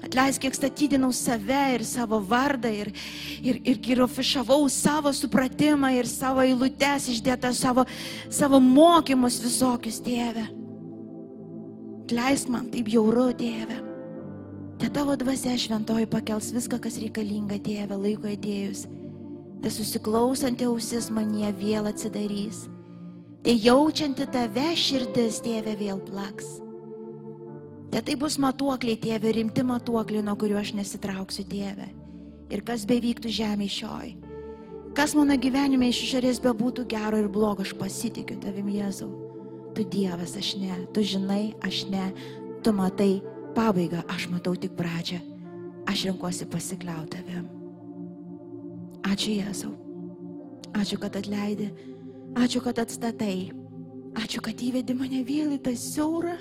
Atleisk, 0.05 0.45
kiek 0.45 0.57
statydinau 0.57 1.11
save 1.17 1.61
ir 1.75 1.85
savo 1.85 2.21
vardą 2.25 2.71
ir, 2.73 2.93
ir, 3.41 3.61
ir, 3.65 3.81
ir 3.93 4.05
afišavau 4.05 4.69
savo 4.73 5.13
supratimą 5.17 5.93
ir 5.97 6.09
savo 6.09 6.45
eilutes 6.45 7.11
išdėtą 7.15 7.53
savo, 7.57 7.85
savo 8.33 8.61
mokymus 8.65 9.41
visokius, 9.45 10.01
Dieve. 10.05 10.47
Atleisk 12.05 12.53
man 12.53 12.69
taip 12.73 12.89
jauru, 12.91 13.31
Dieve. 13.37 13.90
Te 14.81 14.89
tavo 14.89 15.13
dvasia 15.17 15.59
šventoji 15.61 16.07
pakels 16.09 16.55
viską, 16.57 16.79
kas 16.81 16.95
reikalinga 17.03 17.59
Dieve 17.61 17.99
laiko 18.01 18.31
atėjus. 18.31 18.87
Te 19.61 19.69
susiklausanti 19.69 20.65
ausis 20.65 21.11
manie 21.13 21.51
vėl 21.53 21.91
atsidarys. 21.91 22.63
Te 23.45 23.53
jaučianti 23.53 24.25
tave 24.33 24.71
širdis 24.81 25.43
Dieve 25.45 25.75
vėl 25.77 26.01
plaks. 26.07 26.49
Te 27.93 28.01
tai 28.01 28.15
bus 28.17 28.39
matuokliai 28.41 28.97
Dieve, 29.03 29.35
rimti 29.37 29.65
matuokliai, 29.69 30.25
nuo 30.25 30.39
kuriuo 30.41 30.63
aš 30.63 30.73
nesitrauksiu 30.79 31.45
Dieve. 31.51 31.91
Ir 32.49 32.63
kas 32.65 32.87
bevyktų 32.89 33.29
žemė 33.37 33.69
šioj. 33.69 34.15
Kas 34.97 35.13
mano 35.15 35.37
gyvenime 35.37 35.91
iš 35.93 36.01
išorės 36.07 36.41
bebūtų 36.41 36.87
gero 36.89 37.21
ir 37.21 37.29
blogo, 37.29 37.67
aš 37.69 37.75
pasitikiu 37.77 38.39
tavim 38.41 38.73
Jėzau. 38.73 39.11
Tu 39.77 39.85
Dievas, 39.93 40.39
aš 40.41 40.55
ne, 40.63 40.81
tu 40.97 41.05
žinai, 41.05 41.53
aš 41.69 41.85
ne, 41.93 42.09
tu 42.65 42.73
matai, 42.73 43.21
pabaigą, 43.55 44.03
aš 44.09 44.29
matau 44.33 44.55
tik 44.57 44.75
pradžią. 44.79 45.21
Aš 45.91 46.05
renkuosi 46.09 46.47
pasikliauti 46.47 47.19
tavim. 47.19 47.47
Ačiū 49.07 49.37
Jėzau. 49.39 49.73
Ačiū, 50.77 50.99
kad 51.01 51.17
atleidai. 51.19 51.71
Ačiū, 52.39 52.61
kad 52.63 52.79
atstatai. 52.79 53.51
Ačiū, 54.21 54.43
kad 54.45 54.61
įvedi 54.61 54.95
mane 54.95 55.23
vėl 55.27 55.55
į 55.57 55.61
tą 55.65 55.75
siaurą. 55.75 56.37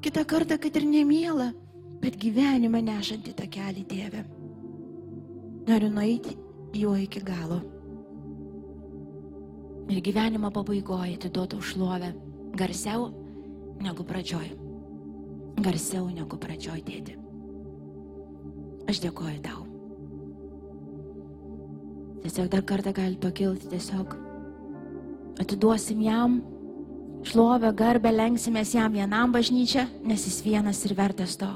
Kita 0.00 0.24
kartą, 0.24 0.56
kad 0.60 0.78
ir 0.80 0.86
nemėla, 0.88 1.50
bet 2.00 2.16
gyvenimą 2.20 2.80
nešantį 2.86 3.34
tą 3.36 3.48
kelią 3.52 3.84
Dievę. 3.90 4.24
Noriu 5.68 5.90
nueiti 5.92 6.38
juo 6.74 6.94
iki 6.96 7.20
galo. 7.20 7.60
Ir 9.90 10.00
gyvenimo 10.06 10.52
pabaigoje 10.54 11.18
atiduotų 11.18 11.60
šlovę 11.66 12.14
garsiau 12.56 13.10
negu 13.82 14.06
pradžioj 14.06 14.59
garsiau 15.58 16.06
negu 16.12 16.38
pradžioj 16.40 16.84
dėti. 16.86 17.16
Aš 18.90 19.02
dėkoju 19.04 19.40
tau. 19.44 19.66
Tiesiog 22.20 22.50
dar 22.52 22.62
kartą 22.68 22.92
gali 22.94 23.16
pakilti, 23.20 23.70
tiesiog 23.72 24.14
atiduosim 25.40 26.02
jam 26.04 26.40
šlovę, 27.26 27.72
garbę, 27.76 28.12
lenksimės 28.12 28.74
jam 28.76 28.92
vienam 28.92 29.32
bažnyčią, 29.32 29.86
nes 30.04 30.26
jis 30.28 30.40
vienas 30.44 30.84
ir 30.88 30.94
vertas 30.98 31.36
to. 31.40 31.50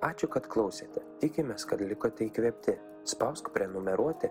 Ačiū, 0.00 0.30
kad 0.32 0.46
klausėte. 0.48 1.02
Tikimės, 1.20 1.66
kad 1.68 1.82
likote 1.84 2.24
įkvėpti. 2.24 2.78
Spausk 3.10 3.50
prenumeruoti, 3.52 4.30